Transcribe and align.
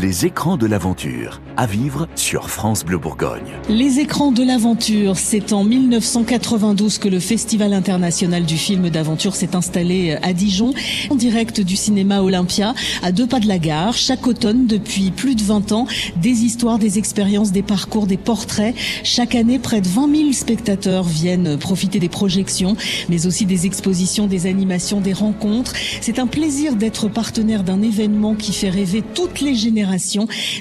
Les 0.00 0.24
écrans 0.24 0.56
de 0.56 0.64
l'aventure, 0.64 1.42
à 1.58 1.66
vivre 1.66 2.08
sur 2.14 2.48
France 2.48 2.86
Bleu 2.86 2.96
Bourgogne. 2.96 3.58
Les 3.68 3.98
écrans 3.98 4.32
de 4.32 4.42
l'aventure, 4.42 5.18
c'est 5.18 5.52
en 5.52 5.62
1992 5.62 6.96
que 6.96 7.08
le 7.08 7.20
Festival 7.20 7.74
international 7.74 8.46
du 8.46 8.56
film 8.56 8.88
d'aventure 8.88 9.34
s'est 9.34 9.54
installé 9.54 10.16
à 10.22 10.32
Dijon, 10.32 10.72
en 11.10 11.16
direct 11.16 11.60
du 11.60 11.76
cinéma 11.76 12.22
Olympia, 12.22 12.74
à 13.02 13.12
deux 13.12 13.26
pas 13.26 13.40
de 13.40 13.46
la 13.46 13.58
gare. 13.58 13.92
Chaque 13.92 14.26
automne, 14.26 14.66
depuis 14.66 15.10
plus 15.10 15.34
de 15.34 15.42
20 15.42 15.72
ans, 15.72 15.86
des 16.16 16.44
histoires, 16.44 16.78
des 16.78 16.96
expériences, 16.96 17.52
des 17.52 17.62
parcours, 17.62 18.06
des 18.06 18.16
portraits. 18.16 18.74
Chaque 19.04 19.34
année, 19.34 19.58
près 19.58 19.82
de 19.82 19.88
20 19.88 20.16
000 20.16 20.32
spectateurs 20.32 21.04
viennent 21.04 21.58
profiter 21.58 21.98
des 21.98 22.08
projections, 22.08 22.74
mais 23.10 23.26
aussi 23.26 23.44
des 23.44 23.66
expositions, 23.66 24.28
des 24.28 24.46
animations, 24.46 25.02
des 25.02 25.12
rencontres. 25.12 25.74
C'est 26.00 26.18
un 26.18 26.26
plaisir 26.26 26.76
d'être 26.76 27.08
partenaire 27.08 27.64
d'un 27.64 27.82
événement 27.82 28.34
qui 28.34 28.54
fait 28.54 28.70
rêver 28.70 29.02
toutes 29.14 29.42
les 29.42 29.54
générations 29.54 29.89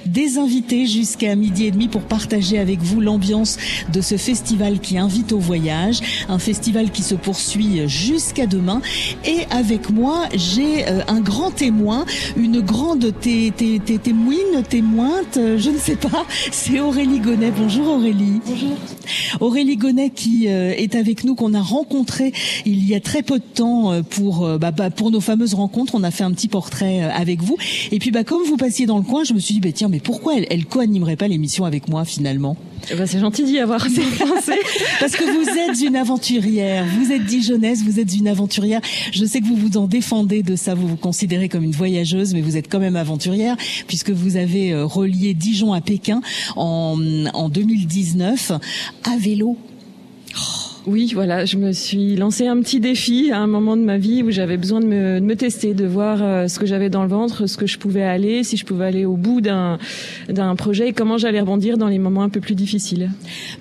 des 0.05 0.37
invités 0.37 0.85
jusqu'à 0.85 1.35
midi 1.35 1.65
et 1.65 1.71
demi 1.71 1.87
pour 1.87 2.01
partager 2.01 2.59
avec 2.59 2.79
vous 2.81 3.01
l'ambiance 3.01 3.57
de 3.91 4.01
ce 4.01 4.17
festival 4.17 4.79
qui 4.79 4.97
invite 4.97 5.31
au 5.31 5.39
voyage, 5.39 5.99
un 6.29 6.39
festival 6.39 6.91
qui 6.91 7.03
se 7.03 7.15
poursuit 7.15 7.87
jusqu'à 7.87 8.45
demain. 8.45 8.81
Et 9.25 9.45
avec 9.51 9.89
moi, 9.89 10.25
j'ai 10.33 10.87
euh, 10.87 11.01
un 11.07 11.21
grand 11.21 11.51
témoin, 11.51 12.05
une 12.37 12.61
grande 12.61 13.13
té 13.19 13.51
té 13.55 13.79
té 13.79 13.97
témoine, 13.97 14.63
témointe, 14.67 15.37
euh, 15.37 15.57
je 15.57 15.69
ne 15.69 15.77
sais 15.77 15.95
pas, 15.95 16.25
c'est 16.51 16.79
Aurélie 16.79 17.19
Gonnet. 17.19 17.51
Bonjour 17.51 17.87
Aurélie. 17.87 18.41
Bonjour. 18.45 18.77
Aurélie 19.39 19.77
Gonnet 19.77 20.09
qui 20.09 20.47
euh, 20.47 20.73
est 20.75 20.95
avec 20.95 21.23
nous, 21.23 21.35
qu'on 21.35 21.53
a 21.53 21.61
rencontré 21.61 22.33
il 22.65 22.87
y 22.87 22.95
a 22.95 22.99
très 22.99 23.23
peu 23.23 23.39
de 23.39 23.43
temps 23.43 24.01
pour, 24.03 24.47
bah, 24.59 24.71
bah, 24.71 24.89
pour 24.89 25.11
nos 25.11 25.21
fameuses 25.21 25.53
rencontres. 25.53 25.95
On 25.95 26.03
a 26.03 26.11
fait 26.11 26.23
un 26.23 26.31
petit 26.31 26.47
portrait 26.47 27.01
avec 27.01 27.41
vous. 27.41 27.57
Et 27.91 27.99
puis, 27.99 28.11
bah, 28.11 28.23
comme 28.23 28.43
vous 28.43 28.57
passiez 28.57 28.85
dans 28.85 28.97
le 28.97 29.03
coin, 29.03 29.23
je 29.23 29.33
me 29.33 29.39
suis 29.39 29.55
dit, 29.55 29.59
bah, 29.59 29.71
tiens, 29.73 29.87
mais 29.87 29.99
pourquoi 29.99 30.37
elle, 30.37 30.47
elle 30.49 30.65
co-animerait 30.65 31.15
pas 31.15 31.27
l'émission 31.27 31.65
avec 31.65 31.87
moi 31.87 32.05
finalement? 32.05 32.57
Eh 32.91 32.95
ben, 32.95 33.05
C'est 33.05 33.19
gentil 33.19 33.43
d'y 33.43 33.59
avoir 33.59 33.79
pensé. 33.83 34.59
Parce 34.99 35.15
que 35.15 35.23
vous 35.23 35.49
êtes 35.49 35.81
une 35.81 35.95
aventurière, 35.95 36.85
vous 36.99 37.11
êtes 37.11 37.25
dijonnaise, 37.25 37.83
vous 37.83 37.99
êtes 37.99 38.15
une 38.15 38.27
aventurière. 38.27 38.81
Je 39.11 39.25
sais 39.25 39.41
que 39.41 39.45
vous 39.45 39.55
vous 39.55 39.77
en 39.77 39.87
défendez 39.87 40.43
de 40.43 40.55
ça, 40.55 40.75
vous 40.75 40.87
vous 40.87 40.97
considérez 40.97 41.49
comme 41.49 41.63
une 41.63 41.71
voyageuse, 41.71 42.33
mais 42.33 42.41
vous 42.41 42.57
êtes 42.57 42.69
quand 42.69 42.79
même 42.79 42.95
aventurière, 42.95 43.55
puisque 43.87 44.11
vous 44.11 44.35
avez 44.35 44.73
euh, 44.73 44.85
relié 44.85 45.33
Dijon 45.33 45.73
à 45.73 45.81
Pékin 45.81 46.21
en, 46.55 46.97
en 47.33 47.49
2019 47.49 48.51
à 49.03 49.17
vélo. 49.17 49.57
Oui, 50.87 51.11
voilà, 51.13 51.45
je 51.45 51.57
me 51.57 51.73
suis 51.73 52.15
lancé 52.15 52.47
un 52.47 52.59
petit 52.61 52.79
défi 52.79 53.31
à 53.31 53.39
un 53.39 53.47
moment 53.47 53.75
de 53.75 53.81
ma 53.81 53.97
vie 53.97 54.23
où 54.23 54.31
j'avais 54.31 54.55
besoin 54.55 54.79
de 54.79 54.85
me, 54.85 55.19
de 55.19 55.25
me, 55.25 55.35
tester, 55.35 55.73
de 55.73 55.85
voir 55.85 56.19
euh, 56.21 56.47
ce 56.47 56.57
que 56.57 56.65
j'avais 56.65 56.89
dans 56.89 57.03
le 57.03 57.09
ventre, 57.09 57.47
ce 57.47 57.57
que 57.57 57.67
je 57.67 57.77
pouvais 57.77 58.03
aller, 58.03 58.43
si 58.43 58.55
je 58.55 58.65
pouvais 58.65 58.85
aller 58.85 59.05
au 59.05 59.17
bout 59.17 59.41
d'un 59.41 59.77
d'un 60.29 60.55
projet 60.55 60.89
et 60.89 60.93
comment 60.93 61.17
j'allais 61.17 61.41
rebondir 61.41 61.77
dans 61.77 61.87
les 61.87 61.99
moments 61.99 62.23
un 62.23 62.29
peu 62.29 62.39
plus 62.39 62.55
difficiles. 62.55 63.11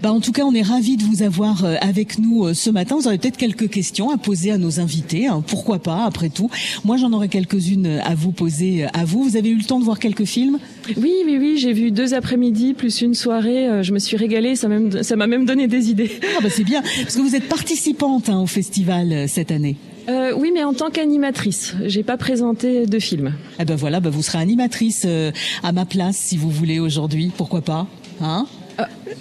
Bah 0.02 0.12
en 0.12 0.20
tout 0.20 0.32
cas, 0.32 0.44
on 0.44 0.54
est 0.54 0.62
ravis 0.62 0.96
de 0.96 1.02
vous 1.02 1.22
avoir 1.22 1.64
euh, 1.64 1.74
avec 1.80 2.18
nous 2.18 2.46
euh, 2.46 2.54
ce 2.54 2.70
matin. 2.70 2.96
Vous 2.96 3.08
aurez 3.08 3.18
peut-être 3.18 3.36
quelques 3.36 3.68
questions 3.68 4.10
à 4.10 4.16
poser 4.16 4.52
à 4.52 4.58
nos 4.58 4.78
invités. 4.78 5.26
Hein. 5.26 5.42
Pourquoi 5.46 5.80
pas, 5.80 6.04
après 6.04 6.28
tout. 6.28 6.50
Moi, 6.84 6.96
j'en 6.98 7.12
aurais 7.12 7.28
quelques-unes 7.28 8.00
à 8.04 8.14
vous 8.14 8.32
poser 8.32 8.86
à 8.94 9.04
vous. 9.04 9.24
Vous 9.24 9.36
avez 9.36 9.50
eu 9.50 9.56
le 9.56 9.64
temps 9.64 9.80
de 9.80 9.84
voir 9.84 9.98
quelques 9.98 10.24
films? 10.24 10.58
Oui, 10.96 11.12
oui, 11.24 11.36
oui. 11.38 11.58
J'ai 11.58 11.72
vu 11.72 11.90
deux 11.90 12.14
après-midi 12.14 12.74
plus 12.74 13.00
une 13.02 13.14
soirée. 13.14 13.82
Je 13.82 13.92
me 13.92 13.98
suis 13.98 14.16
régalée. 14.16 14.56
Ça 14.56 14.68
m'a 14.68 15.26
même 15.26 15.44
donné 15.44 15.66
des 15.66 15.90
idées. 15.90 16.10
Ah 16.36 16.40
bah 16.42 16.48
c'est 16.50 16.64
bien 16.64 16.82
parce 17.02 17.16
que 17.16 17.20
vous 17.20 17.34
êtes 17.34 17.48
participante 17.48 18.28
hein, 18.28 18.40
au 18.40 18.46
festival 18.46 19.12
euh, 19.12 19.26
cette 19.26 19.50
année. 19.50 19.76
Euh, 20.08 20.32
oui, 20.36 20.50
mais 20.54 20.64
en 20.64 20.72
tant 20.72 20.90
qu'animatrice, 20.90 21.74
j'ai 21.84 22.02
pas 22.02 22.16
présenté 22.16 22.86
de 22.86 22.98
film. 22.98 23.34
Eh 23.60 23.64
ben 23.64 23.76
voilà, 23.76 24.00
ben 24.00 24.10
vous 24.10 24.22
serez 24.22 24.38
animatrice 24.38 25.02
euh, 25.06 25.32
à 25.62 25.72
ma 25.72 25.84
place 25.84 26.16
si 26.16 26.36
vous 26.36 26.50
voulez 26.50 26.80
aujourd'hui. 26.80 27.30
Pourquoi 27.36 27.60
pas 27.60 27.86
Hein? 28.20 28.46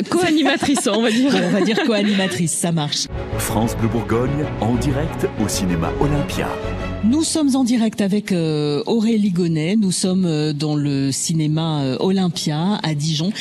Co-animatrice, 0.10 0.88
on 0.88 1.02
va 1.02 1.12
dire. 1.12 1.32
on 1.44 1.50
va 1.50 1.62
dire 1.62 1.84
co-animatrice, 1.86 2.52
ça 2.54 2.72
marche. 2.72 3.08
France 3.38 3.76
Bleu 3.76 3.90
Bourgogne, 3.90 4.46
en 4.62 4.76
direct 4.76 5.28
au 5.44 5.48
cinéma 5.48 5.92
Olympia. 6.00 6.48
Nous 7.04 7.24
sommes 7.24 7.56
en 7.56 7.64
direct 7.64 8.02
avec 8.02 8.32
euh, 8.32 8.82
Aurélie 8.88 9.30
Gonnet. 9.30 9.76
Nous 9.76 9.92
sommes 9.92 10.26
euh, 10.26 10.52
dans 10.52 10.76
le 10.76 11.12
cinéma 11.12 11.82
euh, 11.84 11.98
Olympia 12.00 12.80
à 12.82 12.96
Dijon. 12.96 13.32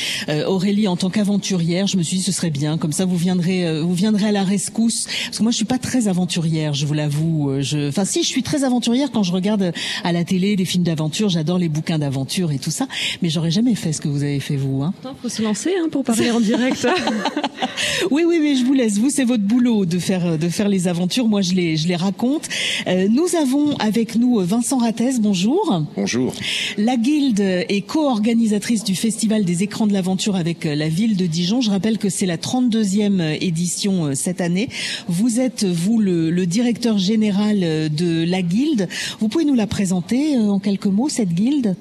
Aurélie, 0.47 0.89
en 0.89 0.97
tant 0.97 1.09
qu'aventurière, 1.09 1.87
je 1.87 1.97
me 1.97 2.03
suis 2.03 2.19
dit 2.19 2.23
ce 2.23 2.33
serait 2.33 2.51
bien. 2.51 2.79
Comme 2.79 2.93
ça, 2.93 3.05
vous 3.05 3.17
viendrez, 3.17 3.81
vous 3.81 3.95
viendrez 3.95 4.27
à 4.27 4.33
la 4.33 4.45
rescousse. 4.45 5.07
Parce 5.27 5.39
que 5.39 5.43
moi, 5.43 5.53
je 5.53 5.57
suis 5.57 5.65
pas 5.65 5.79
très 5.79 6.09
aventurière, 6.09 6.75
je 6.75 6.85
vous 6.85 6.95
l'avoue. 6.95 7.53
Je, 7.61 7.89
enfin, 7.89 8.05
si, 8.05 8.23
je 8.23 8.29
suis 8.29 8.43
très 8.43 8.65
aventurière 8.65 9.11
quand 9.13 9.23
je 9.23 9.33
regarde 9.33 9.73
à 10.05 10.13
la 10.13 10.25
télé 10.25 10.57
des 10.57 10.65
films 10.65 10.85
d'aventure. 10.85 11.29
J'adore 11.29 11.59
les 11.59 11.69
bouquins 11.69 11.99
d'aventure 11.99 12.53
et 12.53 12.59
tout 12.59 12.71
ça. 12.71 12.87
Mais 13.23 13.31
j'aurais 13.31 13.51
jamais 13.51 13.75
fait 13.75 13.93
ce 13.93 14.01
que 14.01 14.09
vous 14.09 14.23
avez 14.23 14.41
fait 14.41 14.57
vous. 14.57 14.83
Hein. 14.83 14.93
faut 15.23 15.29
se 15.29 15.43
lancer 15.43 15.73
hein, 15.81 15.89
pour 15.91 16.05
parler 16.05 16.31
en 16.31 16.41
direct. 16.41 16.87
oui, 18.11 18.25
oui, 18.27 18.39
mais 18.43 18.57
je 18.57 18.65
vous 18.65 18.75
laisse. 18.75 18.99
Vous, 18.99 19.11
c'est 19.11 19.25
votre 19.25 19.45
boulot 19.45 19.87
de 19.87 19.99
faire 19.99 20.39
de 20.39 20.49
faire 20.49 20.69
les 20.69 20.89
aventures. 20.89 21.29
Moi, 21.29 21.41
je 21.41 21.53
les 21.55 21.77
je 21.77 21.89
les 21.89 21.97
raconte. 21.97 22.49
nous 22.87 23.35
avons 23.41 23.46
avons 23.47 23.77
avec 23.77 24.17
nous 24.17 24.41
Vincent 24.41 24.79
Rattès, 24.79 25.21
bonjour. 25.21 25.85
Bonjour. 25.95 26.35
La 26.79 26.97
Guilde 26.97 27.39
est 27.39 27.87
co-organisatrice 27.87 28.83
du 28.83 28.97
Festival 28.97 29.45
des 29.45 29.63
écrans 29.63 29.87
de 29.87 29.93
l'aventure 29.93 30.35
avec 30.35 30.65
la 30.65 30.89
ville 30.89 31.17
de 31.17 31.27
Dijon. 31.27 31.61
Je 31.61 31.71
rappelle 31.71 31.99
que 31.99 32.09
c'est 32.09 32.27
la 32.27 32.39
32e 32.39 33.39
édition 33.41 34.07
euh, 34.07 34.15
cette 34.15 34.41
année. 34.41 34.69
Vous 35.07 35.39
êtes, 35.39 35.65
vous, 35.65 36.01
le, 36.01 36.31
le 36.31 36.47
directeur 36.47 36.99
général 36.99 37.61
de 37.61 38.25
la 38.25 38.43
Guilde. 38.43 38.89
Vous 39.21 39.29
pouvez 39.29 39.45
nous 39.45 39.55
la 39.55 39.69
présenter 39.69 40.35
euh, 40.35 40.49
en 40.49 40.59
quelques 40.59 40.87
mots, 40.87 41.09
cette 41.09 41.33
Guilde? 41.33 41.77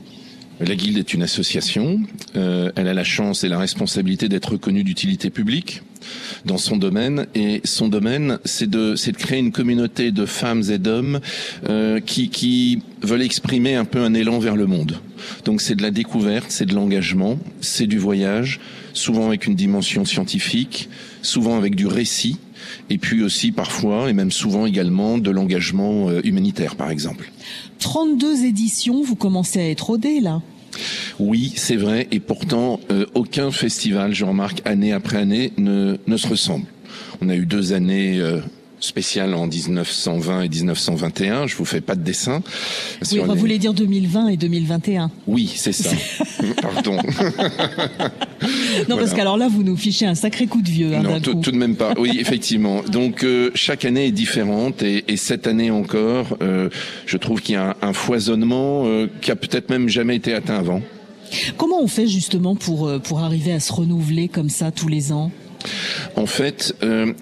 La 0.59 0.75
Guilde 0.75 0.99
est 0.99 1.13
une 1.15 1.23
association. 1.23 1.99
Euh, 2.35 2.71
elle 2.75 2.87
a 2.87 2.93
la 2.93 3.03
chance 3.03 3.43
et 3.43 3.49
la 3.49 3.57
responsabilité 3.57 4.29
d'être 4.29 4.51
reconnue 4.51 4.83
d'utilité 4.83 5.31
publique 5.31 5.81
dans 6.45 6.57
son 6.57 6.77
domaine. 6.77 7.27
Et 7.35 7.61
son 7.63 7.87
domaine, 7.87 8.39
c'est 8.45 8.69
de, 8.69 8.95
c'est 8.95 9.11
de 9.11 9.17
créer 9.17 9.39
une 9.39 9.51
communauté 9.51 10.11
de 10.11 10.25
femmes 10.25 10.63
et 10.69 10.77
d'hommes 10.77 11.19
euh, 11.69 11.99
qui, 11.99 12.81
veulent 13.01 13.21
exprimer 13.21 13.75
un 13.75 13.85
peu 13.85 13.99
un 13.99 14.15
élan 14.15 14.39
vers 14.39 14.55
le 14.55 14.65
monde. 14.65 14.99
Donc 15.43 15.61
c'est 15.61 15.75
de 15.75 15.83
la 15.83 15.91
découverte, 15.91 16.47
c'est 16.49 16.65
de 16.65 16.73
l'engagement, 16.73 17.37
c'est 17.61 17.85
du 17.85 17.99
voyage, 17.99 18.59
souvent 18.93 19.27
avec 19.27 19.45
une 19.45 19.53
dimension 19.53 20.05
scientifique, 20.05 20.89
souvent 21.21 21.55
avec 21.55 21.75
du 21.75 21.85
récit, 21.85 22.37
et 22.89 22.97
puis 22.97 23.21
aussi 23.21 23.51
parfois, 23.51 24.09
et 24.09 24.13
même 24.13 24.31
souvent 24.31 24.65
également, 24.65 25.19
de 25.19 25.29
l'engagement 25.29 26.09
euh, 26.09 26.21
humanitaire, 26.23 26.75
par 26.75 26.89
exemple. 26.89 27.31
32 27.77 28.45
éditions, 28.45 29.03
vous 29.03 29.15
commencez 29.15 29.59
à 29.59 29.69
être 29.69 29.85
rodé 29.87 30.19
là 30.19 30.41
oui, 31.19 31.53
c'est 31.55 31.75
vrai, 31.75 32.07
et 32.11 32.19
pourtant, 32.19 32.79
euh, 32.91 33.05
aucun 33.13 33.51
festival, 33.51 34.13
je 34.13 34.25
remarque, 34.25 34.61
année 34.65 34.93
après 34.93 35.17
année, 35.17 35.53
ne, 35.57 35.97
se 36.17 36.27
ressemble. 36.27 36.65
On 37.21 37.29
a 37.29 37.35
eu 37.35 37.45
deux 37.45 37.73
années 37.73 38.19
euh, 38.19 38.39
spécial 38.85 39.33
en 39.33 39.47
1920 39.47 40.41
et 40.43 40.49
1921. 40.49 41.47
Je 41.47 41.55
vous 41.55 41.65
fais 41.65 41.81
pas 41.81 41.95
de 41.95 42.01
dessin. 42.01 42.41
oui, 43.11 43.19
on, 43.19 43.33
voulait 43.35 43.57
dire 43.57 43.73
2020 43.73 44.29
et 44.29 44.37
2021. 44.37 45.11
Oui, 45.27 45.51
c'est 45.55 45.71
ça. 45.71 45.89
Pardon. 46.61 46.97
non, 48.87 48.97
parce 48.97 49.13
qu'alors 49.13 49.37
là, 49.37 49.47
vous 49.47 49.63
nous 49.63 49.75
fichez 49.75 50.05
un 50.05 50.15
sacré 50.15 50.47
coup 50.47 50.61
de 50.61 50.69
vieux. 50.69 50.95
Hein, 50.95 51.03
non, 51.03 51.19
tout, 51.19 51.33
de 51.33 51.57
même 51.57 51.75
pas. 51.75 51.93
Oui, 51.97 52.17
effectivement. 52.19 52.81
Donc 52.83 53.23
euh, 53.23 53.51
chaque 53.55 53.85
année 53.85 54.07
est 54.07 54.11
différente 54.11 54.83
et, 54.83 55.03
et 55.07 55.17
cette 55.17 55.47
année 55.47 55.71
encore, 55.71 56.37
euh, 56.41 56.69
je 57.05 57.17
trouve 57.17 57.41
qu'il 57.41 57.55
y 57.55 57.57
a 57.57 57.75
un, 57.81 57.89
un 57.89 57.93
foisonnement 57.93 58.83
euh, 58.85 59.07
qui 59.21 59.31
a 59.31 59.35
peut-être 59.35 59.69
même 59.69 59.89
jamais 59.89 60.15
été 60.15 60.33
atteint 60.33 60.57
avant. 60.57 60.81
Comment 61.57 61.81
on 61.81 61.87
fait 61.87 62.07
justement 62.07 62.55
pour 62.55 62.91
pour 63.01 63.19
arriver 63.19 63.51
à 63.51 63.59
se 63.59 63.73
renouveler 63.73 64.27
comme 64.27 64.49
ça 64.49 64.71
tous 64.71 64.87
les 64.87 65.11
ans? 65.11 65.31
En 66.15 66.25
fait, 66.25 66.75
euh, 66.83 67.13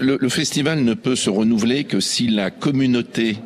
le, 0.00 0.18
le, 0.20 0.28
festival 0.28 0.82
ne 0.82 0.94
peut 0.94 1.16
se 1.16 1.30
renouveler 1.30 1.84
que 1.84 2.00
si 2.00 2.28
la 2.28 2.50
communauté 2.50 3.36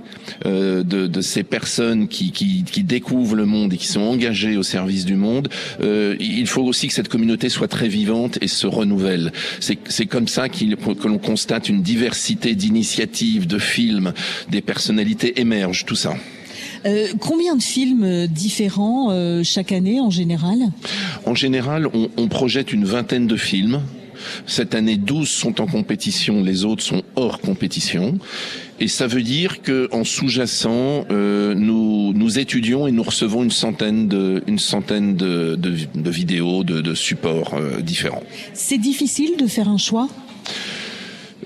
euh, 0.47 0.83
de, 0.83 1.07
de, 1.07 1.21
ces 1.21 1.43
personnes 1.43 2.09
qui, 2.09 2.33
qui, 2.33 2.65
qui, 2.65 2.83
découvrent 2.83 3.37
le 3.37 3.47
monde 3.47 3.73
et 3.73 3.77
qui 3.77 3.87
sont 3.87 4.01
engagées 4.01 4.57
au 4.57 4.63
service 4.63 5.05
du 5.05 5.15
monde, 5.15 5.49
euh, 5.81 6.17
il 6.21 6.47
faut 6.47 6.63
aussi 6.63 6.89
que 6.89 6.95
cette 6.95 7.09
communauté 7.09 7.49
soit 7.49 7.69
très 7.69 7.89
vivante 7.89 8.39
et 8.41 8.49
se 8.49 8.67
renouvelle. 8.67 9.33
C'est 9.61 10.07
comme 10.07 10.29
ça 10.29 10.49
qu 10.49 10.65
que 10.77 11.09
l'on 11.09 11.19
constate 11.19 11.69
une 11.69 11.83
diversité 11.83 12.55
d'initiatives, 12.55 13.47
de 13.47 13.59
films, 13.59 14.13
des 14.51 14.61
personnalités 14.61 15.41
émergent, 15.41 15.85
tout 15.85 15.97
ça. 15.97 16.15
Euh, 16.85 17.09
combien 17.21 17.57
de 17.57 17.63
films 17.63 18.27
différents 18.27 19.11
euh, 19.11 19.43
chaque 19.45 19.73
année 19.73 20.01
en 20.01 20.11
général? 20.11 20.59
En 21.27 21.35
général, 21.35 21.87
on, 21.95 22.11
on 22.17 22.29
projette 22.29 22.73
une 22.73 22.85
vingtaine 22.85 23.27
de 23.27 23.37
films. 23.37 23.83
Cette 24.47 24.75
année, 24.75 24.97
12 24.97 25.29
sont 25.29 25.61
en 25.61 25.67
compétition, 25.67 26.43
les 26.43 26.65
autres 26.65 26.83
sont 26.83 27.03
hors 27.17 27.41
compétition. 27.41 28.19
Et 28.81 28.89
ça 28.89 29.07
veut 29.07 29.23
dire 29.23 29.63
que 29.63 29.89
en 29.93 30.03
sous-jacent, 30.03 31.07
euh, 31.11 31.55
nous, 31.55 32.13
nous 32.15 32.39
étudions 32.39 32.87
et 32.89 32.93
nous 32.93 33.03
recevons 33.03 33.45
une 33.45 33.51
centaine 33.51 34.09
de, 34.09 34.43
une 34.47 34.59
centaine 34.59 35.15
de, 35.15 35.55
de, 35.55 35.77
de 35.95 36.11
vidéos, 36.11 36.65
de, 36.65 36.81
de 36.81 36.95
supports 36.95 37.55
euh, 37.55 37.81
différents. 37.81 38.25
C'est 38.55 38.79
difficile 38.79 39.37
de 39.39 39.47
faire 39.47 39.69
un 39.69 39.79
choix? 39.79 40.09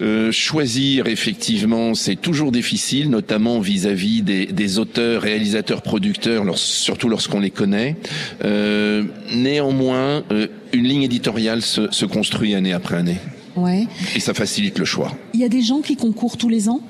Euh, 0.02 0.30
choisir, 0.30 1.06
effectivement, 1.06 1.94
c'est 1.94 2.16
toujours 2.16 2.52
difficile, 2.52 3.08
notamment 3.08 3.60
vis-à-vis 3.60 4.20
des, 4.20 4.44
des, 4.44 4.78
auteurs, 4.78 5.22
réalisateurs, 5.22 5.80
producteurs, 5.80 6.44
surtout 6.58 7.08
lorsqu'on 7.08 7.40
les 7.40 7.50
connaît. 7.50 7.96
Euh, 8.44 9.04
néanmoins, 9.32 10.22
euh, 10.32 10.48
une 10.72 10.84
ligne 10.84 11.02
éditoriale 11.02 11.62
se, 11.62 11.90
se, 11.90 12.04
construit 12.04 12.54
année 12.54 12.72
après 12.72 12.96
année. 12.96 13.18
Ouais. 13.56 13.86
Et 14.14 14.20
ça 14.20 14.34
facilite 14.34 14.78
le 14.78 14.84
choix. 14.84 15.12
Il 15.34 15.40
y 15.40 15.44
a 15.44 15.48
des 15.48 15.62
gens 15.62 15.80
qui 15.80 15.96
concourent 15.96 16.36
tous 16.36 16.48
les 16.48 16.68
ans? 16.68 16.80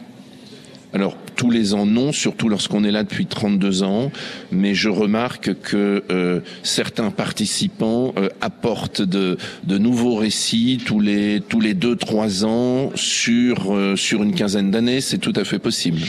Alors 0.93 1.17
tous 1.37 1.51
les 1.51 1.75
ans 1.75 1.85
non, 1.85 2.13
surtout 2.13 2.49
lorsqu'on 2.49 2.83
est 2.85 2.91
là 2.91 3.03
depuis 3.03 3.27
32 3.27 3.83
ans, 3.83 4.11
mais 4.51 4.75
je 4.75 4.89
remarque 4.89 5.55
que 5.61 6.03
euh, 6.11 6.41
certains 6.63 7.11
participants 7.11 8.15
euh, 8.17 8.29
apportent 8.41 9.03
de, 9.03 9.37
de, 9.65 9.79
nouveaux 9.79 10.15
récits 10.15 10.81
tous 10.85 11.01
les 11.01 11.43
tous 11.47 11.61
les 11.61 11.75
deux 11.75 11.97
trois 11.97 12.45
ans 12.45 12.91
sur 12.95 13.75
euh, 13.75 13.97
sur 13.97 14.23
une 14.23 14.35
quinzaine 14.35 14.71
d'années, 14.71 15.01
c'est 15.01 15.19
tout 15.19 15.35
à 15.37 15.45
fait 15.45 15.59
possible. 15.59 16.01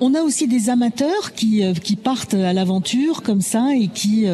On 0.00 0.14
a 0.14 0.22
aussi 0.22 0.46
des 0.48 0.70
amateurs 0.70 1.34
qui 1.34 1.62
qui 1.82 1.96
partent 1.96 2.34
à 2.34 2.52
l'aventure 2.52 3.22
comme 3.22 3.42
ça 3.42 3.68
et 3.78 3.88
qui 3.88 4.26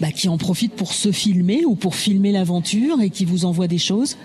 bah, 0.00 0.12
qui 0.12 0.28
en 0.28 0.38
profitent 0.38 0.74
pour 0.74 0.92
se 0.92 1.10
filmer 1.10 1.64
ou 1.64 1.74
pour 1.74 1.96
filmer 1.96 2.32
l'aventure 2.32 3.00
et 3.00 3.10
qui 3.10 3.24
vous 3.24 3.44
envoient 3.44 3.68
des 3.68 3.78
choses. 3.78 4.16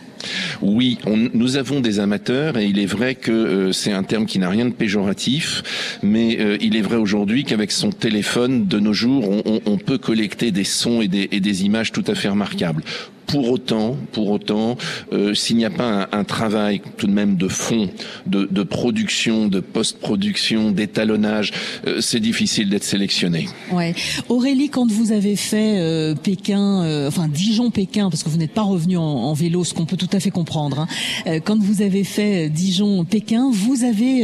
Oui, 0.62 0.98
nous 1.34 1.58
avons 1.58 1.80
des 1.80 2.00
amateurs 2.00 2.58
et 2.58 2.66
il 2.66 2.80
est 2.80 2.86
vrai 2.86 3.16
que 3.16 3.32
euh, 3.32 3.72
c'est 3.72 3.92
un 3.92 4.04
terme 4.04 4.26
qui 4.26 4.40
n'a 4.40 4.50
rien 4.50 4.66
de 4.66 4.72
péjoratif, 4.72 5.64
mais 6.02 6.38
euh, 6.40 6.58
il 6.62 6.76
est 6.76 6.82
vrai 6.82 6.98
aujourd'hui 6.98 7.44
qu'avec 7.44 7.72
son 7.72 7.92
téléphone 7.92 8.68
de 8.68 8.80
nos 8.80 8.94
jours, 8.94 9.30
on, 9.66 9.78
peut 9.78 9.98
collecter 9.98 10.52
des 10.52 10.64
sons 10.64 11.02
et 11.02 11.08
des 11.08 11.66
images 11.66 11.92
tout 11.92 12.04
à 12.08 12.16
fait 12.16 12.30
remarquables. 12.30 12.84
Pour 13.28 13.52
autant, 13.52 13.98
pour 14.12 14.30
autant, 14.30 14.78
euh, 15.12 15.34
s'il 15.34 15.58
n'y 15.58 15.66
a 15.66 15.70
pas 15.70 16.08
un, 16.12 16.20
un, 16.20 16.24
travail 16.24 16.82
tout 16.98 17.08
de 17.08 17.12
même 17.12 17.36
de 17.36 17.48
fond, 17.48 17.90
de, 18.28 18.48
de 18.50 18.64
production, 18.64 19.48
de 19.48 19.60
post-production, 19.60 20.72
d'étalonnage, 20.72 21.52
euh, 21.88 22.02
c'est 22.02 22.20
difficile 22.20 22.70
d'être 22.70 22.84
sélectionné. 22.84 23.48
Ouais. 23.72 23.96
Aurélie, 24.30 24.70
quand 24.70 24.92
vous 24.92 25.12
avez 25.12 25.36
fait 25.36 25.80
euh, 25.80 26.16
Pékin, 26.16 26.84
euh, 26.84 27.08
enfin 27.08 27.28
Dijon-Pékin, 27.28 28.10
parce 28.10 28.24
que 28.24 28.30
vous 28.30 28.38
n'êtes 28.38 28.54
pas 28.54 28.62
revenu 28.62 28.98
en, 28.98 29.02
en, 29.04 29.34
vélo, 29.34 29.64
ce 29.64 29.74
qu'on 29.74 29.86
peut 29.86 29.98
tout 29.98 30.10
à 30.12 30.20
fait 30.20 30.32
comprendre. 30.32 30.82
Hein, 30.82 30.88
euh, 31.28 31.40
quand 31.44 31.60
vous 31.60 31.82
avez 31.82 32.04
fait 32.04 32.50
Dijon-Pékin, 32.50 33.50
vous 33.52 33.84
avez 33.84 34.24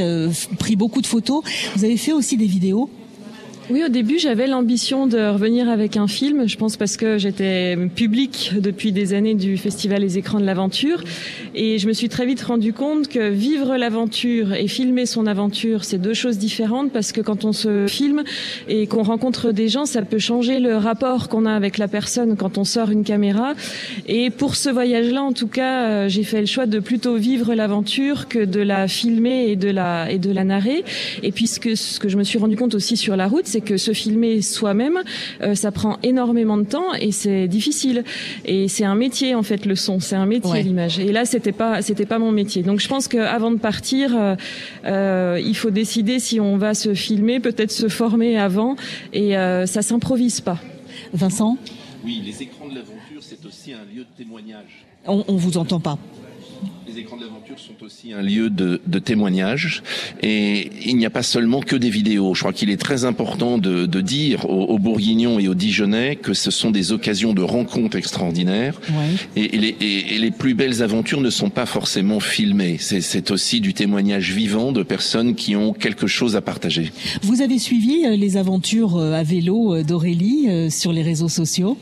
pris 0.57 0.75
beaucoup 0.75 1.01
de 1.01 1.07
photos. 1.07 1.41
Vous 1.75 1.85
avez 1.85 1.97
fait 1.97 2.13
aussi 2.13 2.37
des 2.37 2.45
vidéos. 2.45 2.89
Oui, 3.71 3.83
au 3.85 3.87
début, 3.89 4.17
j'avais 4.17 4.47
l'ambition 4.47 5.05
de 5.05 5.19
revenir 5.29 5.69
avec 5.69 5.95
un 5.95 6.07
film. 6.07 6.47
Je 6.47 6.57
pense 6.57 6.75
parce 6.75 6.97
que 6.97 7.19
j'étais 7.19 7.77
public 7.93 8.53
depuis 8.57 8.91
des 8.91 9.13
années 9.13 9.35
du 9.35 9.57
festival 9.57 10.01
Les 10.01 10.17
Écrans 10.17 10.39
de 10.39 10.45
l'Aventure. 10.45 11.03
Et 11.53 11.77
je 11.77 11.85
me 11.87 11.93
suis 11.93 12.09
très 12.09 12.25
vite 12.25 12.41
rendu 12.41 12.73
compte 12.73 13.09
que 13.09 13.29
vivre 13.29 13.77
l'aventure 13.77 14.53
et 14.53 14.67
filmer 14.67 15.05
son 15.05 15.27
aventure, 15.27 15.83
c'est 15.83 15.99
deux 15.99 16.15
choses 16.15 16.39
différentes 16.39 16.91
parce 16.91 17.11
que 17.11 17.21
quand 17.21 17.45
on 17.45 17.53
se 17.53 17.85
filme 17.85 18.23
et 18.67 18.87
qu'on 18.87 19.03
rencontre 19.03 19.51
des 19.51 19.67
gens, 19.67 19.85
ça 19.85 20.01
peut 20.01 20.17
changer 20.17 20.59
le 20.59 20.75
rapport 20.75 21.29
qu'on 21.29 21.45
a 21.45 21.53
avec 21.53 21.77
la 21.77 21.87
personne 21.87 22.37
quand 22.37 22.57
on 22.57 22.63
sort 22.63 22.89
une 22.89 23.03
caméra. 23.03 23.53
Et 24.07 24.31
pour 24.31 24.55
ce 24.55 24.69
voyage-là, 24.71 25.21
en 25.21 25.33
tout 25.33 25.47
cas, 25.47 25.83
euh, 25.83 26.09
j'ai 26.09 26.23
fait 26.23 26.39
le 26.39 26.47
choix 26.47 26.65
de 26.65 26.79
plutôt 26.79 27.17
vivre 27.17 27.53
l'aventure 27.53 28.27
que 28.27 28.43
de 28.43 28.61
la 28.61 28.87
filmer 28.87 29.51
et 29.51 29.55
de 29.55 29.69
la, 29.69 30.11
et 30.11 30.17
de 30.17 30.31
la 30.31 30.43
narrer. 30.43 30.83
Et 31.21 31.31
puisque 31.31 31.77
ce 31.77 31.99
que 31.99 32.09
je 32.09 32.17
me 32.17 32.23
suis 32.23 32.39
rendu 32.39 32.55
compte 32.55 32.73
aussi 32.73 32.97
sur 32.97 33.15
la 33.15 33.27
route, 33.27 33.45
c'est 33.45 33.58
que 33.61 33.77
se 33.77 33.93
filmer 33.93 34.41
soi-même, 34.41 34.99
euh, 35.41 35.55
ça 35.55 35.71
prend 35.71 35.97
énormément 36.03 36.57
de 36.57 36.63
temps 36.63 36.93
et 36.99 37.11
c'est 37.11 37.47
difficile. 37.47 38.03
Et 38.45 38.67
c'est 38.67 38.85
un 38.85 38.95
métier 38.95 39.35
en 39.35 39.43
fait 39.43 39.65
le 39.65 39.75
son, 39.75 39.99
c'est 39.99 40.15
un 40.15 40.25
métier 40.25 40.51
ouais. 40.51 40.63
l'image. 40.63 40.99
Et 40.99 41.11
là 41.11 41.25
c'était 41.25 41.51
pas 41.51 41.81
c'était 41.81 42.05
pas 42.05 42.19
mon 42.19 42.31
métier. 42.31 42.63
Donc 42.63 42.79
je 42.79 42.87
pense 42.87 43.07
qu'avant 43.07 43.51
de 43.51 43.57
partir, 43.57 44.15
euh, 44.15 44.35
euh, 44.85 45.41
il 45.43 45.55
faut 45.55 45.71
décider 45.71 46.19
si 46.19 46.39
on 46.39 46.57
va 46.57 46.73
se 46.73 46.93
filmer, 46.93 47.39
peut-être 47.39 47.71
se 47.71 47.87
former 47.87 48.37
avant 48.37 48.75
et 49.13 49.37
euh, 49.37 49.65
ça 49.65 49.81
s'improvise 49.81 50.41
pas. 50.41 50.59
Vincent? 51.13 51.57
Oui, 52.03 52.21
les 52.25 52.43
écrans 52.43 52.67
de 52.67 52.75
l'aventure 52.75 53.21
c'est 53.21 53.45
aussi 53.45 53.73
un 53.73 53.85
lieu 53.93 54.01
de 54.01 54.17
témoignage. 54.17 54.85
On, 55.05 55.23
on 55.27 55.35
vous 55.35 55.57
entend 55.57 55.79
pas 55.79 55.97
écrans 56.99 57.17
de 57.17 57.23
l'aventure 57.23 57.57
sont 57.57 57.83
aussi 57.83 58.13
un 58.13 58.21
lieu 58.21 58.49
de, 58.49 58.81
de 58.85 58.99
témoignage 58.99 59.83
et 60.21 60.69
il 60.85 60.97
n'y 60.97 61.05
a 61.05 61.09
pas 61.09 61.23
seulement 61.23 61.61
que 61.61 61.75
des 61.75 61.89
vidéos. 61.89 62.33
Je 62.33 62.41
crois 62.41 62.53
qu'il 62.53 62.69
est 62.69 62.77
très 62.77 63.05
important 63.05 63.57
de, 63.57 63.85
de 63.85 64.01
dire 64.01 64.49
aux, 64.49 64.65
aux, 64.65 64.79
Bourguignons 64.79 65.39
et 65.39 65.47
aux 65.47 65.55
Dijonais 65.55 66.15
que 66.15 66.33
ce 66.33 66.51
sont 66.51 66.71
des 66.71 66.91
occasions 66.91 67.33
de 67.33 67.41
rencontres 67.41 67.97
extraordinaires 67.97 68.79
ouais. 68.89 69.41
et, 69.41 69.55
et, 69.55 69.57
les, 69.57 69.75
et, 69.79 70.15
et, 70.15 70.17
les, 70.19 70.31
plus 70.31 70.53
belles 70.53 70.81
aventures 70.83 71.21
ne 71.21 71.29
sont 71.29 71.49
pas 71.49 71.65
forcément 71.65 72.19
filmées. 72.19 72.77
C'est 72.79 73.31
aussi 73.31 73.61
du 73.61 73.73
témoignage 73.73 74.31
vivant 74.31 74.71
de 74.71 74.83
personnes 74.83 75.35
qui 75.35 75.55
ont 75.55 75.73
quelque 75.73 76.07
chose 76.07 76.35
à 76.35 76.41
partager. 76.41 76.91
Vous 77.23 77.41
avez 77.41 77.59
suivi 77.59 78.05
euh, 78.05 78.15
les 78.15 78.37
aventures 78.37 78.97
euh, 78.97 79.13
à 79.13 79.23
vélo 79.23 79.75
euh, 79.75 79.83
d'Aurélie 79.83 80.71
sur 80.71 80.91
les 80.93 81.01
réseaux 81.01 81.29
sociaux? 81.29 81.77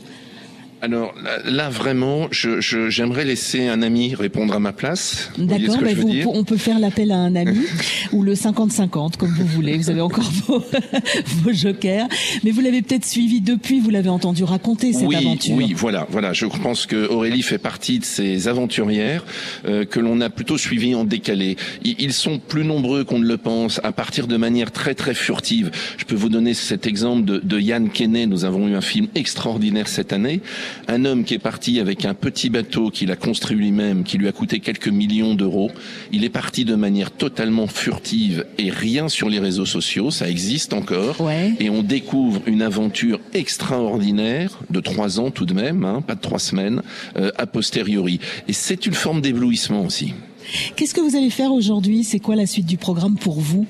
Alors 0.80 1.12
là, 1.44 1.70
vraiment, 1.70 2.28
j'aimerais 2.30 3.22
je, 3.22 3.26
laisser 3.26 3.66
un 3.66 3.82
ami 3.82 4.14
répondre 4.14 4.54
à 4.54 4.60
ma 4.60 4.72
place. 4.72 5.30
D'accord, 5.36 5.76
bah 5.80 5.90
on 6.26 6.44
peut 6.44 6.56
faire 6.56 6.78
l'appel 6.78 7.10
à 7.10 7.16
un 7.16 7.34
ami 7.34 7.58
ou 8.12 8.22
le 8.22 8.34
50-50 8.34 9.16
comme 9.16 9.30
vous 9.30 9.46
voulez. 9.46 9.76
Vous 9.76 9.90
avez 9.90 10.00
encore 10.00 10.30
vos, 10.46 10.62
vos 11.42 11.52
jokers, 11.52 12.06
mais 12.44 12.52
vous 12.52 12.60
l'avez 12.60 12.82
peut-être 12.82 13.04
suivi 13.04 13.40
depuis. 13.40 13.80
Vous 13.80 13.90
l'avez 13.90 14.08
entendu 14.08 14.44
raconter 14.44 14.92
cette 14.92 15.08
oui, 15.08 15.16
aventure. 15.16 15.56
Oui, 15.56 15.72
voilà, 15.76 16.06
voilà. 16.10 16.32
Je 16.32 16.46
pense 16.46 16.86
que 16.86 17.08
Aurélie 17.08 17.42
fait 17.42 17.58
partie 17.58 17.98
de 17.98 18.04
ces 18.04 18.46
aventurières 18.46 19.24
euh, 19.66 19.84
que 19.84 19.98
l'on 19.98 20.20
a 20.20 20.30
plutôt 20.30 20.58
suivies 20.58 20.94
en 20.94 21.04
décalé. 21.04 21.56
Ils 21.82 22.12
sont 22.12 22.38
plus 22.38 22.64
nombreux 22.64 23.04
qu'on 23.04 23.18
ne 23.18 23.26
le 23.26 23.36
pense, 23.36 23.80
à 23.82 23.90
partir 23.90 24.28
de 24.28 24.36
manière 24.36 24.70
très 24.70 24.94
très 24.94 25.14
furtive. 25.14 25.70
Je 25.96 26.04
peux 26.04 26.14
vous 26.14 26.28
donner 26.28 26.54
cet 26.54 26.86
exemple 26.86 27.24
de, 27.24 27.38
de 27.38 27.58
Yann 27.58 27.90
Kenney. 27.90 28.26
Nous 28.26 28.44
avons 28.44 28.68
eu 28.68 28.76
un 28.76 28.80
film 28.80 29.08
extraordinaire 29.16 29.88
cette 29.88 30.12
année 30.12 30.40
un 30.88 31.04
homme 31.04 31.24
qui 31.24 31.34
est 31.34 31.38
parti 31.38 31.80
avec 31.80 32.04
un 32.04 32.14
petit 32.14 32.50
bateau 32.50 32.90
qu'il 32.90 33.10
a 33.10 33.16
construit 33.16 33.56
lui-même, 33.56 34.04
qui 34.04 34.18
lui 34.18 34.28
a 34.28 34.32
coûté 34.32 34.60
quelques 34.60 34.88
millions 34.88 35.34
d'euros. 35.34 35.70
Il 36.12 36.24
est 36.24 36.30
parti 36.30 36.64
de 36.64 36.74
manière 36.74 37.10
totalement 37.10 37.66
furtive 37.66 38.44
et 38.58 38.70
rien 38.70 39.08
sur 39.08 39.28
les 39.28 39.38
réseaux 39.38 39.66
sociaux, 39.66 40.10
ça 40.10 40.28
existe 40.28 40.72
encore. 40.72 41.20
Ouais. 41.20 41.52
Et 41.60 41.70
on 41.70 41.82
découvre 41.82 42.42
une 42.46 42.62
aventure 42.62 43.20
extraordinaire 43.34 44.58
de 44.70 44.80
trois 44.80 45.20
ans 45.20 45.30
tout 45.30 45.46
de 45.46 45.54
même, 45.54 45.84
hein, 45.84 46.02
pas 46.06 46.14
de 46.14 46.20
trois 46.20 46.38
semaines, 46.38 46.82
euh, 47.16 47.30
a 47.36 47.46
posteriori. 47.46 48.20
Et 48.48 48.52
c'est 48.52 48.86
une 48.86 48.94
forme 48.94 49.20
d'éblouissement 49.20 49.84
aussi. 49.84 50.14
Qu'est-ce 50.76 50.94
que 50.94 51.00
vous 51.00 51.16
allez 51.16 51.30
faire 51.30 51.52
aujourd'hui? 51.52 52.04
C'est 52.04 52.20
quoi 52.20 52.36
la 52.36 52.46
suite 52.46 52.66
du 52.66 52.78
programme 52.78 53.16
pour 53.16 53.40
vous? 53.40 53.66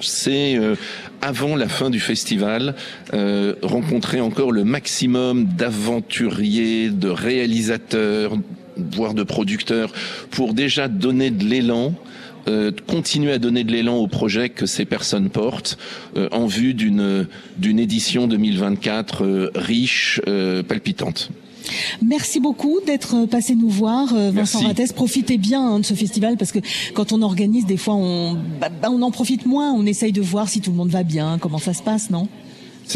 C'est 0.00 0.56
euh, 0.56 0.76
avant 1.22 1.56
la 1.56 1.68
fin 1.68 1.90
du 1.90 2.00
festival, 2.00 2.74
euh, 3.12 3.54
rencontrer 3.62 4.20
encore 4.20 4.52
le 4.52 4.64
maximum 4.64 5.44
d'aventuriers, 5.44 6.90
de 6.90 7.08
réalisateurs, 7.08 8.36
voire 8.76 9.14
de 9.14 9.22
producteurs, 9.22 9.92
pour 10.30 10.54
déjà 10.54 10.88
donner 10.88 11.30
de 11.30 11.44
l'élan. 11.44 11.94
Euh, 12.48 12.70
continuer 12.86 13.32
à 13.32 13.38
donner 13.38 13.64
de 13.64 13.72
l'élan 13.72 13.96
au 13.96 14.06
projet 14.06 14.48
que 14.48 14.64
ces 14.64 14.86
personnes 14.86 15.28
portent 15.28 15.76
euh, 16.16 16.28
en 16.32 16.46
vue 16.46 16.72
d'une 16.72 17.26
d'une 17.58 17.78
édition 17.78 18.26
2024 18.26 19.24
euh, 19.24 19.50
riche, 19.54 20.20
palpitante. 20.66 21.30
Merci 22.04 22.40
beaucoup 22.40 22.78
d'être 22.86 23.26
passé 23.26 23.54
nous 23.54 23.68
voir, 23.68 24.14
euh, 24.14 24.30
Vincent 24.30 24.60
Rattès. 24.60 24.92
Profitez 24.92 25.38
bien 25.38 25.60
hein, 25.60 25.78
de 25.80 25.84
ce 25.84 25.94
festival 25.94 26.36
parce 26.36 26.52
que 26.52 26.60
quand 26.94 27.12
on 27.12 27.22
organise, 27.22 27.66
des 27.66 27.76
fois, 27.76 27.94
on, 27.94 28.34
bah, 28.60 28.68
bah, 28.68 28.88
on 28.90 29.02
en 29.02 29.10
profite 29.10 29.46
moins. 29.46 29.72
On 29.72 29.86
essaye 29.86 30.12
de 30.12 30.20
voir 30.20 30.48
si 30.48 30.60
tout 30.60 30.70
le 30.70 30.76
monde 30.76 30.90
va 30.90 31.02
bien, 31.02 31.38
comment 31.38 31.58
ça 31.58 31.74
se 31.74 31.82
passe, 31.82 32.10
non? 32.10 32.28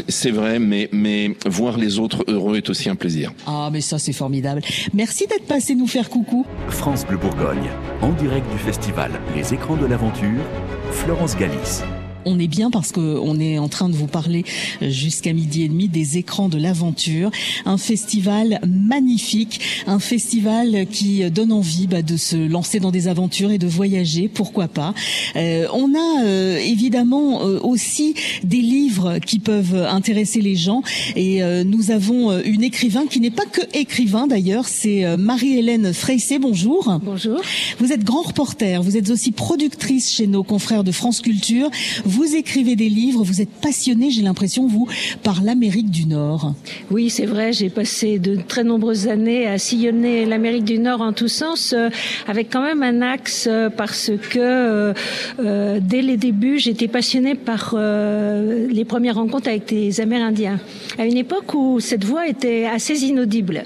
C'est 0.09 0.31
vrai, 0.33 0.59
mais, 0.59 0.89
mais 0.91 1.37
voir 1.47 1.79
les 1.79 2.01
autres 2.01 2.25
heureux 2.27 2.57
est 2.57 2.69
aussi 2.69 2.89
un 2.89 2.97
plaisir. 2.97 3.33
Ah, 3.47 3.71
mais 3.73 3.81
ça, 3.81 3.99
c'est 3.99 4.13
formidable. 4.13 4.61
Merci 4.93 5.27
d'être 5.29 5.47
passé 5.47 5.77
nous 5.77 5.87
faire 5.87 6.11
coucou. 6.11 6.45
France 6.69 7.07
Bleu 7.07 7.17
Bourgogne, 7.17 7.71
en 8.03 8.13
direct 8.13 8.51
du 8.51 8.59
festival 8.59 9.13
Les 9.37 9.55
Écrans 9.55 9.77
de 9.77 9.87
l'Aventure, 9.87 10.43
Florence 10.91 11.37
Galis 11.37 11.83
on 12.27 12.39
est 12.39 12.49
bien 12.49 12.71
parce 12.71 12.93
que 12.93 13.01
on 13.01 13.39
est 13.39 13.59
en 13.59 13.69
train 13.69 13.89
de 13.89 13.95
vous 13.95 14.07
parler 14.07 14.45
jusqu'à 14.81 15.33
midi 15.33 15.63
et 15.63 15.69
demi 15.69 15.89
des 15.89 16.19
écrans 16.19 16.49
de 16.49 16.59
l'aventure, 16.59 17.31
un 17.65 17.79
festival 17.79 18.61
magnifique, 18.67 19.61
un 19.87 19.99
festival 19.99 20.87
qui 20.87 21.29
donne 21.31 21.53
envie 21.53 21.87
bah, 21.87 22.03
de 22.03 22.17
se 22.17 22.37
lancer 22.37 22.81
dans 22.81 22.91
des 22.91 23.09
aventures 23.09 23.51
et 23.51 23.59
de 23.59 23.67
voyager, 23.67 24.29
pourquoi 24.29 24.69
pas. 24.69 24.95
Euh, 25.37 25.67
on 25.73 25.95
a 25.95 26.25
euh, 26.25 26.59
évidemment 26.59 27.43
euh, 27.43 27.61
aussi 27.61 28.15
des 28.43 28.61
livres 28.61 29.19
qui 29.19 29.39
peuvent 29.39 29.75
intéresser 29.75 30.41
les 30.41 30.57
gens 30.57 30.83
et 31.17 31.43
euh, 31.43 31.65
nous 31.65 31.91
avons 31.91 32.39
une 32.43 32.63
écrivain 32.63 33.07
qui 33.07 33.21
n'est 33.21 33.31
pas 33.31 33.47
que 33.47 33.61
écrivain 33.73 34.27
d'ailleurs, 34.27 34.69
c'est 34.69 35.17
Marie-Hélène 35.17 35.93
Freissé. 35.93 36.39
Bonjour. 36.39 36.99
Bonjour. 37.03 37.41
Vous 37.79 37.93
êtes 37.93 38.05
grand 38.05 38.23
reporter, 38.23 38.83
vous 38.83 38.97
êtes 38.97 39.11
aussi 39.11 39.33
productrice 39.33 40.13
chez 40.13 40.27
nos 40.27 40.43
confrères 40.43 40.85
de 40.85 40.93
France 40.93 41.21
Culture 41.21 41.69
Vous 42.05 42.14
écrivez 42.23 42.77
des 42.77 42.89
livres, 42.89 43.23
vous 43.23 43.41
êtes 43.41 43.51
passionné, 43.51 44.11
j'ai 44.11 44.23
l'impression, 44.23 44.67
vous, 44.67 44.89
par 45.23 45.43
l'Amérique 45.43 45.91
du 45.91 46.07
Nord. 46.07 46.55
Oui, 46.91 47.11
c'est 47.11 47.27
vrai, 47.27 47.53
j'ai 47.53 47.71
passé 47.71 48.19
de 48.19 48.37
très 48.37 48.65
nombreuses 48.65 49.09
années 49.09 49.47
à 49.47 49.59
sillonner 49.59 50.27
l'Amérique 50.27 50.65
du 50.65 50.79
Nord 50.79 51.01
en 51.01 51.13
tous 51.13 51.29
sens, 51.29 51.73
euh, 51.73 51.89
avec 52.27 52.51
quand 52.51 52.63
même 52.63 52.83
un 52.83 53.03
axe, 53.03 53.47
euh, 53.51 53.71
parce 53.71 54.11
que 54.31 54.95
euh, 55.39 55.81
dès 55.81 56.03
les 56.03 56.17
débuts, 56.17 56.59
j'étais 56.59 56.89
passionnée 56.89 57.35
par 57.35 57.75
les 57.75 58.85
premières 58.85 59.17
rencontres 59.17 59.49
avec 59.49 59.67
des 59.69 60.01
Amérindiens. 60.01 60.61
À 60.99 61.07
une 61.07 61.17
époque 61.17 61.55
où 61.55 61.81
cette 61.81 62.05
voix 62.05 62.29
était 62.29 62.67
assez 62.67 63.05
inaudible, 63.05 63.63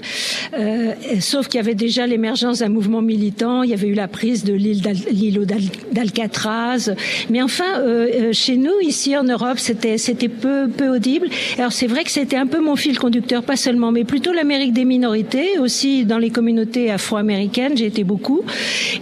sauf 1.19 1.47
qu'il 1.47 1.57
y 1.57 1.61
avait 1.61 1.75
déjà 1.75 2.07
l'émergence 2.07 2.59
d'un 2.59 2.69
mouvement 2.69 3.01
militant, 3.01 3.63
il 3.63 3.69
y 3.69 3.73
avait 3.73 3.87
eu 3.87 3.93
la 3.93 4.07
prise 4.07 4.43
de 4.43 4.53
l'île 4.53 4.81
d'Alcatraz, 5.91 6.91
mais 7.29 7.41
enfin, 7.41 7.81
chez 8.39 8.57
nous, 8.57 8.79
ici 8.81 9.15
en 9.17 9.23
Europe, 9.23 9.59
c'était 9.59 9.97
c'était 9.97 10.29
peu 10.29 10.69
peu 10.69 10.87
audible. 10.87 11.27
Alors 11.57 11.71
c'est 11.71 11.87
vrai 11.87 12.03
que 12.03 12.11
c'était 12.11 12.37
un 12.37 12.47
peu 12.47 12.59
mon 12.59 12.75
fil 12.75 12.97
conducteur, 12.97 13.43
pas 13.43 13.57
seulement, 13.57 13.91
mais 13.91 14.03
plutôt 14.03 14.31
l'Amérique 14.31 14.73
des 14.73 14.85
minorités, 14.85 15.59
aussi 15.59 16.05
dans 16.05 16.17
les 16.17 16.29
communautés 16.29 16.89
afro-américaines, 16.91 17.75
j'ai 17.75 17.85
été 17.85 18.03
beaucoup. 18.03 18.41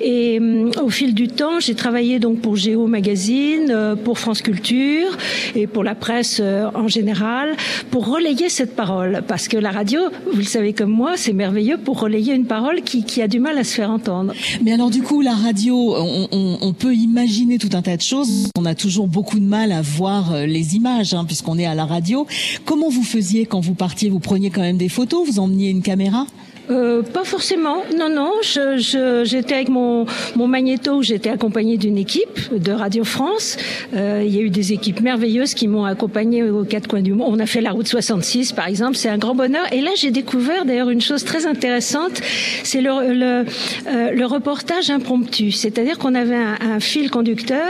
Et 0.01 0.39
hum, 0.39 0.72
au 0.82 0.89
fil 0.89 1.13
du 1.13 1.27
temps, 1.27 1.60
j'ai 1.60 1.75
travaillé 1.75 2.20
donc 2.20 2.41
pour 2.41 2.56
Géo 2.56 2.88
Magazine, 2.88 3.67
euh, 3.70 3.96
pour 3.96 4.17
France 4.17 4.41
Culture 4.41 5.17
et 5.56 5.67
pour 5.67 5.84
la 5.84 5.96
presse 5.96 6.39
euh, 6.41 6.70
en 6.74 6.88
général, 6.88 7.56
pour 7.91 8.08
relayer 8.08 8.50
cette 8.50 8.75
parole. 8.75 9.24
Parce 9.27 9.48
que 9.48 9.58
la 9.58 9.72
radio, 9.72 10.00
vous 10.32 10.39
le 10.39 10.46
savez 10.46 10.74
comme 10.74 10.91
moi, 10.91 11.13
c'est 11.15 11.34
merveilleux 11.34 11.77
pour 11.77 12.00
relayer 12.00 12.34
une 12.34 12.46
parole 12.46 12.82
qui, 12.82 13.03
qui, 13.03 13.22
a 13.22 13.27
du 13.27 13.39
mal 13.39 13.58
à 13.58 13.63
se 13.63 13.75
faire 13.75 13.91
entendre. 13.91 14.34
Mais 14.63 14.74
alors 14.74 14.89
du 14.89 15.01
coup, 15.01 15.22
la 15.22 15.34
radio, 15.34 15.96
on, 15.96 16.27
on, 16.32 16.58
on 16.62 16.74
peut 16.74 16.96
imaginer 16.96 17.58
tout 17.58 17.70
un 17.74 17.82
tas 17.82 17.98
de 17.98 18.01
choses. 18.01 18.50
On 18.58 18.65
a 18.65 18.75
toujours 18.75 19.08
beaucoup 19.08 19.26
de 19.36 19.41
mal 19.41 19.72
à 19.72 19.81
voir 19.81 20.34
euh, 20.34 20.46
les 20.46 20.75
images, 20.75 21.13
hein, 21.13 21.25
puisqu'on 21.25 21.57
est 21.57 21.65
à 21.65 21.75
la 21.75 21.86
radio. 21.86 22.25
Comment 22.65 22.89
vous 22.89 23.03
faisiez 23.03 23.46
quand 23.46 23.60
vous 23.60 23.75
partiez? 23.75 24.10
Vous 24.10 24.19
preniez 24.19 24.50
quand 24.50 24.62
même 24.62 24.77
des 24.77 24.89
photos? 24.89 25.27
Vous 25.27 25.39
emmeniez 25.39 25.69
une 25.69 25.81
caméra? 25.81 26.25
Euh, 26.69 27.01
pas 27.01 27.24
forcément, 27.24 27.83
non, 27.97 28.09
non. 28.09 28.31
J'étais 28.41 28.77
je, 28.77 29.53
avec 29.53 29.69
mon, 29.69 30.05
mon 30.36 30.47
magnéto, 30.47 31.01
j'étais 31.01 31.29
accompagnée 31.29 31.77
d'une 31.77 31.97
équipe 31.97 32.53
de 32.53 32.71
Radio 32.71 33.03
France. 33.03 33.57
Euh, 33.95 34.24
il 34.25 34.36
y 34.36 34.39
a 34.39 34.41
eu 34.41 34.50
des 34.50 34.74
équipes 34.74 35.01
merveilleuses 35.01 35.53
qui 35.53 35.67
m'ont 35.67 35.86
accompagnée 35.86 36.43
aux 36.43 36.65
quatre 36.65 36.88
coins 36.88 37.01
du 37.01 37.13
monde. 37.13 37.27
On 37.31 37.39
a 37.39 37.45
fait 37.45 37.62
la 37.62 37.71
route 37.71 37.88
66, 37.88 38.51
par 38.51 38.67
exemple, 38.67 38.95
c'est 38.95 39.09
un 39.09 39.17
grand 39.17 39.36
bonheur. 39.36 39.63
Et 39.71 39.81
là, 39.81 39.91
j'ai 39.95 40.12
découvert 40.12 40.65
d'ailleurs 40.65 40.89
une 40.89 41.01
chose 41.01 41.24
très 41.24 41.45
intéressante, 41.45 42.21
c'est 42.63 42.81
le, 42.81 43.13
le, 43.13 43.45
euh, 43.88 44.12
le, 44.12 44.25
reportage 44.25 44.89
impromptu. 44.89 45.51
C'est-à-dire 45.51 45.97
qu'on 45.97 46.15
avait 46.15 46.36
un, 46.36 46.57
un, 46.62 46.79
fil 46.79 47.09
conducteur 47.09 47.62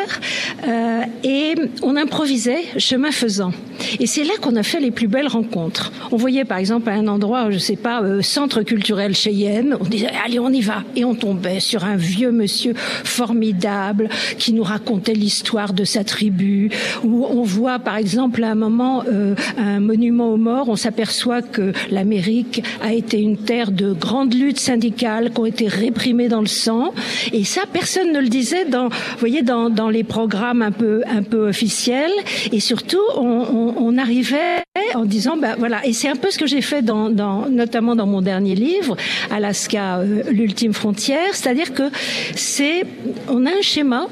euh, 0.68 1.02
et 1.24 1.56
on 1.84 1.96
improvisait 1.96 2.64
chemin 2.78 3.12
faisant. 3.12 3.52
Et 4.00 4.08
c'est 4.08 4.24
là 4.24 4.34
qu'on 4.42 4.56
a 4.56 4.64
fait 4.64 4.80
les 4.80 4.92
plus 4.92 5.08
belles 5.08 5.28
rencontres. 5.28 5.92
On 6.12 6.18
voyait 6.18 6.46
par 6.46 6.58
exemple 6.58 6.90
à 6.90 6.94
un 6.94 7.08
endroit, 7.08 7.52
je 7.52 7.58
sais 7.58 7.76
pas, 7.76 8.02
euh, 8.02 8.22
centre 8.22 8.62
culturel 8.64 8.78
culturel 8.78 9.16
Cheyenne. 9.16 9.76
On 9.82 9.86
disait, 9.86 10.12
allez, 10.24 10.38
on 10.40 10.50
y 10.50 10.62
va. 10.62 10.84
Et 10.96 11.04
on 11.04 11.16
tombait 11.16 11.60
sur 11.60 11.84
un 11.84 11.96
vieux 11.96 12.32
monsieur 12.32 12.74
formidable 12.76 14.08
qui 14.38 14.54
nous 14.54 14.64
racontait 14.64 15.16
l'histoire 15.16 15.74
de 15.74 15.84
sa 15.84 16.04
tribu. 16.04 16.70
Où 17.04 17.26
on 17.26 17.42
voit, 17.42 17.80
par 17.80 17.98
exemple, 17.98 18.44
à 18.44 18.52
un 18.52 18.56
moment, 18.56 19.04
euh, 19.08 19.34
un 19.58 19.80
monument 19.80 20.32
aux 20.32 20.38
morts. 20.38 20.70
On 20.70 20.76
s'aperçoit 20.76 21.42
que 21.42 21.74
l'Amérique 21.90 22.64
a 22.82 22.94
été 22.94 23.20
une 23.20 23.38
terre 23.38 23.72
de 23.72 23.94
grandes 23.94 24.36
luttes 24.36 24.60
syndicales 24.60 25.32
qui 25.32 25.40
ont 25.40 25.46
été 25.48 25.68
réprimées 25.68 26.30
dans 26.30 26.42
le 26.42 26.48
sang. 26.48 26.94
Et 27.34 27.44
ça, 27.44 27.62
personne 27.74 28.14
ne 28.14 28.20
le 28.20 28.30
disait 28.30 28.66
dans, 28.66 28.90
vous 28.90 29.20
voyez, 29.20 29.42
dans, 29.42 29.72
dans 29.72 29.90
les 29.90 30.04
programmes 30.04 30.62
un 30.62 30.72
peu, 30.72 31.02
un 31.10 31.24
peu 31.24 31.50
officiels. 31.50 32.14
Et 32.52 32.60
surtout, 32.60 33.02
on, 33.18 33.24
on, 33.26 33.67
on 33.78 33.98
arrivait 33.98 34.64
en 34.96 35.06
disant, 35.06 35.38
ben 35.38 35.56
voilà. 35.58 35.86
Et 35.86 35.94
c'est 35.94 36.08
un 36.08 36.16
peu 36.16 36.32
ce 36.32 36.38
que 36.38 36.48
j'ai 36.48 36.62
fait 36.62 36.82
dans, 36.82 37.10
notamment 37.50 37.96
dans 37.96 38.08
mon 38.08 38.22
dernier 38.22 38.56
livre 38.56 38.96
Alaska, 39.32 39.98
euh, 39.98 40.24
l'ultime 40.30 40.74
frontière, 40.74 41.34
c'est-à-dire 41.34 41.74
que 41.74 41.90
c'est, 42.36 42.84
on 43.28 43.46
a 43.46 43.50
un 43.50 43.62
schéma 43.62 44.08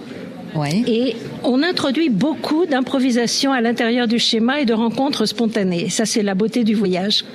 et 0.64 1.16
on 1.44 1.62
introduit 1.64 2.10
beaucoup 2.10 2.66
d'improvisation 2.66 3.52
à 3.52 3.62
l'intérieur 3.62 4.08
du 4.08 4.20
schéma 4.20 4.62
et 4.62 4.66
de 4.66 4.74
rencontres 4.74 5.26
spontanées. 5.26 5.90
Ça, 5.90 6.06
c'est 6.06 6.24
la 6.24 6.36
beauté 6.36 6.64
du 6.64 6.76
voyage. 6.76 7.26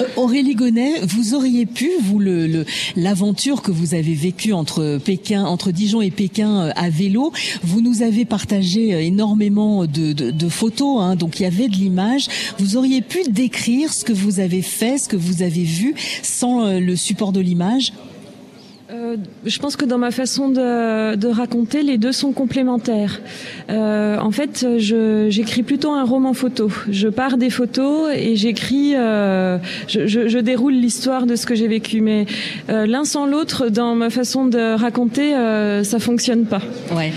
Euh, 0.00 0.04
Aurélie 0.16 0.54
Gonnet, 0.54 1.00
vous 1.02 1.34
auriez 1.34 1.66
pu, 1.66 1.90
vous, 2.02 2.18
le, 2.18 2.64
l'aventure 2.96 3.62
que 3.62 3.70
vous 3.70 3.94
avez 3.94 4.14
vécue 4.14 4.52
entre 4.52 4.98
Pékin, 5.04 5.44
entre 5.44 5.70
Dijon 5.70 6.00
et 6.00 6.10
Pékin 6.10 6.68
euh, 6.68 6.70
à 6.76 6.90
vélo, 6.90 7.32
vous 7.62 7.80
nous 7.80 8.02
avez 8.02 8.24
partagé 8.24 9.04
énormément 9.04 9.86
de, 9.86 10.12
de, 10.12 10.30
de 10.30 10.48
photos, 10.48 11.02
hein, 11.02 11.16
donc 11.16 11.40
il 11.40 11.42
y 11.44 11.46
avait 11.46 11.68
de 11.68 11.76
l'image. 11.76 12.28
Vous 12.58 12.76
auriez 12.76 13.02
pu 13.02 13.18
décrire 13.28 13.92
ce 13.92 14.04
que 14.04 14.12
vous 14.12 14.40
avez 14.40 14.62
fait, 14.62 14.98
ce 14.98 15.08
que 15.08 15.16
vous 15.16 15.42
avez 15.42 15.64
vu, 15.64 15.94
sans 16.22 16.64
euh, 16.64 16.80
le 16.80 16.96
support 16.96 17.32
de 17.32 17.40
l'image? 17.40 17.92
Euh, 18.92 19.16
je 19.44 19.58
pense 19.58 19.76
que 19.76 19.84
dans 19.84 19.98
ma 19.98 20.10
façon 20.10 20.48
de, 20.48 21.14
de 21.14 21.28
raconter, 21.28 21.82
les 21.82 21.98
deux 21.98 22.12
sont 22.12 22.32
complémentaires. 22.32 23.20
Euh, 23.70 24.18
en 24.18 24.30
fait, 24.30 24.66
j'écris 24.78 25.62
plutôt 25.62 25.92
un 25.92 26.04
roman 26.04 26.34
photo. 26.34 26.70
Je 26.90 27.08
pars 27.08 27.38
des 27.38 27.50
photos 27.50 28.10
et 28.14 28.36
j'écris, 28.36 28.94
euh, 28.94 29.58
je, 29.88 30.06
je, 30.06 30.28
je, 30.28 30.38
déroule 30.38 30.74
l'histoire 30.74 31.26
de 31.26 31.36
ce 31.36 31.46
que 31.46 31.54
j'ai 31.54 31.68
vécu. 31.68 32.00
Mais 32.00 32.26
euh, 32.68 32.86
l'un 32.86 33.04
sans 33.04 33.26
l'autre, 33.26 33.68
dans 33.68 33.94
ma 33.94 34.10
façon 34.10 34.46
de 34.46 34.74
raconter, 34.74 35.34
euh, 35.34 35.84
ça 35.84 35.98
fonctionne 35.98 36.44
pas. 36.44 36.62
Ouais. 36.94 37.12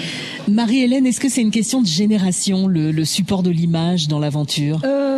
Marie-Hélène, 0.47 1.07
est-ce 1.07 1.19
que 1.19 1.29
c'est 1.29 1.41
une 1.41 1.51
question 1.51 1.81
de 1.81 1.87
génération, 1.87 2.67
le, 2.67 2.91
le 2.91 3.05
support 3.05 3.41
de 3.41 3.49
l'image 3.49 4.07
dans 4.07 4.19
l'aventure? 4.19 4.79
Euh, 4.85 5.14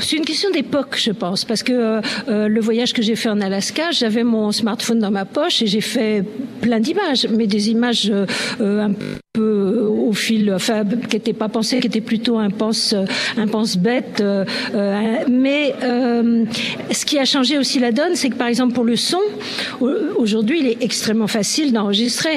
C'est 0.00 0.16
une 0.16 0.24
question 0.24 0.50
d'époque, 0.50 0.96
je 0.96 1.12
pense, 1.12 1.44
parce 1.44 1.62
que 1.62 2.00
euh, 2.28 2.48
le 2.48 2.60
voyage 2.60 2.92
que 2.92 3.02
j'ai 3.02 3.16
fait 3.16 3.28
en 3.28 3.40
Alaska, 3.40 3.90
j'avais 3.90 4.24
mon 4.24 4.52
smartphone 4.52 4.98
dans 4.98 5.10
ma 5.10 5.24
poche 5.24 5.62
et 5.62 5.66
j'ai 5.66 5.80
fait 5.80 6.24
plein 6.60 6.80
d'images, 6.80 7.26
mais 7.30 7.46
des 7.46 7.70
images 7.70 8.10
euh, 8.10 8.26
un 8.60 8.92
peu 9.32 9.86
au 10.04 10.12
fil, 10.12 10.52
enfin, 10.52 10.84
qui 11.08 11.16
n'étaient 11.16 11.32
pas 11.32 11.48
pensées, 11.48 11.80
qui 11.80 11.86
étaient 11.86 12.00
plutôt 12.00 12.38
un 12.38 12.50
pense, 12.50 12.94
un 13.36 13.46
pense 13.46 13.76
bête. 13.76 14.20
Euh, 14.20 14.44
mais 15.28 15.74
euh, 15.82 16.44
ce 16.90 17.04
qui 17.04 17.18
a 17.18 17.24
changé 17.24 17.58
aussi 17.58 17.78
la 17.78 17.92
donne, 17.92 18.14
c'est 18.14 18.30
que 18.30 18.36
par 18.36 18.48
exemple 18.48 18.74
pour 18.74 18.84
le 18.84 18.96
son, 18.96 19.20
aujourd'hui, 20.16 20.60
il 20.60 20.66
est 20.66 20.82
extrêmement 20.82 21.26
facile 21.26 21.72
d'enregistrer. 21.72 22.36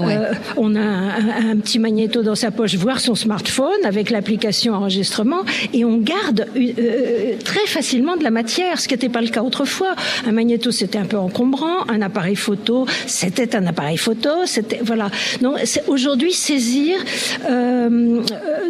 Ouais. 0.00 0.16
Euh, 0.16 0.32
on 0.56 0.74
a 0.74 0.80
un, 0.80 1.50
un, 1.50 1.56
petit 1.56 1.78
magnéto 1.78 2.22
dans 2.22 2.34
sa 2.34 2.50
poche, 2.50 2.74
voire 2.74 3.00
son 3.00 3.14
smartphone 3.14 3.84
avec 3.84 4.10
l'application 4.10 4.74
enregistrement, 4.74 5.42
et 5.72 5.84
on 5.84 5.98
garde 5.98 6.46
euh, 6.56 7.36
très 7.44 7.66
facilement 7.66 8.16
de 8.16 8.24
la 8.24 8.30
matière, 8.30 8.80
ce 8.80 8.88
qui 8.88 8.94
n'était 8.94 9.08
pas 9.08 9.20
le 9.20 9.28
cas 9.28 9.42
autrefois. 9.42 9.94
Un 10.26 10.32
magnéto, 10.32 10.70
c'était 10.70 10.98
un 10.98 11.04
peu 11.04 11.18
encombrant. 11.18 11.86
Un 11.88 12.02
appareil 12.02 12.36
photo, 12.36 12.86
c'était 13.06 13.56
un 13.56 13.66
appareil 13.66 13.96
photo. 13.96 14.30
C'était 14.46 14.80
voilà. 14.82 15.10
Donc 15.40 15.56
aujourd'hui 15.88 16.32
saisir 16.32 16.96
euh, 17.48 18.22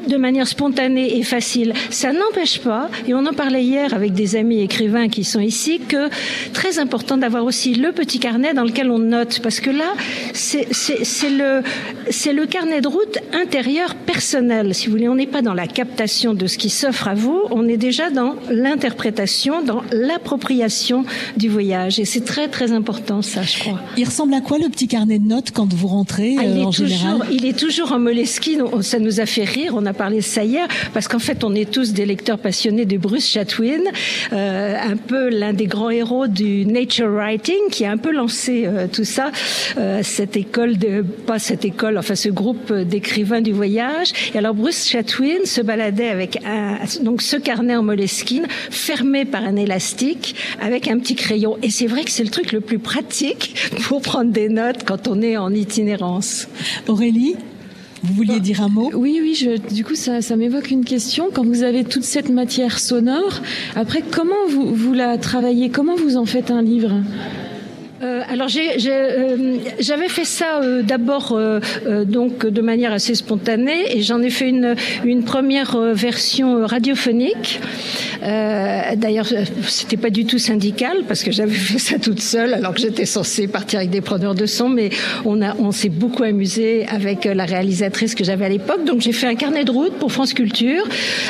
de 0.08 0.16
manière 0.16 0.46
spontanée 0.46 1.18
et 1.18 1.22
facile. 1.22 1.72
Ça 1.90 2.12
n'empêche 2.12 2.60
pas, 2.60 2.88
et 3.06 3.14
on 3.14 3.24
en 3.26 3.32
parlait 3.32 3.64
hier 3.64 3.94
avec 3.94 4.12
des 4.12 4.36
amis 4.36 4.60
écrivains 4.60 5.08
qui 5.08 5.24
sont 5.24 5.40
ici, 5.40 5.80
que 5.80 6.08
très 6.52 6.78
important 6.78 7.16
d'avoir 7.16 7.44
aussi 7.44 7.74
le 7.74 7.92
petit 7.92 8.18
carnet 8.18 8.54
dans 8.54 8.64
lequel 8.64 8.90
on 8.90 8.98
note, 8.98 9.40
parce 9.42 9.60
que 9.60 9.70
là, 9.70 9.92
c'est 10.32 10.66
le, 11.30 11.62
le 12.32 12.46
carnet 12.46 12.80
de 12.80 12.88
route 12.88 13.18
intérieur 13.32 13.94
personnel. 13.94 14.74
Si 14.74 14.86
vous 14.86 14.92
voulez, 14.92 15.08
on 15.08 15.14
n'est 15.14 15.26
pas 15.26 15.42
dans 15.42 15.54
la 15.54 15.66
captation 15.66 16.34
de 16.34 16.46
ce 16.46 16.58
qui 16.58 16.70
s'offre 16.70 17.08
à 17.08 17.14
vous, 17.14 17.42
on 17.50 17.68
est 17.68 17.76
déjà 17.76 18.10
dans 18.10 18.36
l'interprétation, 18.50 19.62
dans 19.62 19.82
l'appropriation 19.92 21.04
du 21.36 21.48
voyage. 21.48 21.98
Et 21.98 22.04
c'est 22.04 22.24
très 22.24 22.48
très 22.48 22.72
important 22.72 23.22
ça, 23.22 23.42
je 23.42 23.60
crois. 23.60 23.80
Il 23.96 24.04
ressemble 24.04 24.34
à 24.34 24.40
quoi 24.40 24.58
le 24.58 24.68
petit 24.68 24.88
carnet 24.88 25.18
de 25.18 25.26
notes 25.26 25.50
quand 25.52 25.72
vous 25.72 25.88
rentrez 25.88 26.36
ah, 26.38 26.42
euh, 26.42 26.62
en 26.62 26.70
toujours, 26.70 26.86
général? 26.86 27.28
Il 27.32 27.46
est 27.46 27.58
toujours 27.58 27.92
en 27.92 27.98
moleskine. 28.22 28.62
Ça 28.82 28.98
nous 28.98 29.20
a 29.20 29.26
fait 29.26 29.44
rire. 29.44 29.72
On 29.76 29.84
a 29.86 29.92
parlé 29.92 30.18
de 30.18 30.22
ça 30.22 30.44
hier 30.44 30.66
parce 30.94 31.08
qu'en 31.08 31.18
fait, 31.18 31.44
on 31.44 31.54
est 31.54 31.70
tous 31.70 31.92
des 31.92 32.06
lecteurs 32.06 32.38
passionnés 32.38 32.84
de 32.84 32.96
Bruce 32.96 33.28
Chatwin, 33.28 33.82
euh, 34.32 34.76
un 34.80 34.96
peu 34.96 35.28
l'un 35.28 35.52
des 35.52 35.66
grands 35.66 35.90
héros 35.90 36.26
du 36.28 36.64
nature 36.66 37.08
writing, 37.08 37.68
qui 37.70 37.84
a 37.84 37.90
un 37.90 37.96
peu 37.96 38.12
lancé 38.12 38.64
euh, 38.66 38.86
tout 38.90 39.04
ça, 39.04 39.30
euh, 39.78 40.00
cette 40.02 40.36
école 40.36 40.78
de 40.78 41.02
pas 41.02 41.38
cette 41.38 41.64
école, 41.64 41.98
enfin 41.98 42.14
ce 42.14 42.28
groupe 42.28 42.72
d'écrivains 42.72 43.40
du 43.40 43.52
voyage. 43.52 44.12
Et 44.34 44.38
alors 44.38 44.54
Bruce 44.54 44.88
Chatwin 44.88 45.44
se 45.44 45.60
baladait 45.60 46.08
avec 46.08 46.38
un, 46.44 46.78
donc 47.02 47.22
ce 47.22 47.36
carnet 47.36 47.76
en 47.76 47.82
moleskine 47.82 48.46
fermé 48.70 49.24
par 49.24 49.42
un 49.42 49.56
élastique 49.56 50.34
avec 50.60 50.88
un 50.88 50.98
petit 50.98 51.16
crayon. 51.16 51.58
Et 51.62 51.70
c'est 51.70 51.86
vrai 51.86 52.04
que 52.04 52.10
c'est 52.10 52.24
le 52.24 52.30
truc 52.30 52.52
le 52.52 52.60
plus 52.60 52.78
pratique 52.78 53.54
pour 53.82 54.00
prendre 54.00 54.30
des 54.30 54.48
notes 54.48 54.84
quand 54.84 55.08
on 55.08 55.20
est 55.22 55.36
en 55.36 55.52
itinérance. 55.52 56.48
Aurélie? 56.86 57.36
Vous 58.02 58.14
vouliez 58.14 58.40
dire 58.40 58.62
un 58.62 58.68
mot 58.68 58.90
Oui, 58.94 59.20
oui. 59.22 59.34
Je, 59.34 59.56
du 59.72 59.84
coup, 59.84 59.94
ça, 59.94 60.22
ça 60.22 60.36
m'évoque 60.36 60.70
une 60.70 60.84
question. 60.84 61.28
Quand 61.32 61.44
vous 61.44 61.62
avez 61.62 61.84
toute 61.84 62.02
cette 62.02 62.30
matière 62.30 62.78
sonore, 62.78 63.40
après, 63.76 64.02
comment 64.02 64.34
vous, 64.48 64.74
vous 64.74 64.92
la 64.92 65.18
travaillez? 65.18 65.70
Comment 65.70 65.94
vous 65.94 66.16
en 66.16 66.24
faites 66.24 66.50
un 66.50 66.62
livre? 66.62 66.90
Euh, 68.02 68.22
alors 68.28 68.48
euh, 68.56 69.58
j'avais 69.78 70.08
fait 70.08 70.24
ça 70.24 70.60
euh, 70.60 70.82
d'abord 70.82 71.38
donc 72.06 72.44
de 72.46 72.60
manière 72.60 72.92
assez 72.92 73.14
spontanée 73.14 73.96
et 73.96 74.02
j'en 74.02 74.20
ai 74.22 74.30
fait 74.30 74.48
une, 74.48 74.74
une 75.04 75.22
première 75.24 75.76
version 75.94 76.66
radiophonique. 76.66 77.60
D'ailleurs, 78.22 79.26
c'était 79.66 79.96
pas 79.96 80.10
du 80.10 80.26
tout 80.26 80.38
syndical 80.38 80.98
parce 81.06 81.22
que 81.22 81.32
j'avais 81.32 81.52
fait 81.72 81.78
ça 81.78 81.98
toute 81.98 82.20
seule 82.20 82.54
alors 82.54 82.74
que 82.74 82.80
j'étais 82.80 83.06
censée 83.06 83.46
partir 83.48 83.78
avec 83.78 83.90
des 83.90 84.00
preneurs 84.00 84.34
de 84.34 84.46
son, 84.46 84.68
mais 84.68 84.90
on 85.24 85.40
a 85.42 85.54
on 85.58 85.72
s'est 85.72 85.88
beaucoup 85.88 86.22
amusé 86.22 86.86
avec 86.88 87.24
la 87.24 87.44
réalisatrice 87.44 88.14
que 88.14 88.24
j'avais 88.24 88.44
à 88.44 88.48
l'époque. 88.48 88.84
Donc 88.84 89.00
j'ai 89.00 89.12
fait 89.12 89.26
un 89.26 89.34
carnet 89.34 89.64
de 89.64 89.70
route 89.70 89.94
pour 89.94 90.12
France 90.12 90.34
Culture. 90.34 90.84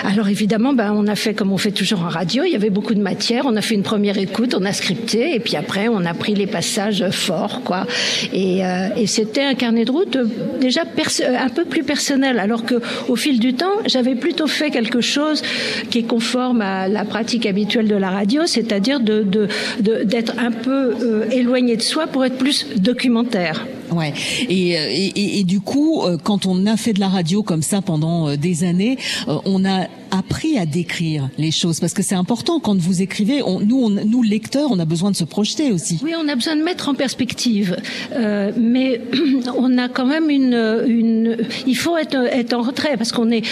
Alors 0.04 0.28
évidemment, 0.28 0.72
ben 0.72 0.92
on 0.94 1.06
a 1.06 1.16
fait 1.16 1.34
comme 1.34 1.52
on 1.52 1.58
fait 1.58 1.72
toujours 1.72 2.02
en 2.02 2.08
radio. 2.08 2.44
Il 2.44 2.52
y 2.52 2.56
avait 2.56 2.70
beaucoup 2.70 2.94
de 2.94 3.02
matière. 3.02 3.44
On 3.46 3.56
a 3.56 3.62
fait 3.62 3.74
une 3.74 3.82
première 3.82 4.18
écoute, 4.18 4.54
on 4.58 4.64
a 4.64 4.72
scripté 4.72 5.34
et 5.34 5.40
puis 5.40 5.56
après 5.56 5.88
on 5.88 6.04
a 6.04 6.14
pris 6.14 6.34
les 6.34 6.46
passages 6.46 6.61
forts, 7.10 7.62
quoi. 7.64 7.86
Et, 8.32 8.64
euh, 8.64 8.88
et 8.96 9.06
c'était 9.06 9.42
un 9.42 9.54
carnet 9.54 9.84
de 9.84 9.90
route 9.90 10.16
déjà 10.60 10.82
un 10.82 11.48
peu 11.48 11.64
plus 11.64 11.82
personnel, 11.82 12.38
alors 12.38 12.64
que 12.64 12.76
au 13.08 13.16
fil 13.16 13.40
du 13.40 13.54
temps, 13.54 13.72
j'avais 13.86 14.14
plutôt 14.14 14.46
fait 14.46 14.70
quelque 14.70 15.00
chose 15.00 15.42
qui 15.90 15.98
est 15.98 16.02
conforme 16.02 16.60
à 16.60 16.88
la 16.88 17.04
pratique 17.04 17.46
habituelle 17.46 17.88
de 17.88 17.96
la 17.96 18.10
radio, 18.10 18.42
c'est-à-dire 18.46 19.00
d'être 19.00 20.34
un 20.38 20.50
peu 20.50 20.94
euh, 21.02 21.30
éloigné 21.30 21.76
de 21.76 21.82
soi 21.82 22.06
pour 22.06 22.24
être 22.24 22.36
plus 22.36 22.66
documentaire. 22.76 23.66
Ouais. 23.94 24.12
Et, 24.48 24.78
euh, 24.78 24.86
et, 24.90 25.40
et, 25.40 25.44
du 25.44 25.60
coup, 25.60 26.02
quand 26.24 26.46
on 26.46 26.66
a 26.66 26.76
fait 26.76 26.92
de 26.92 27.00
la 27.00 27.08
radio 27.08 27.42
comme 27.42 27.62
ça 27.62 27.82
pendant 27.82 28.36
des 28.36 28.64
années, 28.64 28.96
on 29.26 29.64
a 29.64 29.86
appris 30.12 30.58
à 30.58 30.66
décrire 30.66 31.30
les 31.38 31.50
choses 31.50 31.80
parce 31.80 31.94
que 31.94 32.02
c'est 32.02 32.14
important 32.14 32.60
quand 32.60 32.78
vous 32.78 33.02
écrivez. 33.02 33.42
On, 33.42 33.60
nous, 33.60 33.82
on, 33.82 33.88
nous 33.88 34.22
lecteurs, 34.22 34.70
on 34.70 34.78
a 34.78 34.84
besoin 34.84 35.10
de 35.10 35.16
se 35.16 35.24
projeter 35.24 35.72
aussi. 35.72 35.98
Oui, 36.02 36.12
on 36.16 36.28
a 36.28 36.34
besoin 36.34 36.54
de 36.54 36.62
mettre 36.62 36.88
en 36.88 36.94
perspective, 36.94 37.76
euh, 38.12 38.52
mais 38.56 39.00
on 39.56 39.78
a 39.78 39.88
quand 39.88 40.06
même 40.06 40.28
une, 40.28 40.84
une 40.86 41.38
il 41.66 41.76
faut 41.76 41.96
être, 41.96 42.16
être 42.16 42.52
en 42.52 42.62
retrait 42.62 42.96
parce 42.96 43.10
qu'on 43.10 43.30
est, 43.30 43.42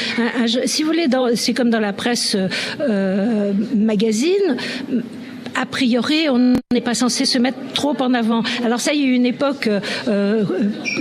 si 0.67 0.83
vous 0.83 0.89
voulez, 0.89 1.07
c'est 1.35 1.55
comme 1.55 1.71
dans 1.71 1.81
la 1.81 1.95
presse 1.95 2.37
euh, 2.81 3.53
magazine 3.75 4.57
a 5.55 5.67
priori, 5.67 6.29
on 6.29 6.55
n'est 6.73 6.81
pas 6.81 6.95
censé 6.95 7.25
se 7.25 7.39
mettre 7.39 7.59
trop 7.75 7.97
en 8.01 8.15
avant. 8.15 8.43
Alors 8.65 8.81
ça, 8.81 8.93
il 8.93 9.01
y 9.01 9.05
a 9.05 9.07
eu 9.07 9.13
une 9.13 9.27
époque 9.27 9.67
euh, 9.67 9.81
euh, 10.09 10.45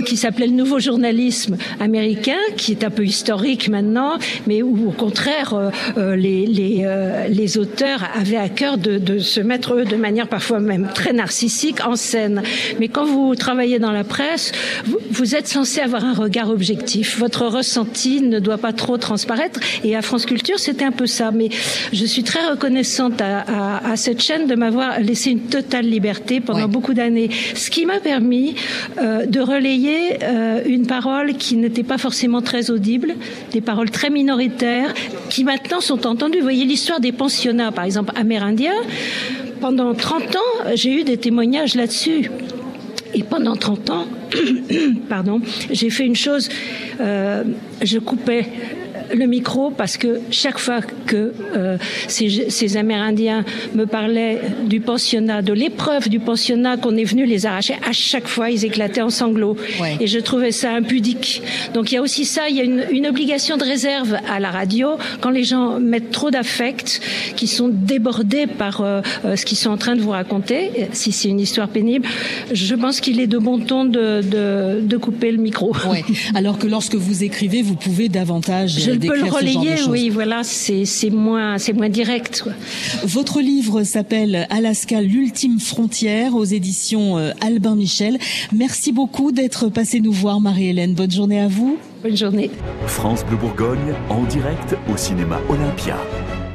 qui 0.06 0.16
s'appelait 0.16 0.46
le 0.46 0.52
nouveau 0.52 0.78
journalisme 0.78 1.56
américain, 1.78 2.38
qui 2.56 2.72
est 2.72 2.84
un 2.84 2.90
peu 2.90 3.04
historique 3.04 3.68
maintenant, 3.68 4.18
mais 4.46 4.62
où 4.62 4.88
au 4.88 4.92
contraire, 4.92 5.54
euh, 5.96 6.16
les, 6.16 6.46
les, 6.46 6.86
les, 7.28 7.58
auteurs 7.58 8.08
avaient 8.14 8.36
à 8.36 8.48
cœur 8.48 8.78
de, 8.78 8.98
de, 8.98 9.18
se 9.18 9.40
mettre, 9.40 9.74
eux, 9.74 9.84
de 9.84 9.96
manière 9.96 10.28
parfois 10.28 10.60
même 10.60 10.88
très 10.94 11.12
narcissique, 11.12 11.86
en 11.86 11.96
scène. 11.96 12.42
Mais 12.78 12.88
quand 12.88 13.04
vous 13.04 13.34
travaillez 13.34 13.78
dans 13.78 13.92
la 13.92 14.04
presse, 14.04 14.52
vous, 14.84 14.98
vous 15.10 15.34
êtes 15.34 15.48
censé 15.48 15.80
avoir 15.80 16.04
un 16.04 16.14
regard 16.14 16.50
objectif. 16.50 17.18
Votre 17.18 17.46
ressenti 17.46 18.20
ne 18.20 18.38
doit 18.38 18.58
pas 18.58 18.72
trop 18.72 18.96
transparaître. 18.96 19.60
Et 19.84 19.96
à 19.96 20.02
France 20.02 20.26
Culture, 20.26 20.58
c'était 20.58 20.84
un 20.84 20.92
peu 20.92 21.06
ça. 21.06 21.30
Mais 21.30 21.48
je 21.92 22.04
suis 22.04 22.22
très 22.22 22.46
reconnaissante 22.48 23.20
à, 23.20 23.40
à, 23.40 23.92
à 23.92 23.96
cette 23.96 24.20
chaîne 24.20 24.46
de 24.50 24.56
m'avoir 24.56 25.00
laissé 25.00 25.30
une 25.30 25.42
totale 25.42 25.86
liberté 25.86 26.40
pendant 26.40 26.68
beaucoup 26.68 26.92
d'années, 26.92 27.30
ce 27.54 27.70
qui 27.70 27.86
m'a 27.86 28.00
permis 28.00 28.56
euh, 28.98 29.24
de 29.24 29.40
relayer 29.40 30.18
euh, 30.22 30.62
une 30.66 30.86
parole 30.86 31.34
qui 31.34 31.56
n'était 31.56 31.84
pas 31.84 31.98
forcément 31.98 32.42
très 32.42 32.70
audible, 32.70 33.14
des 33.52 33.60
paroles 33.60 33.90
très 33.90 34.10
minoritaires, 34.10 34.92
qui 35.28 35.44
maintenant 35.44 35.80
sont 35.80 36.06
entendues. 36.06 36.38
Vous 36.38 36.44
voyez 36.44 36.64
l'histoire 36.64 37.00
des 37.00 37.12
pensionnats, 37.12 37.70
par 37.70 37.84
exemple, 37.84 38.12
amérindiens. 38.16 38.80
Pendant 39.60 39.94
30 39.94 40.22
ans, 40.36 40.74
j'ai 40.74 41.00
eu 41.00 41.04
des 41.04 41.16
témoignages 41.16 41.74
là-dessus. 41.76 42.30
Et 43.14 43.22
pendant 43.22 43.56
30 43.56 43.90
ans, 43.90 44.06
pardon, 45.08 45.40
j'ai 45.70 45.90
fait 45.90 46.06
une 46.06 46.16
chose, 46.16 46.48
euh, 47.00 47.44
je 47.82 47.98
coupais 47.98 48.46
le 49.14 49.26
micro 49.26 49.70
parce 49.70 49.96
que 49.96 50.20
chaque 50.30 50.58
fois 50.58 50.80
que 51.06 51.32
euh, 51.56 51.76
ces, 52.08 52.50
ces, 52.50 52.76
Amérindiens 52.76 53.44
me 53.74 53.84
parlaient 53.84 54.40
du 54.66 54.80
pensionnat, 54.80 55.42
de 55.42 55.52
l'épreuve 55.52 56.08
du 56.08 56.20
pensionnat 56.20 56.76
qu'on 56.76 56.96
est 56.96 57.04
venu 57.04 57.26
les 57.26 57.46
arracher, 57.46 57.74
à 57.86 57.92
chaque 57.92 58.28
fois 58.28 58.50
ils 58.50 58.64
éclataient 58.64 59.02
en 59.02 59.10
sanglots. 59.10 59.56
Et 60.00 60.06
je 60.06 60.18
trouvais 60.18 60.52
ça 60.52 60.72
impudique. 60.72 61.42
Donc 61.74 61.90
il 61.90 61.96
y 61.96 61.98
a 61.98 62.02
aussi 62.02 62.24
ça, 62.24 62.48
il 62.48 62.56
y 62.56 62.60
a 62.60 62.64
une, 62.64 62.84
une 62.90 63.06
obligation 63.06 63.56
de 63.56 63.64
réserve 63.64 64.16
à 64.28 64.40
la 64.40 64.50
radio 64.50 64.96
quand 65.20 65.30
les 65.30 65.44
gens 65.44 65.80
mettent 65.80 66.10
trop 66.10 66.30
d'affect, 66.30 67.00
qui 67.36 67.46
sont 67.46 67.68
débordés 67.68 68.46
par 68.46 68.80
euh, 68.80 69.00
euh, 69.24 69.36
ce 69.36 69.44
qu'ils 69.44 69.58
sont 69.58 69.70
en 69.70 69.76
train 69.76 69.96
de 69.96 70.00
vous 70.00 70.10
raconter, 70.10 70.88
si 70.92 71.12
c'est 71.12 71.28
une 71.28 71.40
histoire 71.40 71.68
pénible. 71.68 72.06
Je 72.52 72.74
pense 72.74 73.00
qu'il 73.00 73.20
est 73.20 73.26
de 73.26 73.38
bon 73.38 73.58
ton 73.58 73.84
de, 73.84 74.22
de, 74.22 74.80
de 74.80 74.96
couper 74.96 75.30
le 75.32 75.38
micro. 75.38 75.72
Ouais. 75.88 76.04
Alors 76.34 76.58
que 76.58 76.66
lorsque 76.66 76.94
vous 76.94 77.24
écrivez, 77.24 77.62
vous 77.62 77.74
pouvez 77.76 78.08
davantage 78.08 78.76
peut 79.00 79.18
le 79.18 79.30
relayer, 79.30 79.82
oui, 79.88 80.08
voilà, 80.10 80.42
c'est 80.44 81.10
moins, 81.10 81.58
c'est 81.58 81.72
moins 81.72 81.88
direct. 81.88 82.44
Votre 83.04 83.40
livre 83.40 83.82
s'appelle 83.82 84.46
Alaska, 84.50 85.00
l'ultime 85.00 85.60
frontière 85.60 86.34
aux 86.34 86.44
éditions 86.44 87.18
euh, 87.18 87.32
Albin 87.40 87.76
Michel. 87.76 88.18
Merci 88.52 88.92
beaucoup 88.92 89.32
d'être 89.32 89.68
passé 89.68 90.00
nous 90.00 90.12
voir, 90.12 90.40
Marie-Hélène. 90.40 90.94
Bonne 90.94 91.10
journée 91.10 91.40
à 91.40 91.48
vous. 91.48 91.78
Bonne 92.02 92.16
journée. 92.16 92.50
France 92.86 93.24
Bleu 93.26 93.36
Bourgogne, 93.36 93.94
en 94.08 94.24
direct 94.24 94.74
au 94.92 94.96
cinéma 94.96 95.40
Olympia. 95.48 95.96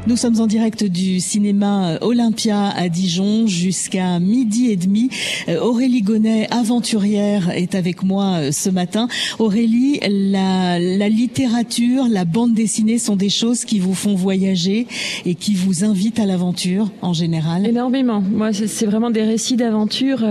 Nous 0.07 0.17
sommes 0.17 0.39
en 0.39 0.45
direct 0.45 0.83
du 0.83 1.19
cinéma 1.19 1.97
Olympia 2.01 2.69
à 2.69 2.89
Dijon 2.89 3.47
jusqu'à 3.47 4.19
midi 4.19 4.69
et 4.69 4.75
demi. 4.75 5.09
Euh, 5.49 5.59
Aurélie 5.59 6.03
Gonnet, 6.03 6.47
aventurière, 6.51 7.49
est 7.49 7.73
avec 7.73 8.03
moi 8.03 8.35
euh, 8.35 8.51
ce 8.51 8.69
matin. 8.69 9.07
Aurélie, 9.39 9.99
la, 10.07 10.77
la 10.77 11.09
littérature, 11.09 12.05
la 12.07 12.23
bande 12.23 12.53
dessinée 12.53 12.99
sont 12.99 13.15
des 13.15 13.29
choses 13.29 13.65
qui 13.65 13.79
vous 13.79 13.95
font 13.95 14.13
voyager 14.13 14.85
et 15.25 15.33
qui 15.33 15.55
vous 15.55 15.83
invitent 15.83 16.19
à 16.19 16.27
l'aventure 16.27 16.91
en 17.01 17.13
général 17.13 17.65
Énormément. 17.65 18.21
Moi, 18.21 18.53
c'est 18.53 18.85
vraiment 18.85 19.09
des 19.09 19.23
récits 19.23 19.55
d'aventure 19.55 20.23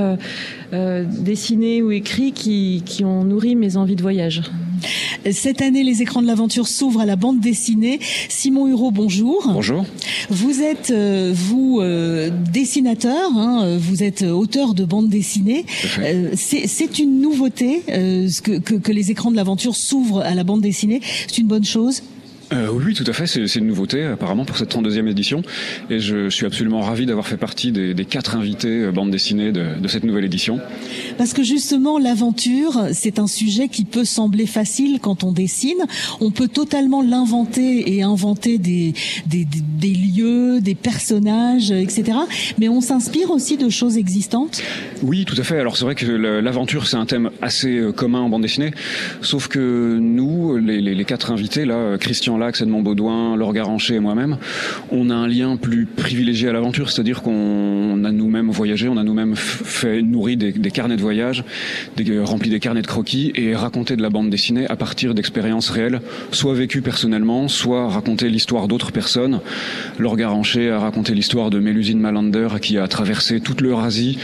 euh, 0.74 1.04
dessinés 1.04 1.82
ou 1.82 1.90
écrits 1.90 2.32
qui, 2.32 2.82
qui 2.84 3.04
ont 3.04 3.24
nourri 3.24 3.54
mes 3.54 3.76
envies 3.76 3.96
de 3.96 4.02
voyage. 4.02 4.42
Cette 5.30 5.62
année, 5.62 5.82
les 5.82 6.02
écrans 6.02 6.20
de 6.20 6.26
l'aventure 6.26 6.68
s'ouvrent 6.68 7.00
à 7.00 7.06
la 7.06 7.16
bande 7.16 7.40
dessinée. 7.40 7.98
Simon 8.28 8.68
Hureau, 8.68 8.90
bonjour. 8.90 9.42
Bonjour. 9.46 9.86
Vous 10.28 10.60
êtes, 10.60 10.90
euh, 10.90 11.32
vous, 11.34 11.78
euh, 11.80 12.30
dessinateur, 12.52 13.30
hein, 13.36 13.78
vous 13.78 14.02
êtes 14.02 14.22
auteur 14.22 14.74
de 14.74 14.84
bande 14.84 15.08
dessinée. 15.08 15.64
Euh, 16.00 16.32
c'est 16.34 16.98
une 16.98 17.20
nouveauté 17.20 17.82
que, 17.86 18.58
que, 18.58 18.74
que 18.74 18.92
les 18.92 19.10
écrans 19.10 19.30
de 19.30 19.36
l'aventure 19.36 19.76
s'ouvrent 19.76 20.20
à 20.20 20.34
la 20.34 20.44
bande 20.44 20.60
dessinée. 20.60 21.00
C'est 21.26 21.38
une 21.38 21.46
bonne 21.46 21.64
chose? 21.64 22.02
Euh, 22.52 22.68
oui, 22.70 22.94
tout 22.94 23.04
à 23.06 23.12
fait. 23.12 23.26
C'est 23.26 23.56
une 23.56 23.66
nouveauté 23.66 24.04
apparemment 24.04 24.44
pour 24.44 24.56
cette 24.56 24.74
32e 24.74 25.08
édition. 25.08 25.42
Et 25.90 25.98
je 25.98 26.28
suis 26.28 26.46
absolument 26.46 26.80
ravi 26.80 27.06
d'avoir 27.06 27.26
fait 27.26 27.36
partie 27.36 27.72
des, 27.72 27.94
des, 27.94 28.04
quatre 28.04 28.36
invités 28.36 28.82
euh, 28.82 28.92
bande 28.92 29.10
dessinée 29.10 29.52
de, 29.52 29.78
de, 29.80 29.88
cette 29.88 30.04
nouvelle 30.04 30.24
édition. 30.24 30.60
Parce 31.16 31.32
que 31.32 31.42
justement, 31.42 31.98
l'aventure, 31.98 32.88
c'est 32.92 33.18
un 33.18 33.26
sujet 33.26 33.68
qui 33.68 33.84
peut 33.84 34.04
sembler 34.04 34.46
facile 34.46 34.98
quand 35.00 35.24
on 35.24 35.32
dessine. 35.32 35.78
On 36.20 36.30
peut 36.30 36.48
totalement 36.48 37.02
l'inventer 37.02 37.94
et 37.94 38.02
inventer 38.02 38.58
des, 38.58 38.94
des, 39.26 39.46
des, 39.78 39.94
lieux, 39.94 40.60
des 40.60 40.74
personnages, 40.74 41.70
etc. 41.70 42.18
Mais 42.58 42.68
on 42.68 42.80
s'inspire 42.80 43.30
aussi 43.30 43.56
de 43.56 43.68
choses 43.68 43.96
existantes. 43.96 44.62
Oui, 45.02 45.24
tout 45.24 45.36
à 45.38 45.44
fait. 45.44 45.58
Alors 45.58 45.76
c'est 45.76 45.84
vrai 45.84 45.94
que 45.94 46.06
l'aventure, 46.06 46.86
c'est 46.86 46.96
un 46.96 47.06
thème 47.06 47.30
assez 47.42 47.76
euh, 47.78 47.92
commun 47.92 48.20
en 48.20 48.28
bande 48.28 48.42
dessinée. 48.42 48.72
Sauf 49.22 49.48
que 49.48 49.98
nous, 50.00 50.56
les, 50.56 50.80
les, 50.80 50.94
les 50.94 51.04
quatre 51.04 51.30
invités, 51.30 51.64
là, 51.64 51.96
Christian 51.98 52.34
Lax, 52.44 52.60
Edmond 52.60 52.82
Baudouin, 52.82 53.36
Laure 53.36 53.52
Garancher 53.52 53.94
et 53.94 54.00
moi-même, 54.00 54.36
on 54.90 55.08
a 55.08 55.14
un 55.14 55.26
lien 55.26 55.56
plus 55.56 55.86
privilégié 55.86 56.48
à 56.48 56.52
l'aventure, 56.52 56.90
c'est-à-dire 56.90 57.22
qu'on 57.22 58.04
a 58.04 58.12
nous-mêmes 58.12 58.50
voyagé, 58.50 58.88
on 58.88 58.96
a 58.98 59.02
nous-mêmes 59.02 59.34
fait 59.36 60.02
nourri 60.02 60.36
des, 60.36 60.52
carnets 60.70 60.96
de 60.96 61.00
voyage, 61.00 61.44
des, 61.96 62.10
euh, 62.10 62.24
rempli 62.24 62.50
des 62.50 62.60
carnets 62.60 62.82
de 62.82 62.86
croquis 62.86 63.32
et 63.34 63.54
raconté 63.54 63.96
de 63.96 64.02
la 64.02 64.10
bande 64.10 64.28
dessinée 64.28 64.66
à 64.68 64.76
partir 64.76 65.14
d'expériences 65.14 65.70
réelles, 65.70 66.00
soit 66.32 66.54
vécues 66.54 66.82
personnellement, 66.82 67.48
soit 67.48 67.88
raconter 67.88 68.28
l'histoire 68.28 68.68
d'autres 68.68 68.92
personnes. 68.92 69.40
Laure 69.98 70.16
Garancher 70.16 70.70
a 70.70 70.78
raconté 70.78 71.14
l'histoire 71.14 71.48
de 71.50 71.58
Mélusine 71.58 71.98
Malander 71.98 72.48
qui 72.60 72.76
a 72.76 72.86
traversé 72.88 73.40
toute 73.40 73.62
l'Eurasie 73.62 74.18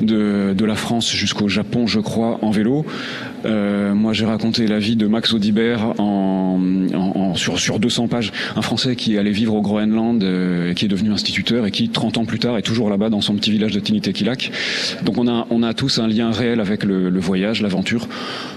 de 0.00 0.64
la 0.64 0.74
France 0.74 1.12
jusqu'au 1.12 1.48
Japon, 1.48 1.86
je 1.86 2.00
crois, 2.00 2.38
en 2.42 2.50
vélo. 2.50 2.86
Moi, 3.94 4.12
j'ai 4.12 4.24
raconté 4.24 4.66
la 4.66 4.78
vie 4.78 4.96
de 4.96 5.06
Max 5.06 5.32
Audibert 5.32 6.00
en, 6.00 6.58
en, 6.94 7.34
sur, 7.34 7.58
sur 7.58 7.78
200 7.78 8.08
pages. 8.08 8.32
Un 8.56 8.62
Français 8.62 8.96
qui 8.96 9.18
allait 9.18 9.30
vivre 9.30 9.54
au 9.54 9.62
Groenland, 9.62 10.24
qui 10.74 10.84
est 10.84 10.88
devenu 10.88 11.10
instituteur 11.10 11.66
et 11.66 11.70
qui, 11.70 11.88
30 11.88 12.18
ans 12.18 12.24
plus 12.24 12.38
tard, 12.38 12.56
est 12.58 12.62
toujours 12.62 12.90
là-bas 12.90 13.10
dans 13.10 13.20
son 13.20 13.34
petit 13.34 13.50
village 13.50 13.72
de 13.72 13.80
Tinitekilak. 13.80 14.50
Donc 15.04 15.18
on 15.18 15.28
a, 15.28 15.46
on 15.50 15.62
a 15.62 15.74
tous 15.74 15.98
un 15.98 16.08
lien 16.08 16.30
réel 16.30 16.60
avec 16.60 16.84
le, 16.84 17.10
le 17.10 17.20
voyage, 17.20 17.62
l'aventure, 17.62 18.08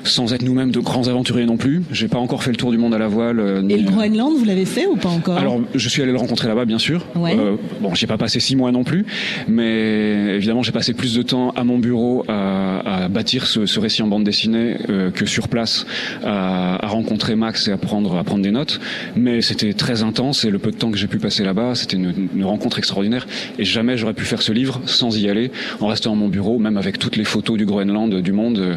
sans 0.03 0.33
être 0.33 0.43
nous-mêmes 0.43 0.71
de 0.71 0.79
grands 0.79 1.07
aventuriers 1.07 1.45
non 1.45 1.57
plus. 1.57 1.83
J'ai 1.91 2.07
pas 2.07 2.17
encore 2.17 2.43
fait 2.43 2.51
le 2.51 2.57
tour 2.57 2.71
du 2.71 2.77
monde 2.77 2.93
à 2.93 2.97
la 2.97 3.07
voile. 3.07 3.39
et 3.69 3.77
le 3.77 3.89
Groenland, 3.89 4.33
vous 4.37 4.45
l'avez 4.45 4.65
fait 4.65 4.85
ou 4.87 4.95
pas 4.95 5.09
encore? 5.09 5.37
Alors, 5.37 5.61
je 5.75 5.89
suis 5.89 6.01
allé 6.01 6.11
le 6.11 6.17
rencontrer 6.17 6.47
là-bas, 6.47 6.65
bien 6.65 6.79
sûr. 6.79 7.05
Euh, 7.17 7.55
bon, 7.81 7.93
j'ai 7.95 8.07
pas 8.07 8.17
passé 8.17 8.39
six 8.39 8.55
mois 8.55 8.71
non 8.71 8.83
plus, 8.83 9.05
mais 9.47 10.35
évidemment, 10.35 10.63
j'ai 10.63 10.71
passé 10.71 10.93
plus 10.93 11.13
de 11.15 11.21
temps 11.21 11.51
à 11.51 11.63
mon 11.63 11.77
bureau 11.77 12.23
à, 12.27 13.03
à 13.03 13.07
bâtir 13.07 13.45
ce, 13.45 13.65
ce, 13.65 13.79
récit 13.79 14.01
en 14.01 14.07
bande 14.07 14.23
dessinée 14.23 14.77
euh, 14.89 15.11
que 15.11 15.25
sur 15.25 15.47
place 15.47 15.85
à, 16.23 16.85
à, 16.85 16.87
rencontrer 16.87 17.35
Max 17.35 17.67
et 17.67 17.71
à 17.71 17.77
prendre, 17.77 18.17
à 18.17 18.23
prendre 18.23 18.43
des 18.43 18.51
notes. 18.51 18.79
Mais 19.15 19.41
c'était 19.41 19.73
très 19.73 20.03
intense 20.03 20.45
et 20.45 20.49
le 20.49 20.59
peu 20.59 20.71
de 20.71 20.77
temps 20.77 20.91
que 20.91 20.97
j'ai 20.97 21.07
pu 21.07 21.17
passer 21.17 21.43
là-bas, 21.43 21.75
c'était 21.75 21.97
une, 21.97 22.29
une, 22.35 22.45
rencontre 22.45 22.79
extraordinaire. 22.79 23.27
Et 23.57 23.65
jamais 23.65 23.97
j'aurais 23.97 24.13
pu 24.13 24.25
faire 24.25 24.41
ce 24.41 24.51
livre 24.51 24.81
sans 24.85 25.17
y 25.17 25.29
aller, 25.29 25.51
en 25.79 25.87
restant 25.87 26.13
à 26.13 26.15
mon 26.15 26.27
bureau, 26.27 26.59
même 26.59 26.77
avec 26.77 26.97
toutes 26.99 27.15
les 27.15 27.23
photos 27.23 27.57
du 27.57 27.65
Groenland, 27.65 28.21
du 28.21 28.31
monde. 28.31 28.59
Euh, 28.59 28.75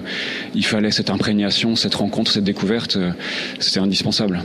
il 0.55 0.65
fallait 0.65 0.91
cette 0.91 1.11
imprégnation, 1.11 1.77
cette 1.77 1.95
rencontre, 1.95 2.31
cette 2.31 2.45
découverte. 2.45 2.97
Euh, 2.97 3.13
c'était 3.59 3.81
indispensable. 3.81 4.43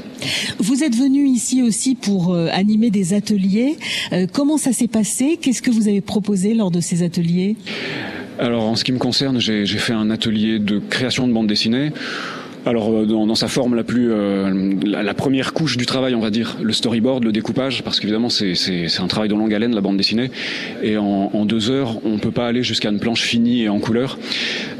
Vous 0.59 0.83
êtes 0.83 0.95
venu 0.95 1.27
ici 1.27 1.61
aussi 1.61 1.95
pour 1.95 2.33
euh, 2.33 2.47
animer 2.51 2.89
des 2.89 3.13
ateliers. 3.13 3.77
Comment 4.33 4.57
ça 4.57 4.73
s'est 4.73 4.87
passé? 4.87 5.37
Qu'est-ce 5.41 5.61
que 5.61 5.71
vous 5.71 5.87
avez 5.87 6.01
proposé 6.01 6.53
lors 6.53 6.71
de 6.71 6.79
ces 6.79 7.03
ateliers? 7.03 7.55
Alors 8.39 8.63
en 8.63 8.75
ce 8.75 8.83
qui 8.83 8.91
me 8.91 8.99
concerne, 8.99 9.39
j'ai 9.39 9.65
fait 9.65 9.93
un 9.93 10.09
atelier 10.09 10.59
de 10.59 10.79
création 10.79 11.27
de 11.27 11.33
bande 11.33 11.47
dessinée 11.47 11.91
alors 12.67 12.89
euh, 12.91 13.05
dans, 13.05 13.25
dans, 13.25 13.35
sa 13.35 13.47
forme 13.47 13.75
la 13.75 13.83
plus 13.83 14.11
euh, 14.11 14.73
la, 14.85 15.03
la, 15.03 15.13
première 15.13 15.53
couche 15.53 15.77
du 15.77 15.85
travail, 15.85 16.15
on 16.15 16.19
va 16.19 16.29
dire, 16.29 16.57
le 16.61 16.73
storyboard, 16.73 17.23
le 17.23 17.31
découpage, 17.31 17.83
parce 17.83 17.99
qu'évidemment 17.99 18.29
c'est 18.29 18.99
un 18.99 19.07
travail 19.07 19.29
de 19.29 19.35
longue 19.35 19.53
haleine 19.53 19.73
la 19.73 19.81
bande 19.81 19.97
dessinée, 19.97 20.31
et 20.83 20.97
en, 20.97 21.31
en 21.33 21.45
deux 21.45 21.69
heures 21.69 21.97
on 22.05 22.17
peut 22.19 22.31
pas 22.31 22.47
aller 22.47 22.63
jusqu'à 22.63 22.89
une 22.89 22.99
planche 22.99 23.21
finie 23.21 23.63
et 23.63 23.69
en 23.69 23.79
couleur. 23.79 24.17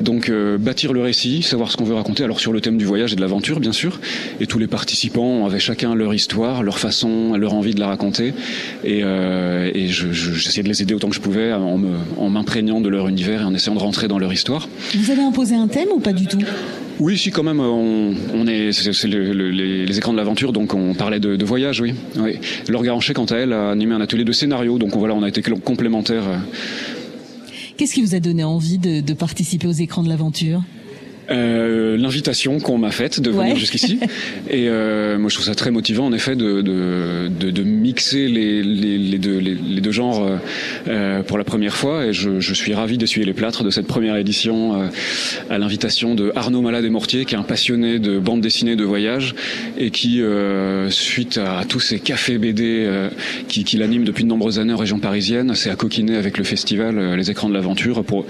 Donc 0.02 0.30
euh, 0.30 0.58
bâtir 0.58 0.94
le 0.94 1.02
récit, 1.02 1.42
savoir 1.42 1.72
ce 1.72 1.78
qu'on 1.78 1.86
veut 1.86 1.96
raconter, 1.96 2.24
alors 2.24 2.40
sur 2.40 2.54
le 2.54 2.62
thème 2.62 2.78
du 2.78 2.86
voyage 2.86 3.14
et 3.14 3.16
de 3.16 3.22
l'aventure 3.22 3.60
bien 3.60 3.72
sûr, 3.72 4.00
et 4.40 4.48
tous 4.48 4.60
les 4.60 4.68
participants 4.68 5.46
avaient 5.46 5.60
chacun 5.60 5.96
leur 5.96 6.14
histoire, 6.14 6.64
leur 6.64 6.80
façon, 6.80 7.36
leur 7.38 7.54
envie 7.54 7.74
de 7.74 7.80
la 7.80 7.88
raconter, 7.88 8.34
et, 8.84 9.02
euh, 9.04 9.72
et 9.74 9.88
j'essayais 9.88 10.14
je, 10.14 10.62
de 10.62 10.68
les 10.68 10.82
aider 10.82 10.94
autant 10.94 11.10
que 11.10 11.16
je 11.16 11.22
pouvais 11.22 11.54
en 11.54 12.30
m'imprégnant 12.30 12.82
de 12.82 12.90
leur 12.90 13.08
univers 13.08 13.42
et 13.42 13.46
en 13.46 13.54
essayant 13.54 13.76
de 13.76 13.80
rentrer 13.80 14.08
dans 14.08 14.20
leur 14.20 14.34
histoire. 14.34 14.68
Vous 14.96 15.12
avez 15.12 15.22
imposé 15.22 15.56
un 15.56 15.68
thème 15.68 15.90
ou 15.94 16.00
pas 16.00 16.14
du 16.14 16.26
tout? 16.26 16.40
Oui, 17.00 17.18
si 17.18 17.32
quand 17.32 17.44
même, 17.44 17.60
on, 17.60 18.48
est, 18.48 18.72
c'est 18.72 19.08
le, 19.08 19.34
le, 19.34 19.50
les, 19.52 19.98
écrans 19.98 20.12
de 20.12 20.18
l'aventure, 20.18 20.54
donc 20.54 20.74
on 20.74 20.94
parlait 20.94 21.20
de, 21.20 21.46
voyage, 21.46 21.82
oui. 21.82 21.94
oui. 22.18 22.40
Laure 22.68 22.84
Garancher, 22.84 23.14
quant 23.14 23.26
à 23.26 23.36
elle, 23.36 23.54
a 23.54 23.70
animé 23.72 23.94
un 23.94 24.02
atelier 24.02 24.24
de 24.24 24.32
scénario, 24.32 24.78
donc 24.78 24.96
voilà, 24.96 25.14
on 25.14 25.24
a 25.24 25.30
été 25.30 25.42
complémentaires. 25.42 26.26
Qu'est-ce 27.78 27.94
qui 27.94 28.02
vous 28.02 28.16
a 28.16 28.20
donné 28.20 28.44
envie 28.44 28.80
de 28.80 29.14
participer 29.14 29.68
aux 29.68 29.72
écrans 29.72 30.04
de 30.04 30.10
l'aventure? 30.10 30.62
Euh, 31.30 31.98
l'invitation 31.98 32.60
qu'on 32.60 32.78
m'a 32.78 32.92
faite 32.92 33.20
de 33.20 33.30
venir 33.30 33.54
ouais. 33.54 33.60
jusqu'ici. 33.60 34.00
Et 34.50 34.68
euh, 34.70 35.18
moi, 35.18 35.30
je 35.30 35.36
trouve 35.36 35.46
ça 35.46 35.56
très 35.56 35.72
motivant, 35.72 36.06
en 36.06 36.14
effet, 36.14 36.36
de, 36.36 36.62
de, 36.62 37.30
de, 37.30 37.52
de 37.52 37.64
mixer 37.64 38.28
les, 38.28 38.64
les, 38.64 38.98
les, 38.98 39.18
deux, 39.18 39.38
les, 39.40 39.56
les, 39.56 39.82
deux 39.82 39.92
genres 39.92 40.40
euh, 40.88 41.24
pour 41.24 41.38
la 41.38 41.44
première 41.44 41.76
fois. 41.76 42.06
Et 42.06 42.14
je, 42.14 42.40
je 42.40 42.54
suis 42.54 42.74
ravi 42.74 42.98
d'essuyer 42.98 43.26
les 43.26 43.34
plâtres 43.34 43.64
de 43.64 43.70
cette 43.70 43.88
première 43.88 44.16
édition 44.16 44.82
euh, 44.82 44.88
à 45.50 45.58
l'invitation 45.58 46.16
de 46.16 46.32
Arnaud 46.36 46.62
Malade 46.62 46.86
et 46.86 46.90
Mortier, 46.90 47.26
qui 47.26 47.36
est 47.36 47.38
un 47.38 47.44
passionné 47.44 48.00
de 48.00 48.20
bande 48.20 48.42
dessinée 48.42 48.76
de 48.76 48.84
voyage 48.84 49.36
et 49.78 49.92
qui, 49.92 50.22
euh, 50.22 50.90
suite 50.90 51.38
à 51.38 51.64
tous 51.68 51.80
ces 51.80 52.00
cafés 52.00 52.38
BD 52.38 52.64
euh, 52.86 53.10
qui, 53.48 53.64
qui 53.64 53.78
l'animent 53.78 54.06
depuis 54.06 54.24
de 54.24 54.30
nombreuses 54.30 54.60
années 54.60 54.74
en 54.74 54.78
région 54.78 55.00
parisienne, 55.00 55.54
s'est 55.56 55.70
accoquiné 55.70 56.16
avec 56.16 56.38
le 56.38 56.44
festival 56.44 57.16
Les 57.16 57.32
Écrans 57.32 57.50
de 57.50 57.54
l'Aventure. 57.54 58.04
Pour... 58.04 58.26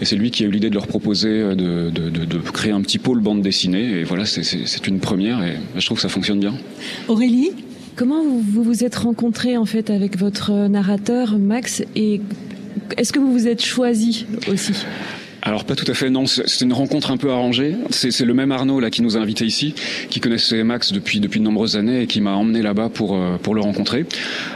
Et 0.00 0.04
c'est 0.04 0.16
lui 0.16 0.30
qui 0.30 0.44
a 0.44 0.46
eu 0.46 0.50
l'idée 0.50 0.70
de 0.70 0.74
leur 0.74 0.86
proposer 0.86 1.54
de, 1.54 1.90
de, 1.90 2.10
de 2.10 2.38
créer 2.52 2.72
un 2.72 2.80
petit 2.80 2.98
pôle 2.98 3.20
bande 3.20 3.42
dessinée. 3.42 4.00
Et 4.00 4.04
voilà, 4.04 4.24
c'est 4.26 4.86
une 4.86 5.00
première 5.00 5.42
et 5.42 5.56
je 5.76 5.84
trouve 5.84 5.98
que 5.98 6.02
ça 6.02 6.08
fonctionne 6.08 6.40
bien. 6.40 6.54
Aurélie 7.08 7.50
Comment 7.94 8.22
vous 8.24 8.62
vous 8.62 8.84
êtes 8.84 8.96
rencontré 8.96 9.58
en 9.58 9.66
fait 9.66 9.90
avec 9.90 10.18
votre 10.18 10.50
narrateur 10.68 11.38
Max 11.38 11.82
et 11.94 12.22
est-ce 12.96 13.12
que 13.12 13.18
vous 13.18 13.30
vous 13.30 13.48
êtes 13.48 13.62
choisi 13.62 14.26
aussi? 14.50 14.72
Alors 15.44 15.64
pas 15.64 15.74
tout 15.74 15.90
à 15.90 15.94
fait, 15.94 16.08
non. 16.08 16.24
C'est 16.26 16.60
une 16.64 16.72
rencontre 16.72 17.10
un 17.10 17.16
peu 17.16 17.30
arrangée. 17.30 17.74
C'est 17.90 18.24
le 18.24 18.32
même 18.32 18.52
Arnaud 18.52 18.78
là 18.78 18.90
qui 18.90 19.02
nous 19.02 19.16
a 19.16 19.20
invités 19.20 19.44
ici, 19.44 19.74
qui 20.08 20.20
connaissait 20.20 20.62
Max 20.62 20.92
depuis 20.92 21.18
depuis 21.18 21.40
de 21.40 21.44
nombreuses 21.44 21.76
années 21.76 22.02
et 22.02 22.06
qui 22.06 22.20
m'a 22.20 22.34
emmené 22.34 22.62
là-bas 22.62 22.90
pour 22.90 23.16
euh, 23.16 23.38
pour 23.42 23.56
le 23.56 23.60
rencontrer. 23.60 24.06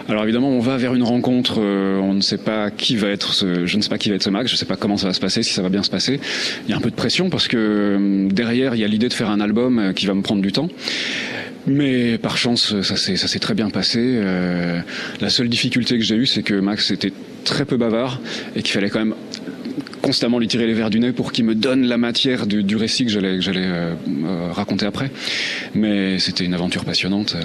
Alors 0.09 0.23
évidemment, 0.23 0.49
on 0.51 0.61
va 0.61 0.77
vers 0.77 0.95
une 0.95 1.03
rencontre. 1.03 1.57
Euh, 1.59 1.99
on 1.99 2.15
ne 2.15 2.21
sait 2.21 2.39
pas 2.39 2.71
qui 2.71 2.97
va 2.97 3.09
être 3.09 3.35
ce, 3.35 3.67
je 3.67 3.77
ne 3.77 3.83
sais 3.83 3.89
pas 3.89 3.99
qui 3.99 4.11
va 4.11 4.15
être 4.15 4.23
ce 4.23 4.31
Max. 4.31 4.49
Je 4.49 4.55
ne 4.55 4.59
sais 4.59 4.65
pas 4.65 4.77
comment 4.77 4.97
ça 4.97 5.09
va 5.09 5.13
se 5.13 5.21
passer, 5.21 5.43
si 5.43 5.53
ça 5.53 5.63
va 5.63 5.71
bien 5.71 5.83
se 5.83 5.91
passer. 5.91 6.21
Il 6.67 6.71
y 6.71 6.73
a 6.73 6.77
un 6.77 6.81
peu 6.81 6.91
de 6.91 6.97
pression 6.97 7.31
parce 7.31 7.49
que 7.49 7.57
euh, 7.59 8.29
derrière 8.29 8.77
il 8.77 8.81
y 8.81 8.85
a 8.85 8.89
l'idée 8.89 9.09
de 9.09 9.15
faire 9.15 9.31
un 9.31 9.41
album 9.41 9.93
qui 9.93 10.07
va 10.07 10.15
me 10.15 10.23
prendre 10.23 10.41
du 10.41 10.53
temps. 10.53 10.69
Mais 11.67 12.17
par 12.19 12.37
chance, 12.37 12.81
ça 12.83 12.97
s'est 12.97 13.17
ça 13.17 13.27
s'est 13.27 13.41
très 13.41 13.55
bien 13.55 13.71
passé. 13.71 13.99
Euh, 14.01 14.81
la 15.21 15.31
seule 15.31 15.49
difficulté 15.49 15.99
que 15.99 16.05
j'ai 16.05 16.15
eue, 16.15 16.27
c'est 16.27 16.45
que 16.45 16.55
Max 16.55 16.93
était 16.93 17.13
très 17.45 17.65
peu 17.65 17.77
bavard 17.77 18.21
et 18.55 18.63
qu'il 18.63 18.73
fallait 18.73 18.91
quand 18.91 19.01
même 19.01 19.15
constamment 20.03 20.39
lui 20.39 20.49
tirer 20.49 20.67
les 20.67 20.75
verres 20.75 20.91
du 20.91 21.01
nez 21.01 21.13
pour 21.13 21.33
qu'il 21.33 21.45
me 21.45 21.55
donne 21.55 21.85
la 21.85 21.99
matière 21.99 22.47
du, 22.47 22.63
du 22.63 22.77
récit 22.77 23.05
que 23.05 23.11
j'allais 23.11 23.41
euh, 23.57 23.95
euh, 24.25 24.53
raconter 24.53 24.87
après. 24.87 25.11
Mais 25.75 26.19
c'était 26.19 26.45
une 26.45 26.55
aventure 26.55 26.85
passionnante. 26.85 27.37
Euh. 27.37 27.45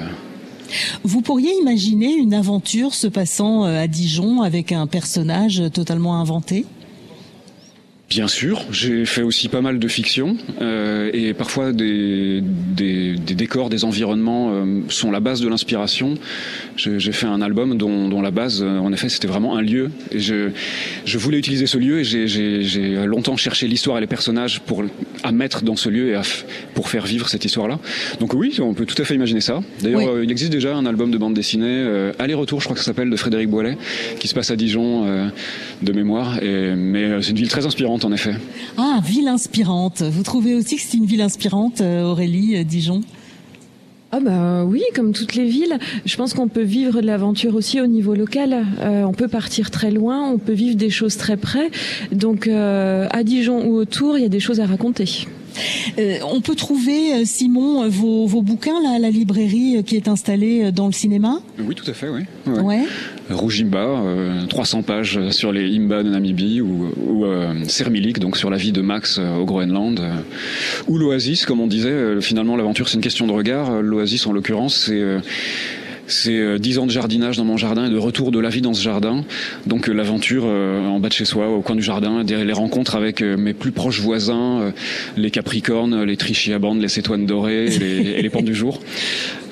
Vous 1.03 1.21
pourriez 1.21 1.51
imaginer 1.61 2.13
une 2.13 2.33
aventure 2.33 2.93
se 2.93 3.07
passant 3.07 3.63
à 3.63 3.87
Dijon 3.87 4.41
avec 4.41 4.71
un 4.71 4.87
personnage 4.87 5.61
totalement 5.73 6.19
inventé? 6.19 6.65
Bien 8.11 8.27
sûr, 8.27 8.65
j'ai 8.73 9.05
fait 9.05 9.21
aussi 9.21 9.47
pas 9.47 9.61
mal 9.61 9.79
de 9.79 9.87
fiction 9.87 10.35
euh, 10.59 11.09
et 11.13 11.33
parfois 11.33 11.71
des, 11.71 12.41
des, 12.41 13.15
des, 13.15 13.35
décors, 13.35 13.69
des 13.69 13.85
environnements 13.85 14.51
euh, 14.51 14.81
sont 14.89 15.11
la 15.11 15.21
base 15.21 15.39
de 15.39 15.47
l'inspiration. 15.47 16.15
J'ai 16.75 17.13
fait 17.13 17.27
un 17.27 17.41
album 17.41 17.77
dont, 17.77 18.09
dont 18.09 18.21
la 18.21 18.31
base, 18.31 18.61
euh, 18.61 18.79
en 18.79 18.91
effet, 18.91 19.07
c'était 19.07 19.29
vraiment 19.29 19.55
un 19.55 19.61
lieu. 19.61 19.91
Et 20.11 20.19
je, 20.19 20.49
je 21.05 21.17
voulais 21.17 21.37
utiliser 21.37 21.67
ce 21.67 21.77
lieu 21.77 22.01
et 22.01 22.03
j'ai 22.03 23.05
longtemps 23.05 23.37
cherché 23.37 23.69
l'histoire 23.69 23.97
et 23.97 24.01
les 24.01 24.07
personnages 24.07 24.59
pour 24.59 24.83
à 25.23 25.31
mettre 25.31 25.63
dans 25.63 25.77
ce 25.77 25.87
lieu 25.87 26.09
et 26.09 26.15
à, 26.15 26.23
pour 26.73 26.89
faire 26.89 27.05
vivre 27.05 27.29
cette 27.29 27.45
histoire-là. 27.45 27.79
Donc 28.19 28.33
oui, 28.33 28.57
on 28.59 28.73
peut 28.73 28.85
tout 28.85 29.01
à 29.01 29.05
fait 29.05 29.15
imaginer 29.15 29.39
ça. 29.39 29.61
D'ailleurs, 29.81 30.01
oui. 30.01 30.07
euh, 30.07 30.23
il 30.25 30.31
existe 30.31 30.51
déjà 30.51 30.75
un 30.75 30.85
album 30.85 31.11
de 31.11 31.17
bande 31.17 31.33
dessinée, 31.33 31.65
euh, 31.67 32.11
Aller-retour, 32.19 32.59
je 32.59 32.65
crois 32.65 32.73
que 32.73 32.81
ça 32.81 32.87
s'appelle, 32.87 33.09
de 33.09 33.15
Frédéric 33.15 33.49
Boilet, 33.49 33.77
qui 34.19 34.27
se 34.27 34.33
passe 34.33 34.51
à 34.51 34.57
Dijon 34.57 35.05
euh, 35.05 35.29
de 35.81 35.93
mémoire. 35.93 36.43
Et, 36.43 36.75
mais 36.75 37.21
c'est 37.21 37.31
une 37.31 37.37
ville 37.37 37.47
très 37.47 37.65
inspirante 37.65 38.00
en 38.03 38.11
effet. 38.11 38.33
Ah, 38.77 38.99
ville 39.03 39.27
inspirante. 39.27 40.01
Vous 40.01 40.23
trouvez 40.23 40.55
aussi 40.55 40.75
que 40.75 40.81
c'est 40.81 40.97
une 40.97 41.05
ville 41.05 41.21
inspirante, 41.21 41.81
Aurélie, 41.81 42.63
Dijon? 42.65 43.01
Ah 44.13 44.19
bah 44.19 44.65
oui, 44.65 44.83
comme 44.93 45.13
toutes 45.13 45.35
les 45.35 45.45
villes, 45.45 45.79
je 46.03 46.17
pense 46.17 46.33
qu'on 46.33 46.49
peut 46.49 46.63
vivre 46.63 46.99
de 46.99 47.05
l'aventure 47.05 47.55
aussi 47.55 47.79
au 47.79 47.87
niveau 47.87 48.13
local. 48.13 48.65
Euh, 48.81 49.03
on 49.03 49.13
peut 49.13 49.29
partir 49.29 49.71
très 49.71 49.89
loin, 49.89 50.29
on 50.29 50.37
peut 50.37 50.51
vivre 50.51 50.75
des 50.75 50.89
choses 50.89 51.15
très 51.15 51.37
près. 51.37 51.71
Donc 52.11 52.47
euh, 52.47 53.07
à 53.11 53.23
Dijon 53.23 53.65
ou 53.65 53.75
autour, 53.75 54.17
il 54.17 54.23
y 54.23 54.25
a 54.25 54.29
des 54.29 54.41
choses 54.41 54.59
à 54.59 54.65
raconter. 54.65 55.27
Euh, 55.97 56.17
on 56.29 56.41
peut 56.41 56.55
trouver, 56.55 57.25
Simon, 57.25 57.87
vos, 57.87 58.25
vos, 58.25 58.41
bouquins 58.41 58.81
là, 58.83 58.95
à 58.95 58.99
la 58.99 59.09
librairie 59.09 59.81
qui 59.85 59.95
est 59.95 60.09
installée 60.09 60.73
dans 60.73 60.87
le 60.87 60.93
cinéma? 60.93 61.39
Oui, 61.59 61.73
tout 61.73 61.89
à 61.89 61.93
fait, 61.93 62.09
oui. 62.09 62.23
Ouais. 62.47 62.59
ouais. 62.59 62.83
Rougimba, 63.33 63.79
euh, 63.79 64.45
300 64.47 64.83
pages 64.83 65.29
sur 65.31 65.51
les 65.51 65.75
Imba 65.75 66.03
de 66.03 66.09
Namibie, 66.09 66.61
ou, 66.61 66.91
ou 67.07 67.25
euh, 67.25 67.53
Sermilik, 67.67 68.19
donc 68.19 68.37
sur 68.37 68.49
la 68.49 68.57
vie 68.57 68.71
de 68.71 68.81
Max 68.81 69.17
euh, 69.19 69.35
au 69.35 69.45
Groenland, 69.45 69.99
euh, 69.99 70.11
ou 70.87 70.97
l'Oasis, 70.97 71.45
comme 71.45 71.59
on 71.59 71.67
disait, 71.67 71.89
euh, 71.89 72.21
finalement 72.21 72.55
l'aventure 72.55 72.89
c'est 72.89 72.95
une 72.95 73.03
question 73.03 73.27
de 73.27 73.31
regard. 73.31 73.81
L'Oasis 73.81 74.25
en 74.27 74.33
l'occurrence 74.33 74.85
c'est 74.85 75.01
c'est 76.11 76.59
dix 76.59 76.77
ans 76.77 76.85
de 76.85 76.91
jardinage 76.91 77.37
dans 77.37 77.45
mon 77.45 77.57
jardin 77.57 77.85
et 77.85 77.89
de 77.89 77.97
retour 77.97 78.31
de 78.31 78.39
la 78.39 78.49
vie 78.49 78.61
dans 78.61 78.73
ce 78.73 78.81
jardin. 78.81 79.23
Donc 79.65 79.89
euh, 79.89 79.93
l'aventure 79.93 80.43
euh, 80.45 80.85
en 80.85 80.99
bas 80.99 81.09
de 81.09 81.13
chez 81.13 81.25
soi, 81.25 81.49
au 81.49 81.61
coin 81.61 81.75
du 81.75 81.81
jardin, 81.81 82.23
les 82.23 82.53
rencontres 82.53 82.95
avec 82.95 83.21
euh, 83.21 83.37
mes 83.37 83.53
plus 83.53 83.71
proches 83.71 83.99
voisins, 83.99 84.73
les 85.17 85.31
Capricornes, 85.31 86.03
les 86.03 86.17
Trichiabandes, 86.17 86.81
les 86.81 86.87
Cétoines 86.87 87.25
dorées 87.25 87.65
et 87.65 87.79
les, 87.79 87.97
et 88.17 88.21
les 88.21 88.29
Pentes 88.29 88.45
du 88.45 88.55
jour. 88.55 88.79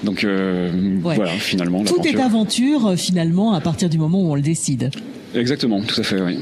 Donc 0.04 0.24
euh, 0.24 0.72
ouais. 1.04 1.16
voilà, 1.16 1.32
finalement. 1.32 1.84
Tout 1.84 2.06
est 2.06 2.20
aventure 2.20 2.94
finalement 2.98 3.54
à 3.54 3.62
partir 3.62 3.90
du 3.90 3.98
moment 3.98 4.22
où 4.22 4.32
on 4.32 4.36
le 4.36 4.42
décide. 4.42 4.92
Exactement, 5.36 5.82
tout 5.82 6.00
à 6.00 6.04
fait, 6.04 6.22
oui. 6.22 6.40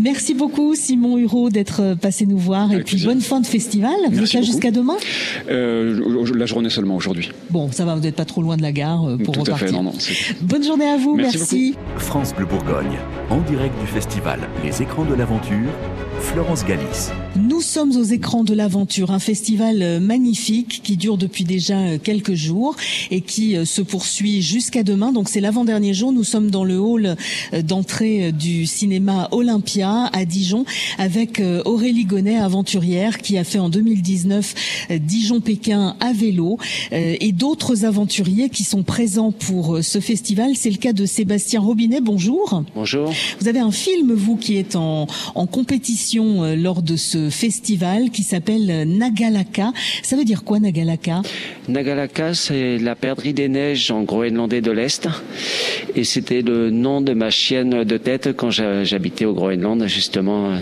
Merci 0.00 0.34
beaucoup 0.34 0.74
Simon 0.74 1.18
Hureau 1.18 1.50
d'être 1.50 1.94
passé 1.94 2.26
nous 2.26 2.38
voir 2.38 2.72
et 2.72 2.82
puis 2.82 3.02
bonne 3.04 3.20
fin 3.20 3.40
de 3.40 3.46
festival. 3.46 3.94
Vous 4.10 4.22
êtes 4.22 4.32
là 4.32 4.42
jusqu'à 4.42 4.70
demain 4.70 4.96
euh, 5.50 6.24
La 6.34 6.46
journée 6.46 6.70
seulement 6.70 6.96
aujourd'hui. 6.96 7.30
Bon, 7.50 7.70
ça 7.72 7.84
va, 7.84 7.94
vous 7.94 8.02
n'êtes 8.02 8.16
pas 8.16 8.24
trop 8.24 8.42
loin 8.42 8.56
de 8.56 8.62
la 8.62 8.72
gare 8.72 9.08
euh, 9.08 9.16
pour 9.16 9.34
tout 9.34 9.40
repartir. 9.40 9.66
À 9.66 9.70
fait, 9.70 9.74
non, 9.74 9.82
non, 9.82 9.92
bonne 10.42 10.64
journée 10.64 10.88
à 10.88 10.96
vous, 10.96 11.16
merci. 11.16 11.38
merci. 11.38 11.74
France 11.96 12.34
Bleu 12.34 12.46
Bourgogne, 12.46 12.98
en 13.30 13.40
direct 13.40 13.78
du 13.80 13.86
festival 13.86 14.40
Les 14.64 14.82
Écrans 14.82 15.04
de 15.04 15.14
l'Aventure, 15.14 15.70
Florence 16.20 16.64
Galis. 16.64 17.10
Nous 17.36 17.60
sommes 17.60 17.96
aux 17.96 18.02
écrans 18.02 18.44
de 18.44 18.54
l'aventure, 18.54 19.10
un 19.10 19.18
festival 19.18 19.82
euh, 19.82 20.00
magnifique 20.00 20.80
qui 20.82 20.96
dure 20.96 21.16
depuis 21.16 21.44
déjà 21.44 21.78
euh, 21.78 21.98
quelques 22.02 22.34
jours 22.34 22.74
et 23.10 23.20
qui 23.20 23.56
euh, 23.56 23.64
se 23.64 23.82
poursuit 23.82 24.42
jusqu'à 24.42 24.82
demain. 24.82 25.12
Donc 25.12 25.28
c'est 25.28 25.40
l'avant-dernier 25.40 25.94
jour. 25.94 26.12
Nous 26.12 26.24
sommes 26.24 26.50
dans 26.50 26.64
le 26.64 26.78
hall 26.78 27.16
d'entrée 27.62 28.32
du 28.32 28.66
cinéma 28.66 29.28
Olympia 29.30 30.10
à 30.12 30.24
Dijon 30.24 30.64
avec 30.98 31.42
Aurélie 31.64 32.04
Gonnet, 32.04 32.38
aventurière, 32.38 33.18
qui 33.18 33.38
a 33.38 33.44
fait 33.44 33.58
en 33.58 33.68
2019 33.68 34.88
Dijon-Pékin 35.00 35.96
à 36.00 36.12
vélo 36.12 36.58
et 36.90 37.32
d'autres 37.32 37.84
aventuriers 37.84 38.48
qui 38.48 38.64
sont 38.64 38.82
présents 38.82 39.32
pour 39.32 39.78
ce 39.82 40.00
festival. 40.00 40.52
C'est 40.54 40.70
le 40.70 40.76
cas 40.76 40.92
de 40.92 41.06
Sébastien 41.06 41.60
Robinet. 41.60 42.00
Bonjour. 42.00 42.62
Bonjour. 42.74 43.12
Vous 43.40 43.48
avez 43.48 43.60
un 43.60 43.72
film, 43.72 44.12
vous, 44.12 44.36
qui 44.36 44.56
est 44.56 44.76
en, 44.76 45.06
en 45.34 45.46
compétition 45.46 46.07
lors 46.16 46.82
de 46.82 46.96
ce 46.96 47.30
festival 47.30 48.10
qui 48.10 48.22
s'appelle 48.22 48.88
Nagalaka. 48.88 49.72
Ça 50.02 50.16
veut 50.16 50.24
dire 50.24 50.44
quoi 50.44 50.58
Nagalaka? 50.58 51.22
Nagalaka, 51.68 52.34
c'est 52.34 52.78
la 52.78 52.94
perdrix 52.94 53.32
des 53.32 53.48
neiges 53.48 53.90
en 53.90 54.02
groenlandais 54.02 54.60
de 54.60 54.70
l'Est. 54.70 55.08
Et 55.94 56.04
c'était 56.04 56.42
le 56.42 56.70
nom 56.70 57.00
de 57.00 57.12
ma 57.12 57.30
chienne 57.30 57.84
de 57.84 57.96
tête 57.96 58.36
quand 58.36 58.50
j'habitais 58.50 59.24
au 59.24 59.34
Groenland, 59.34 59.86
justement 59.86 60.52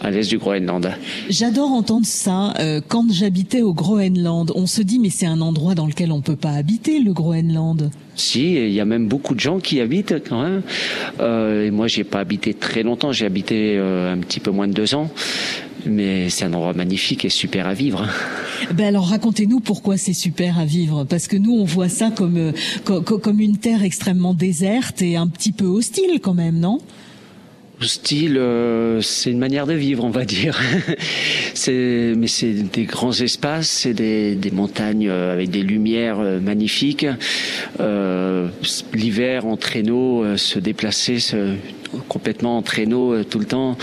à 0.00 0.10
l'est 0.10 0.28
du 0.28 0.38
Groenland. 0.38 0.90
J'adore 1.28 1.70
entendre 1.72 2.06
ça. 2.06 2.54
Euh, 2.58 2.80
quand 2.86 3.10
j'habitais 3.12 3.62
au 3.62 3.74
Groenland, 3.74 4.52
on 4.54 4.66
se 4.66 4.82
dit 4.82 4.98
mais 4.98 5.10
c'est 5.10 5.26
un 5.26 5.40
endroit 5.40 5.74
dans 5.74 5.86
lequel 5.86 6.12
on 6.12 6.20
peut 6.20 6.36
pas 6.36 6.52
habiter, 6.52 7.00
le 7.00 7.12
Groenland. 7.12 7.90
Si, 8.18 8.54
il 8.54 8.72
y 8.72 8.80
a 8.80 8.84
même 8.84 9.06
beaucoup 9.06 9.34
de 9.34 9.40
gens 9.40 9.58
qui 9.60 9.80
habitent 9.80 10.28
quand 10.28 10.42
même. 10.42 10.62
Euh, 11.20 11.66
et 11.66 11.70
moi, 11.70 11.86
j'ai 11.86 12.04
pas 12.04 12.20
habité 12.20 12.54
très 12.54 12.82
longtemps. 12.82 13.12
J'ai 13.12 13.26
habité 13.26 13.76
euh, 13.76 14.12
un 14.12 14.18
petit 14.18 14.40
peu 14.40 14.50
moins 14.50 14.68
de 14.68 14.72
deux 14.72 14.94
ans 14.94 15.10
mais 15.86 16.28
c'est 16.28 16.44
un 16.44 16.52
endroit 16.52 16.74
magnifique 16.74 17.24
et 17.24 17.28
super 17.28 17.66
à 17.66 17.74
vivre. 17.74 18.06
Ben 18.74 18.86
alors 18.86 19.08
racontez-nous 19.08 19.60
pourquoi 19.60 19.96
c'est 19.96 20.12
super 20.12 20.58
à 20.58 20.64
vivre, 20.64 21.04
parce 21.04 21.28
que 21.28 21.36
nous 21.36 21.52
on 21.52 21.64
voit 21.64 21.88
ça 21.88 22.10
comme, 22.10 22.36
euh, 22.36 23.00
comme 23.00 23.40
une 23.40 23.56
terre 23.56 23.82
extrêmement 23.84 24.34
déserte 24.34 25.02
et 25.02 25.16
un 25.16 25.28
petit 25.28 25.52
peu 25.52 25.64
hostile 25.66 26.20
quand 26.20 26.34
même, 26.34 26.58
non? 26.58 26.80
Hostile, 27.80 28.38
euh, 28.38 29.00
c'est 29.02 29.30
une 29.30 29.38
manière 29.38 29.66
de 29.66 29.74
vivre, 29.74 30.04
on 30.04 30.10
va 30.10 30.24
dire. 30.24 30.60
c'est, 31.54 32.14
mais 32.16 32.26
c'est 32.26 32.52
des 32.52 32.84
grands 32.84 33.12
espaces, 33.12 33.68
c'est 33.68 33.94
des, 33.94 34.50
montagnes 34.52 35.08
euh, 35.08 35.32
avec 35.32 35.50
des 35.50 35.62
lumières 35.62 36.18
magnifiques. 36.42 37.06
l'hiver 38.94 39.46
en 39.46 39.56
traîneau, 39.56 40.36
se 40.36 40.58
déplacer 40.58 41.18
complètement 42.08 42.58
en 42.58 42.62
traîneau 42.62 43.22
tout 43.24 43.38
le 43.38 43.46
temps 43.46 43.76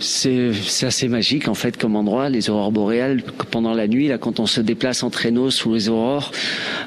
c'est 0.00 0.52
assez 0.82 1.08
magique 1.08 1.48
en 1.48 1.54
fait 1.54 1.76
comme 1.76 1.96
endroit, 1.96 2.28
les 2.28 2.50
aurores 2.50 2.72
boréales. 2.72 3.22
Pendant 3.50 3.74
la 3.74 3.88
nuit, 3.88 4.10
quand 4.20 4.40
on 4.40 4.46
se 4.46 4.60
déplace 4.60 5.02
en 5.02 5.10
traîneau 5.10 5.50
sous 5.50 5.74
les 5.74 5.88
aurores, 5.88 6.32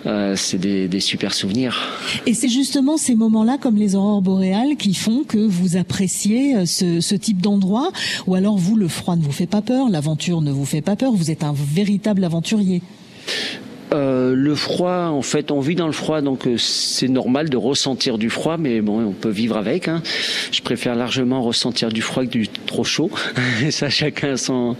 euh, 0.05 0.35
c'est 0.35 0.57
des, 0.57 0.99
super 0.99 1.33
souvenirs. 1.33 1.97
Et 2.25 2.33
c'est 2.33 2.49
justement 2.49 2.97
ces 2.97 3.15
moments-là, 3.15 3.57
comme 3.59 3.77
les 3.77 3.95
aurores 3.95 4.21
boréales, 4.21 4.75
qui 4.77 4.93
font 4.93 5.23
que 5.23 5.37
vous 5.37 5.77
appréciez 5.77 6.55
euh, 6.55 6.65
ce 6.65 7.15
type 7.15 7.41
d'endroit, 7.41 7.91
ou 8.27 8.35
alors 8.35 8.57
vous, 8.57 8.75
le 8.75 8.87
froid 8.87 9.15
ne 9.15 9.21
vous 9.21 9.31
fait 9.31 9.47
pas 9.47 9.61
peur, 9.61 9.89
l'aventure 9.89 10.41
ne 10.41 10.51
vous 10.51 10.65
fait 10.65 10.81
pas 10.81 10.95
peur, 10.95 11.13
vous 11.13 11.31
êtes 11.31 11.43
un 11.43 11.53
véritable 11.55 12.23
aventurier. 12.23 12.81
Euh, 13.91 14.35
le 14.35 14.55
froid, 14.55 15.07
en 15.07 15.21
fait, 15.21 15.51
on 15.51 15.59
vit 15.59 15.75
dans 15.75 15.87
le 15.87 15.93
froid, 15.93 16.21
donc 16.21 16.45
euh, 16.45 16.57
c'est 16.57 17.07
normal 17.07 17.49
de 17.49 17.57
ressentir 17.57 18.17
du 18.17 18.29
froid, 18.29 18.57
mais 18.57 18.81
bon, 18.81 19.03
on 19.03 19.13
peut 19.13 19.29
vivre 19.29 19.57
avec. 19.57 19.87
Hein. 19.87 20.03
Je 20.51 20.61
préfère 20.61 20.95
largement 20.95 21.41
ressentir 21.41 21.89
du 21.89 22.01
froid 22.01 22.23
que 22.25 22.29
du 22.29 22.47
trop 22.47 22.83
chaud. 22.83 23.09
Et 23.63 23.71
ça, 23.71 23.89
chacun 23.89 24.33
a 24.33 24.37
son, 24.37 24.75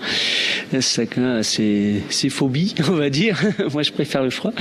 chacun 0.80 1.38
a 1.38 1.44
ses, 1.44 2.04
ses 2.10 2.30
phobies, 2.30 2.76
on 2.88 2.94
va 2.94 3.10
dire. 3.10 3.42
Moi, 3.74 3.82
je 3.82 3.92
préfère 3.92 4.24
le 4.24 4.30
froid. 4.30 4.54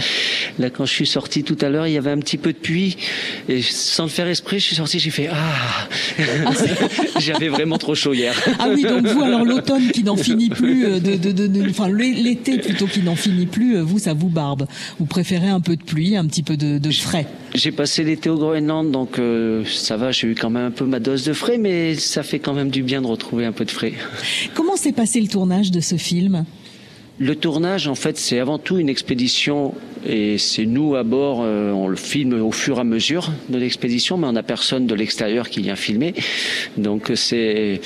Là, 0.58 0.70
quand 0.70 0.86
je 0.86 0.92
suis 0.92 1.06
sorti 1.06 1.44
tout 1.44 1.58
à 1.60 1.68
l'heure, 1.68 1.86
il 1.86 1.92
y 1.92 1.98
avait 1.98 2.10
un 2.10 2.18
petit 2.18 2.38
peu 2.38 2.52
de 2.52 2.58
pluie, 2.58 2.96
et 3.48 3.60
sans 3.60 4.04
le 4.04 4.10
faire 4.10 4.28
esprit, 4.28 4.60
je 4.60 4.64
suis 4.64 4.76
sorti, 4.76 4.98
j'ai 4.98 5.10
fait 5.10 5.28
ah, 5.30 5.88
j'avais 7.18 7.48
vraiment 7.48 7.76
trop 7.76 7.94
chaud 7.94 8.14
hier. 8.14 8.34
Ah 8.58 8.68
oui, 8.74 8.82
donc 8.82 9.06
vous, 9.06 9.22
alors 9.22 9.44
l'automne 9.44 9.90
qui 9.90 10.02
n'en 10.02 10.16
finit 10.16 10.48
plus, 10.48 10.86
euh, 10.86 11.00
de, 11.00 11.16
de, 11.16 11.46
de, 11.46 11.68
enfin 11.68 11.88
l'été 11.90 12.58
plutôt 12.58 12.86
qui 12.86 13.02
n'en 13.02 13.16
finit 13.16 13.46
plus, 13.46 13.78
vous, 13.80 13.98
ça 13.98 14.14
vous 14.14 14.28
vous 14.98 15.06
préférez 15.06 15.48
un 15.48 15.60
peu 15.60 15.76
de 15.76 15.82
pluie, 15.82 16.16
un 16.16 16.26
petit 16.26 16.42
peu 16.42 16.56
de, 16.56 16.78
de 16.78 16.90
frais 16.90 17.26
J'ai 17.54 17.72
passé 17.72 18.04
l'été 18.04 18.30
au 18.30 18.36
Groenland, 18.36 18.90
donc 18.90 19.18
euh, 19.18 19.64
ça 19.66 19.96
va, 19.96 20.12
j'ai 20.12 20.28
eu 20.28 20.34
quand 20.34 20.50
même 20.50 20.66
un 20.66 20.70
peu 20.70 20.84
ma 20.84 21.00
dose 21.00 21.24
de 21.24 21.32
frais, 21.32 21.58
mais 21.58 21.94
ça 21.94 22.22
fait 22.22 22.38
quand 22.38 22.54
même 22.54 22.70
du 22.70 22.82
bien 22.82 23.02
de 23.02 23.06
retrouver 23.06 23.44
un 23.44 23.52
peu 23.52 23.64
de 23.64 23.70
frais. 23.70 23.94
Comment 24.54 24.76
s'est 24.76 24.92
passé 24.92 25.20
le 25.20 25.28
tournage 25.28 25.70
de 25.70 25.80
ce 25.80 25.96
film? 25.96 26.44
Le 27.20 27.34
tournage, 27.34 27.88
en 27.88 27.96
fait, 27.96 28.16
c'est 28.16 28.38
avant 28.38 28.58
tout 28.58 28.78
une 28.78 28.88
expédition 28.88 29.74
et 30.06 30.38
c'est 30.38 30.66
nous 30.66 30.94
à 30.94 31.02
bord, 31.02 31.40
euh, 31.42 31.72
on 31.72 31.88
le 31.88 31.96
filme 31.96 32.40
au 32.40 32.52
fur 32.52 32.76
et 32.78 32.80
à 32.80 32.84
mesure 32.84 33.32
de 33.48 33.58
l'expédition, 33.58 34.16
mais 34.16 34.28
on 34.28 34.32
n'a 34.32 34.44
personne 34.44 34.86
de 34.86 34.94
l'extérieur 34.94 35.48
qui 35.48 35.60
vient 35.60 35.74
filmer. 35.74 36.14
Donc 36.76 37.10
c'est 37.16 37.80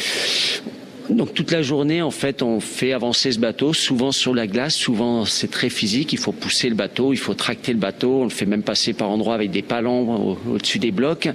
donc 1.10 1.34
toute 1.34 1.50
la 1.50 1.62
journée, 1.62 2.02
en 2.02 2.10
fait, 2.10 2.42
on 2.42 2.60
fait 2.60 2.92
avancer 2.92 3.32
ce 3.32 3.38
bateau, 3.38 3.72
souvent 3.72 4.12
sur 4.12 4.34
la 4.34 4.46
glace, 4.46 4.74
souvent 4.74 5.24
c'est 5.24 5.50
très 5.50 5.68
physique, 5.68 6.12
il 6.12 6.18
faut 6.18 6.32
pousser 6.32 6.68
le 6.68 6.74
bateau, 6.74 7.12
il 7.12 7.18
faut 7.18 7.34
tracter 7.34 7.72
le 7.72 7.78
bateau, 7.78 8.20
on 8.20 8.24
le 8.24 8.30
fait 8.30 8.46
même 8.46 8.62
passer 8.62 8.92
par 8.92 9.10
endroits 9.10 9.34
avec 9.34 9.50
des 9.50 9.62
palans 9.62 10.36
au-dessus 10.50 10.78
des 10.78 10.90
blocs. 10.90 11.28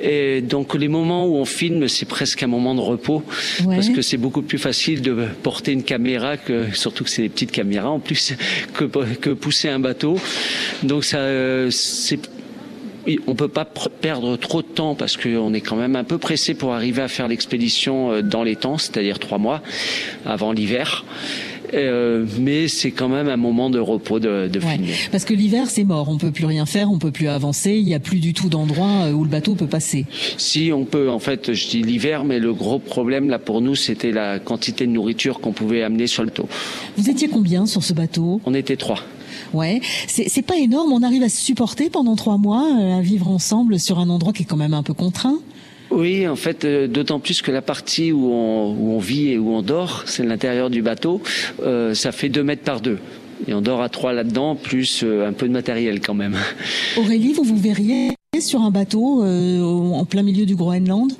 Et 0.00 0.40
donc 0.40 0.74
les 0.74 0.88
moments 0.88 1.26
où 1.26 1.36
on 1.36 1.44
filme, 1.44 1.88
c'est 1.88 2.06
presque 2.06 2.42
un 2.42 2.46
moment 2.46 2.74
de 2.74 2.80
repos, 2.80 3.22
parce 3.64 3.88
que 3.88 4.02
c'est 4.02 4.16
beaucoup 4.16 4.42
plus 4.42 4.58
facile 4.58 5.02
de 5.02 5.26
porter 5.42 5.72
une 5.72 5.82
caméra, 5.82 6.36
que, 6.36 6.66
surtout 6.72 7.04
que 7.04 7.10
c'est 7.10 7.22
des 7.22 7.28
petites 7.28 7.52
caméras 7.52 7.90
en 7.90 8.00
plus, 8.00 8.34
que, 8.74 8.84
que 8.84 9.30
pousser 9.30 9.68
un 9.68 9.80
bateau. 9.80 10.18
Donc 10.82 11.04
ça, 11.04 11.18
euh, 11.18 11.70
c'est 11.70 12.20
on 13.26 13.34
peut 13.34 13.48
pas 13.48 13.64
perdre 13.64 14.36
trop 14.36 14.62
de 14.62 14.66
temps 14.66 14.94
parce 14.94 15.16
qu'on 15.16 15.54
est 15.54 15.60
quand 15.60 15.76
même 15.76 15.96
un 15.96 16.04
peu 16.04 16.18
pressé 16.18 16.54
pour 16.54 16.72
arriver 16.74 17.02
à 17.02 17.08
faire 17.08 17.28
l'expédition 17.28 18.12
euh, 18.12 18.22
dans 18.22 18.42
les 18.42 18.56
temps, 18.56 18.78
c'est-à-dire 18.78 19.18
trois 19.18 19.38
mois 19.38 19.62
avant 20.24 20.52
l'hiver. 20.52 21.04
Euh, 21.74 22.24
mais 22.38 22.68
c'est 22.68 22.92
quand 22.92 23.08
même 23.08 23.28
un 23.28 23.36
moment 23.36 23.70
de 23.70 23.78
repos 23.78 24.20
de, 24.20 24.48
de. 24.48 24.60
Parce 25.10 25.24
que 25.24 25.34
l'hiver 25.34 25.68
c'est 25.68 25.84
mort, 25.84 26.08
on 26.08 26.16
peut 26.16 26.30
plus 26.30 26.44
rien 26.44 26.66
faire, 26.66 26.90
on 26.90 26.98
peut 26.98 27.10
plus 27.10 27.28
avancer, 27.28 27.72
il 27.72 27.84
n'y 27.84 27.94
a 27.94 27.98
plus 27.98 28.20
du 28.20 28.34
tout 28.34 28.48
d'endroit 28.48 29.06
euh, 29.06 29.12
où 29.12 29.24
le 29.24 29.30
bateau 29.30 29.54
peut 29.54 29.66
passer. 29.66 30.06
Si 30.36 30.70
on 30.72 30.84
peut, 30.84 31.10
en 31.10 31.18
fait, 31.18 31.52
je 31.52 31.68
dis 31.68 31.82
l'hiver, 31.82 32.24
mais 32.24 32.38
le 32.38 32.54
gros 32.54 32.78
problème 32.78 33.28
là 33.28 33.38
pour 33.38 33.60
nous 33.60 33.74
c'était 33.74 34.12
la 34.12 34.38
quantité 34.38 34.86
de 34.86 34.92
nourriture 34.92 35.40
qu'on 35.40 35.52
pouvait 35.52 35.82
amener 35.82 36.06
sur 36.06 36.22
le 36.22 36.28
bateau. 36.28 36.48
Vous 36.96 37.10
étiez 37.10 37.28
combien 37.28 37.66
sur 37.66 37.82
ce 37.82 37.92
bateau? 37.92 38.40
On 38.46 38.54
était 38.54 38.76
trois. 38.76 39.00
Ouais, 39.52 39.80
c'est 40.08 40.44
pas 40.44 40.56
énorme. 40.56 40.92
On 40.92 41.02
arrive 41.02 41.22
à 41.22 41.28
se 41.28 41.40
supporter 41.40 41.90
pendant 41.90 42.16
trois 42.16 42.38
mois, 42.38 42.66
euh, 42.78 42.98
à 42.98 43.00
vivre 43.00 43.28
ensemble 43.28 43.78
sur 43.78 43.98
un 43.98 44.08
endroit 44.08 44.32
qui 44.32 44.42
est 44.42 44.46
quand 44.46 44.56
même 44.56 44.74
un 44.74 44.82
peu 44.82 44.94
contraint. 44.94 45.38
Oui, 45.90 46.26
en 46.26 46.36
fait, 46.36 46.64
euh, 46.64 46.88
d'autant 46.88 47.20
plus 47.20 47.42
que 47.42 47.50
la 47.50 47.62
partie 47.62 48.12
où 48.12 48.32
on, 48.32 48.72
où 48.72 48.92
on, 48.92 48.98
vit 48.98 49.28
et 49.28 49.38
où 49.38 49.50
on 49.54 49.62
dort, 49.62 50.02
c'est 50.06 50.24
l'intérieur 50.24 50.68
du 50.68 50.82
bateau, 50.82 51.22
euh, 51.62 51.94
ça 51.94 52.12
fait 52.12 52.28
deux 52.28 52.42
mètres 52.42 52.64
par 52.64 52.80
deux. 52.80 52.98
Et 53.46 53.54
on 53.54 53.60
dort 53.60 53.82
à 53.82 53.88
trois 53.88 54.12
là-dedans, 54.12 54.56
plus 54.56 55.04
un 55.04 55.32
peu 55.32 55.46
de 55.46 55.52
matériel 55.52 56.00
quand 56.00 56.14
même. 56.14 56.36
Aurélie, 56.96 57.34
vous 57.34 57.44
vous 57.44 57.58
verriez 57.58 58.12
sur 58.40 58.62
un 58.62 58.70
bateau 58.70 59.22
en 59.22 60.04
plein 60.06 60.22
milieu 60.22 60.46
du 60.46 60.56
Groenland? 60.56 61.12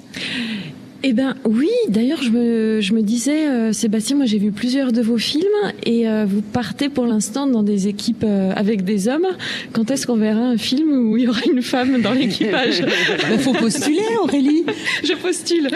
Eh 1.08 1.12
ben 1.12 1.36
oui, 1.44 1.70
d'ailleurs 1.88 2.20
je 2.20 2.30
me, 2.30 2.80
je 2.80 2.92
me 2.92 3.00
disais, 3.00 3.46
euh, 3.46 3.72
Sébastien, 3.72 4.16
moi 4.16 4.26
j'ai 4.26 4.38
vu 4.38 4.50
plusieurs 4.50 4.90
de 4.90 5.00
vos 5.00 5.18
films 5.18 5.44
et 5.84 6.08
euh, 6.08 6.24
vous 6.26 6.42
partez 6.42 6.88
pour 6.88 7.06
l'instant 7.06 7.46
dans 7.46 7.62
des 7.62 7.86
équipes 7.86 8.24
euh, 8.26 8.52
avec 8.56 8.82
des 8.82 9.06
hommes. 9.06 9.28
Quand 9.72 9.88
est-ce 9.92 10.08
qu'on 10.08 10.16
verra 10.16 10.40
un 10.40 10.56
film 10.56 10.90
où 11.08 11.16
il 11.16 11.22
y 11.22 11.28
aura 11.28 11.42
une 11.48 11.62
femme 11.62 12.02
dans 12.02 12.10
l'équipage? 12.10 12.82
Il 13.30 13.38
faut 13.38 13.52
postuler 13.52 14.00
Aurélie. 14.20 14.64
je 15.04 15.12
postule. 15.14 15.70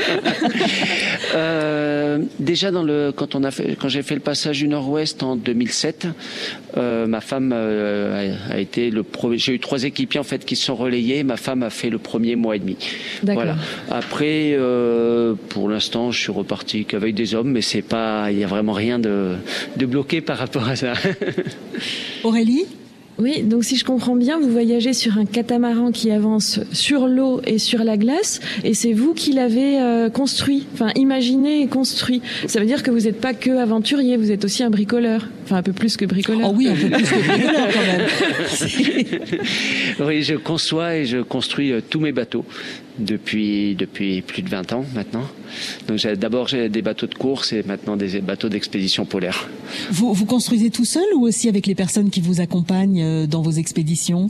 déjà 2.41 2.73
dans 2.73 2.83
le, 2.83 3.13
quand, 3.15 3.37
on 3.37 3.45
a 3.45 3.53
fait, 3.53 3.77
quand 3.81 3.89
j'ai 3.89 4.03
fait 4.03 4.17
le 4.17 4.21
passage 4.21 4.59
du 4.59 4.67
Nord-Ouest 4.67 5.23
en 5.23 5.37
2007, 5.37 6.09
ma 6.75 7.21
femme 7.21 7.53
a, 7.53 8.59
été 8.59 8.91
le 8.91 9.05
premier. 9.05 9.39
J'ai 9.39 9.55
eu 9.55 9.61
trois 9.61 9.85
équipiers 9.85 10.19
en 10.19 10.25
fait 10.25 10.45
qui 10.45 10.57
se 10.57 10.65
sont 10.65 10.75
relayés. 10.75 11.23
Ma 11.23 11.37
femme 11.37 11.63
a 11.63 11.71
fait 11.71 11.89
le 11.89 11.99
premier 11.99 12.35
mois 12.35 12.57
et 12.57 12.59
demi. 12.59 12.77
Voilà. 13.23 13.55
Après 13.91 14.57
euh, 14.59 15.20
pour 15.49 15.69
l'instant, 15.69 16.11
je 16.11 16.21
suis 16.21 16.33
reparti 16.33 16.85
qu'avec 16.85 17.15
des 17.15 17.35
hommes, 17.35 17.51
mais 17.51 17.63
c'est 17.63 17.83
pas, 17.83 18.31
il 18.31 18.39
y 18.39 18.45
a 18.45 18.47
vraiment 18.47 18.73
rien 18.73 18.99
de, 18.99 19.37
de 19.77 19.87
bloqué 19.87 20.21
par 20.21 20.39
rapport 20.39 20.69
à 20.69 20.77
ça. 20.77 20.93
Aurélie? 22.25 22.67
Oui, 23.21 23.43
donc 23.43 23.65
si 23.65 23.77
je 23.77 23.85
comprends 23.85 24.17
bien, 24.17 24.41
vous 24.41 24.49
voyagez 24.49 24.95
sur 24.95 25.19
un 25.19 25.27
catamaran 25.27 25.93
qui 25.93 26.11
avance 26.11 26.59
sur 26.73 27.07
l'eau 27.07 27.43
et 27.47 27.59
sur 27.59 27.85
la 27.85 27.99
glace, 27.99 28.41
et 28.65 28.73
c'est 28.73 28.95
vous 28.95 29.13
qui 29.13 29.33
l'avez 29.33 29.79
euh, 29.79 30.09
construit, 30.09 30.67
enfin 30.73 30.91
imaginé 30.97 31.61
et 31.63 31.67
construit. 31.67 32.23
Ça 32.47 32.61
veut 32.61 32.67
dire 32.67 32.83
que 32.83 32.91
vous 32.91 33.01
n'êtes 33.01 33.21
pas 33.21 33.35
que 33.35 33.51
aventurier, 33.51 34.17
vous 34.17 34.31
êtes 34.31 34.47
aussi 34.47 34.63
un 34.63 34.71
bricoleur, 34.71 35.29
enfin 35.45 35.57
un 35.57 35.63
peu 35.63 35.75
plus 35.75 35.99
que 35.99 36.07
bricoleur. 36.07 36.51
Oh 36.51 36.55
oui, 36.57 36.69
un 36.69 36.75
peu 36.75 36.89
plus 36.89 37.11
que 37.11 37.29
bricoleur 37.29 37.69
quand 37.75 37.87
même. 37.87 39.37
oui, 40.09 40.23
je 40.23 40.37
conçois 40.37 40.97
et 40.97 41.05
je 41.05 41.19
construis 41.19 41.73
euh, 41.73 41.83
tous 41.87 42.01
mes 42.01 42.13
bateaux 42.13 42.47
depuis, 43.01 43.75
depuis 43.75 44.23
plus 44.23 44.43
de 44.43 44.49
20 44.49 44.73
ans 44.73 44.85
maintenant. 44.95 45.25
Donc 45.89 46.01
d'abord 46.01 46.49
j'ai 46.49 46.69
des 46.69 46.83
bateaux 46.83 47.07
de 47.07 47.15
course 47.15 47.53
et 47.53 47.63
maintenant 47.63 47.97
des 47.97 48.21
bateaux 48.21 48.49
d'expédition 48.49 49.05
polaire. 49.05 49.49
Vous, 49.91 50.13
vous 50.13 50.27
construisez 50.27 50.71
tout 50.71 50.85
seul 50.85 51.05
ou 51.15 51.27
aussi 51.27 51.49
avec 51.49 51.67
les 51.67 51.75
personnes 51.75 52.11
qui 52.11 52.21
vous 52.21 52.41
accompagnent 52.41 53.03
euh, 53.03 53.27
dans 53.27 53.43
vos 53.43 53.53
expéditions? 53.53 54.27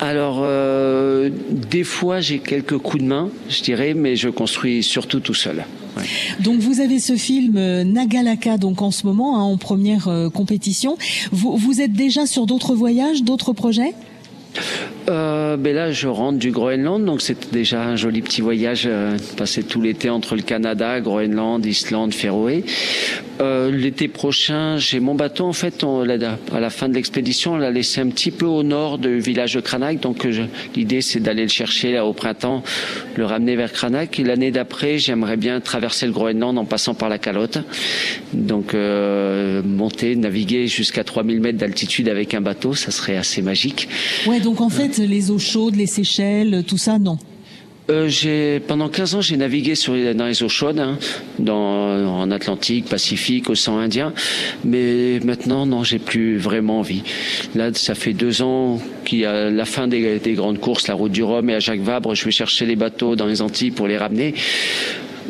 Alors, 0.00 0.40
euh, 0.42 1.30
des 1.70 1.84
fois, 1.84 2.20
j'ai 2.20 2.38
quelques 2.38 2.78
coups 2.78 3.02
de 3.02 3.08
main, 3.08 3.30
je 3.48 3.62
dirais, 3.62 3.94
mais 3.94 4.16
je 4.16 4.28
construis 4.28 4.82
surtout 4.82 5.20
tout 5.20 5.34
seul. 5.34 5.64
Ouais. 5.96 6.04
Donc, 6.40 6.60
vous 6.60 6.80
avez 6.80 6.98
ce 6.98 7.16
film 7.16 7.56
euh, 7.56 7.84
Nagalaka, 7.84 8.56
donc 8.58 8.82
en 8.82 8.90
ce 8.90 9.06
moment, 9.06 9.38
hein, 9.38 9.42
en 9.42 9.56
première 9.56 10.08
euh, 10.08 10.30
compétition. 10.30 10.96
Vous, 11.30 11.56
vous 11.56 11.80
êtes 11.80 11.92
déjà 11.92 12.26
sur 12.26 12.46
d'autres 12.46 12.74
voyages, 12.74 13.22
d'autres 13.22 13.52
projets? 13.52 13.94
Euh, 15.08 15.56
ben 15.56 15.74
là, 15.74 15.90
je 15.90 16.08
rentre 16.08 16.38
du 16.38 16.50
Groenland, 16.50 17.04
donc 17.04 17.22
c'est 17.22 17.52
déjà 17.52 17.82
un 17.82 17.96
joli 17.96 18.22
petit 18.22 18.40
voyage, 18.40 18.84
euh, 18.86 19.16
passer 19.36 19.62
tout 19.62 19.80
l'été 19.80 20.10
entre 20.10 20.36
le 20.36 20.42
Canada, 20.42 21.00
Groenland, 21.00 21.64
Islande, 21.64 22.14
Féroé. 22.14 22.64
Euh, 23.40 23.70
l'été 23.70 24.08
prochain, 24.08 24.76
j'ai 24.76 25.00
mon 25.00 25.14
bateau, 25.14 25.46
en 25.46 25.52
fait, 25.52 25.82
on, 25.82 26.02
à 26.08 26.60
la 26.60 26.70
fin 26.70 26.88
de 26.88 26.94
l'expédition, 26.94 27.54
on 27.54 27.56
l'a 27.56 27.70
laissé 27.70 28.00
un 28.00 28.08
petit 28.08 28.30
peu 28.30 28.46
au 28.46 28.62
nord 28.62 28.98
du 28.98 29.18
village 29.18 29.54
de 29.54 29.60
Cranach, 29.60 29.98
donc 29.98 30.24
euh, 30.24 30.46
l'idée 30.76 31.00
c'est 31.00 31.18
d'aller 31.20 31.42
le 31.42 31.48
chercher 31.48 31.92
là 31.92 32.06
au 32.06 32.12
printemps, 32.12 32.62
le 33.16 33.24
ramener 33.24 33.56
vers 33.56 33.72
Cranach. 33.72 34.20
Et 34.20 34.24
l'année 34.24 34.50
d'après, 34.50 34.98
j'aimerais 34.98 35.36
bien 35.36 35.60
traverser 35.60 36.06
le 36.06 36.12
Groenland 36.12 36.56
en 36.56 36.64
passant 36.64 36.94
par 36.94 37.08
la 37.08 37.18
calotte. 37.18 37.58
Donc 38.32 38.74
euh, 38.74 39.62
monter, 39.64 40.14
naviguer 40.14 40.68
jusqu'à 40.68 41.02
3000 41.02 41.40
mètres 41.40 41.58
d'altitude 41.58 42.08
avec 42.08 42.34
un 42.34 42.40
bateau, 42.40 42.74
ça 42.74 42.90
serait 42.90 43.16
assez 43.16 43.42
magique. 43.42 43.88
Donc 44.42 44.60
en 44.60 44.68
fait, 44.68 44.98
les 44.98 45.30
eaux 45.30 45.38
chaudes, 45.38 45.76
les 45.76 45.86
Seychelles, 45.86 46.64
tout 46.66 46.78
ça, 46.78 46.98
non 46.98 47.18
euh, 47.90 48.08
j'ai 48.08 48.60
pendant 48.60 48.88
15 48.88 49.16
ans 49.16 49.20
j'ai 49.20 49.36
navigué 49.36 49.74
sur 49.74 49.92
dans 50.14 50.26
les 50.26 50.44
eaux 50.44 50.48
chaudes, 50.48 50.78
hein, 50.78 50.98
dans, 51.40 52.20
en 52.20 52.30
Atlantique, 52.30 52.84
Pacifique, 52.84 53.50
Océan 53.50 53.78
Indien, 53.78 54.12
mais 54.64 55.18
maintenant 55.24 55.66
non, 55.66 55.82
j'ai 55.82 55.98
plus 55.98 56.38
vraiment 56.38 56.78
envie. 56.78 57.02
Là, 57.56 57.74
ça 57.74 57.96
fait 57.96 58.12
deux 58.12 58.40
ans 58.40 58.80
qu'il 59.04 59.18
y 59.18 59.24
a 59.24 59.50
la 59.50 59.64
fin 59.64 59.88
des, 59.88 60.20
des, 60.20 60.34
grandes 60.34 60.60
courses, 60.60 60.86
la 60.86 60.94
route 60.94 61.10
du 61.10 61.24
Rhum 61.24 61.50
et 61.50 61.54
à 61.54 61.58
Jacques 61.58 61.80
Vabre, 61.80 62.14
je 62.14 62.24
vais 62.24 62.30
chercher 62.30 62.66
les 62.66 62.76
bateaux 62.76 63.16
dans 63.16 63.26
les 63.26 63.42
Antilles 63.42 63.72
pour 63.72 63.88
les 63.88 63.98
ramener. 63.98 64.34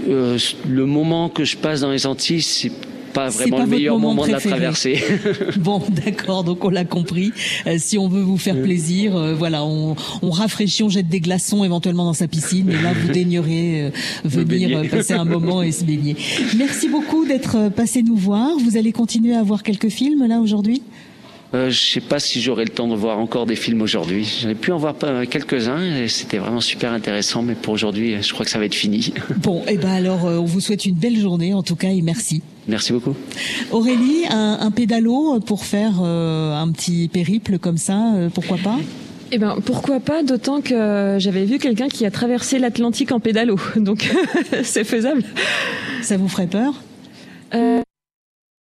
Euh, 0.08 0.36
le 0.68 0.84
moment 0.86 1.30
que 1.30 1.44
je 1.44 1.56
passe 1.56 1.80
dans 1.80 1.90
les 1.90 2.06
Antilles, 2.06 2.42
c'est 2.42 2.72
pas 3.12 3.28
vraiment 3.28 3.58
pas 3.58 3.64
le 3.64 3.70
meilleur 3.70 3.98
moment, 3.98 4.14
moment, 4.14 4.26
de 4.26 4.32
la 4.32 4.40
traversée. 4.40 5.02
bon, 5.56 5.82
d'accord, 5.90 6.44
donc 6.44 6.64
on 6.64 6.70
l'a 6.70 6.84
compris. 6.84 7.32
Euh, 7.66 7.76
si 7.78 7.98
on 7.98 8.08
veut 8.08 8.22
vous 8.22 8.38
faire 8.38 8.60
plaisir, 8.60 9.16
euh, 9.16 9.34
voilà, 9.34 9.64
on, 9.64 9.96
on, 10.22 10.30
rafraîchit, 10.30 10.82
on 10.82 10.88
jette 10.88 11.08
des 11.08 11.20
glaçons 11.20 11.64
éventuellement 11.64 12.04
dans 12.04 12.12
sa 12.12 12.28
piscine, 12.28 12.70
et 12.70 12.82
là 12.82 12.92
vous 12.92 13.08
daignerez 13.12 13.82
euh, 13.82 13.90
venir 14.24 14.88
passer 14.90 15.14
un 15.14 15.24
moment 15.24 15.62
et 15.62 15.72
se 15.72 15.84
baigner. 15.84 16.16
Merci 16.56 16.88
beaucoup 16.88 17.24
d'être 17.24 17.68
passé 17.70 18.02
nous 18.02 18.16
voir. 18.16 18.50
Vous 18.58 18.76
allez 18.76 18.92
continuer 18.92 19.34
à 19.34 19.42
voir 19.42 19.62
quelques 19.62 19.88
films 19.88 20.26
là 20.26 20.40
aujourd'hui? 20.40 20.82
Euh, 21.54 21.68
je 21.68 21.78
sais 21.78 22.00
pas 22.00 22.18
si 22.18 22.40
j'aurai 22.40 22.64
le 22.64 22.70
temps 22.70 22.88
de 22.88 22.94
voir 22.94 23.18
encore 23.18 23.44
des 23.44 23.56
films 23.56 23.82
aujourd'hui. 23.82 24.24
J'ai 24.40 24.54
pu 24.54 24.72
en 24.72 24.78
voir 24.78 24.94
quelques-uns 25.28 25.82
et 25.82 26.08
c'était 26.08 26.38
vraiment 26.38 26.62
super 26.62 26.92
intéressant, 26.92 27.42
mais 27.42 27.54
pour 27.54 27.74
aujourd'hui, 27.74 28.16
je 28.22 28.32
crois 28.32 28.46
que 28.46 28.50
ça 28.50 28.58
va 28.58 28.64
être 28.64 28.74
fini. 28.74 29.12
Bon, 29.36 29.60
et 29.66 29.72
eh 29.72 29.76
ben 29.76 29.90
alors, 29.90 30.24
on 30.24 30.44
vous 30.44 30.60
souhaite 30.60 30.86
une 30.86 30.94
belle 30.94 31.18
journée 31.18 31.52
en 31.52 31.62
tout 31.62 31.76
cas 31.76 31.90
et 31.90 32.00
merci. 32.00 32.42
Merci 32.68 32.92
beaucoup. 32.92 33.14
Aurélie, 33.72 34.24
un, 34.30 34.58
un 34.60 34.70
pédalo 34.70 35.40
pour 35.40 35.64
faire 35.64 35.94
euh, 36.02 36.54
un 36.54 36.70
petit 36.70 37.08
périple 37.08 37.58
comme 37.58 37.76
ça, 37.76 38.14
euh, 38.14 38.28
pourquoi 38.32 38.56
pas? 38.58 38.78
Eh 39.32 39.38
ben 39.38 39.56
pourquoi 39.64 39.98
pas, 39.98 40.22
d'autant 40.22 40.60
que 40.60 41.16
j'avais 41.18 41.44
vu 41.44 41.58
quelqu'un 41.58 41.88
qui 41.88 42.04
a 42.06 42.10
traversé 42.10 42.58
l'Atlantique 42.58 43.12
en 43.12 43.18
pédalo, 43.20 43.58
donc 43.76 44.10
c'est 44.62 44.84
faisable. 44.84 45.24
Ça 46.02 46.16
vous 46.16 46.28
ferait 46.28 46.46
peur? 46.46 46.74
Euh, 47.54 47.80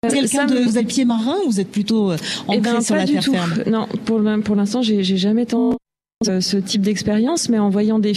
Quelqu'un 0.10 0.46
de 0.46 0.60
vous 0.60 0.78
êtes 0.78 0.88
pied 0.88 1.04
marin 1.06 1.36
ou 1.46 1.50
vous 1.50 1.60
êtes 1.60 1.72
plutôt 1.72 2.12
ancré 2.12 2.58
eh 2.58 2.60
ben, 2.60 2.82
sur 2.82 2.96
la 2.96 3.06
terre 3.06 3.24
tout. 3.24 3.34
ferme? 3.34 3.64
Non, 3.68 3.88
pour, 4.06 4.22
pour 4.44 4.56
l'instant, 4.56 4.82
j'ai 4.82 5.04
jamais 5.04 5.46
tenté 5.46 5.78
ce 6.24 6.58
type 6.58 6.82
d'expérience, 6.82 7.50
mais 7.50 7.60
en 7.60 7.70
voyant 7.70 8.00
des 8.00 8.14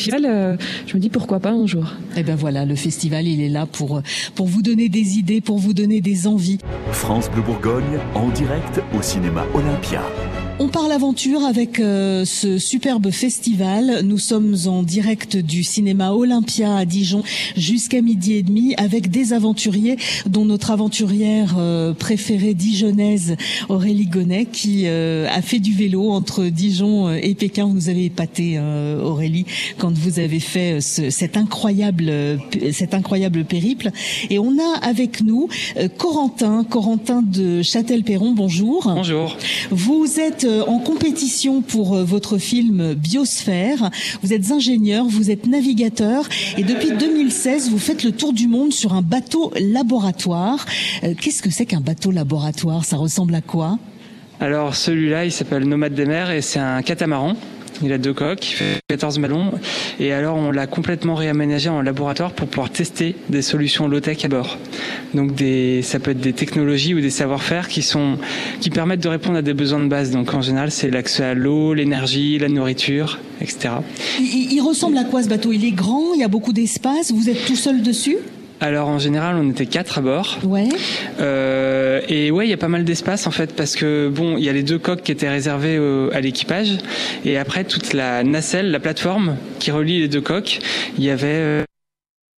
festival, 0.00 0.26
euh, 0.26 0.56
je 0.86 0.96
me 0.96 1.00
dis 1.00 1.10
pourquoi 1.10 1.40
pas 1.40 1.50
un 1.50 1.66
jour. 1.66 1.84
Et 2.16 2.22
ben 2.22 2.36
voilà, 2.36 2.64
le 2.64 2.74
festival, 2.74 3.26
il 3.26 3.42
est 3.42 3.48
là 3.48 3.66
pour, 3.66 4.02
pour 4.34 4.46
vous 4.46 4.62
donner 4.62 4.88
des 4.88 5.18
idées, 5.18 5.40
pour 5.40 5.58
vous 5.58 5.74
donner 5.74 6.00
des 6.00 6.26
envies. 6.26 6.58
France 6.92 7.30
Bleu 7.30 7.42
Bourgogne, 7.42 7.98
en 8.14 8.28
direct 8.30 8.80
au 8.96 9.02
cinéma 9.02 9.44
Olympia. 9.54 10.02
On 10.62 10.68
parle 10.68 10.92
aventure 10.92 11.42
avec 11.42 11.80
euh, 11.80 12.26
ce 12.26 12.58
superbe 12.58 13.10
festival. 13.10 14.02
Nous 14.04 14.18
sommes 14.18 14.54
en 14.66 14.82
direct 14.82 15.38
du 15.38 15.64
cinéma 15.64 16.12
Olympia 16.12 16.76
à 16.76 16.84
Dijon 16.84 17.22
jusqu'à 17.56 18.02
midi 18.02 18.34
et 18.34 18.42
demi 18.42 18.74
avec 18.76 19.08
des 19.08 19.32
aventuriers 19.32 19.96
dont 20.26 20.44
notre 20.44 20.70
aventurière 20.70 21.54
euh, 21.58 21.94
préférée 21.94 22.52
dijonnaise 22.52 23.36
Aurélie 23.70 24.04
Gonnet 24.04 24.44
qui 24.44 24.82
euh, 24.84 25.26
a 25.30 25.40
fait 25.40 25.60
du 25.60 25.72
vélo 25.72 26.10
entre 26.10 26.44
Dijon 26.44 27.10
et 27.10 27.34
Pékin. 27.34 27.64
Vous 27.64 27.72
nous 27.72 27.88
avez 27.88 28.04
épaté 28.04 28.56
euh, 28.58 29.00
Aurélie 29.02 29.46
quand 29.78 29.96
vous 29.96 30.18
avez 30.18 30.40
fait 30.40 30.82
ce, 30.82 31.08
cet 31.08 31.38
incroyable 31.38 32.12
cet 32.72 32.92
incroyable 32.92 33.46
périple. 33.46 33.90
Et 34.28 34.38
on 34.38 34.58
a 34.58 34.78
avec 34.82 35.22
nous 35.22 35.48
euh, 35.78 35.88
Corentin, 35.88 36.64
Corentin 36.64 37.22
de 37.22 37.62
Châtel-Perron. 37.62 38.32
Bonjour. 38.32 38.82
Bonjour. 38.94 39.38
Vous 39.70 40.20
êtes 40.20 40.49
en 40.66 40.78
compétition 40.78 41.62
pour 41.62 41.96
votre 42.04 42.38
film 42.38 42.94
Biosphère. 42.94 43.90
Vous 44.22 44.32
êtes 44.32 44.50
ingénieur, 44.50 45.06
vous 45.06 45.30
êtes 45.30 45.46
navigateur 45.46 46.28
et 46.56 46.62
depuis 46.62 46.92
2016, 46.92 47.70
vous 47.70 47.78
faites 47.78 48.04
le 48.04 48.12
tour 48.12 48.32
du 48.32 48.48
monde 48.48 48.72
sur 48.72 48.94
un 48.94 49.02
bateau 49.02 49.52
laboratoire. 49.60 50.64
Euh, 51.04 51.14
Qu'est-ce 51.20 51.42
que 51.42 51.50
c'est 51.50 51.66
qu'un 51.66 51.80
bateau 51.80 52.10
laboratoire? 52.10 52.84
Ça 52.84 52.96
ressemble 52.96 53.34
à 53.34 53.40
quoi? 53.40 53.78
Alors 54.40 54.74
celui-là, 54.74 55.24
il 55.26 55.32
s'appelle 55.32 55.64
Nomade 55.64 55.94
des 55.94 56.06
mers 56.06 56.30
et 56.30 56.40
c'est 56.40 56.58
un 56.58 56.82
catamaran. 56.82 57.34
Il 57.82 57.92
a 57.92 57.98
deux 57.98 58.12
coques, 58.12 58.50
il 58.50 58.54
fait 58.54 58.80
14 58.88 59.18
ballons. 59.18 59.52
Et 59.98 60.12
alors, 60.12 60.36
on 60.36 60.50
l'a 60.50 60.66
complètement 60.66 61.14
réaménagé 61.14 61.68
en 61.68 61.82
laboratoire 61.82 62.32
pour 62.32 62.48
pouvoir 62.48 62.70
tester 62.70 63.16
des 63.28 63.42
solutions 63.42 63.88
low-tech 63.88 64.24
à 64.24 64.28
bord. 64.28 64.58
Donc, 65.14 65.34
des, 65.34 65.82
ça 65.82 65.98
peut 65.98 66.10
être 66.10 66.20
des 66.20 66.32
technologies 66.32 66.94
ou 66.94 67.00
des 67.00 67.10
savoir-faire 67.10 67.68
qui 67.68 67.82
sont, 67.82 68.18
qui 68.60 68.70
permettent 68.70 69.02
de 69.02 69.08
répondre 69.08 69.38
à 69.38 69.42
des 69.42 69.54
besoins 69.54 69.80
de 69.80 69.88
base. 69.88 70.10
Donc, 70.10 70.34
en 70.34 70.42
général, 70.42 70.70
c'est 70.70 70.90
l'accès 70.90 71.24
à 71.24 71.34
l'eau, 71.34 71.74
l'énergie, 71.74 72.38
la 72.38 72.48
nourriture, 72.48 73.18
etc. 73.40 73.74
Il, 74.18 74.52
il 74.52 74.60
ressemble 74.60 74.98
à 74.98 75.04
quoi 75.04 75.22
ce 75.22 75.28
bateau? 75.28 75.52
Il 75.52 75.64
est 75.64 75.70
grand, 75.72 76.14
il 76.14 76.20
y 76.20 76.24
a 76.24 76.28
beaucoup 76.28 76.52
d'espace. 76.52 77.12
Vous 77.12 77.28
êtes 77.30 77.44
tout 77.46 77.56
seul 77.56 77.82
dessus? 77.82 78.18
Alors 78.60 78.88
en 78.88 78.98
général, 78.98 79.36
on 79.36 79.50
était 79.50 79.66
quatre 79.66 79.98
à 79.98 80.00
bord. 80.02 80.38
Ouais. 80.44 80.68
Euh, 81.20 82.00
et 82.08 82.30
ouais, 82.30 82.46
il 82.46 82.50
y 82.50 82.54
a 82.54 82.58
pas 82.58 82.68
mal 82.68 82.84
d'espace 82.84 83.26
en 83.26 83.30
fait 83.30 83.54
parce 83.54 83.74
que 83.74 84.08
bon, 84.08 84.36
il 84.36 84.44
y 84.44 84.48
a 84.48 84.52
les 84.52 84.62
deux 84.62 84.78
coques 84.78 85.02
qui 85.02 85.12
étaient 85.12 85.28
réservées 85.28 85.78
au, 85.78 86.10
à 86.12 86.20
l'équipage 86.20 86.78
et 87.24 87.38
après 87.38 87.64
toute 87.64 87.92
la 87.92 88.22
nacelle, 88.22 88.70
la 88.70 88.80
plateforme 88.80 89.36
qui 89.58 89.70
relie 89.70 90.00
les 90.00 90.08
deux 90.08 90.20
coques, 90.20 90.60
il 90.98 91.04
y 91.04 91.10
avait 91.10 91.26
euh, 91.28 91.64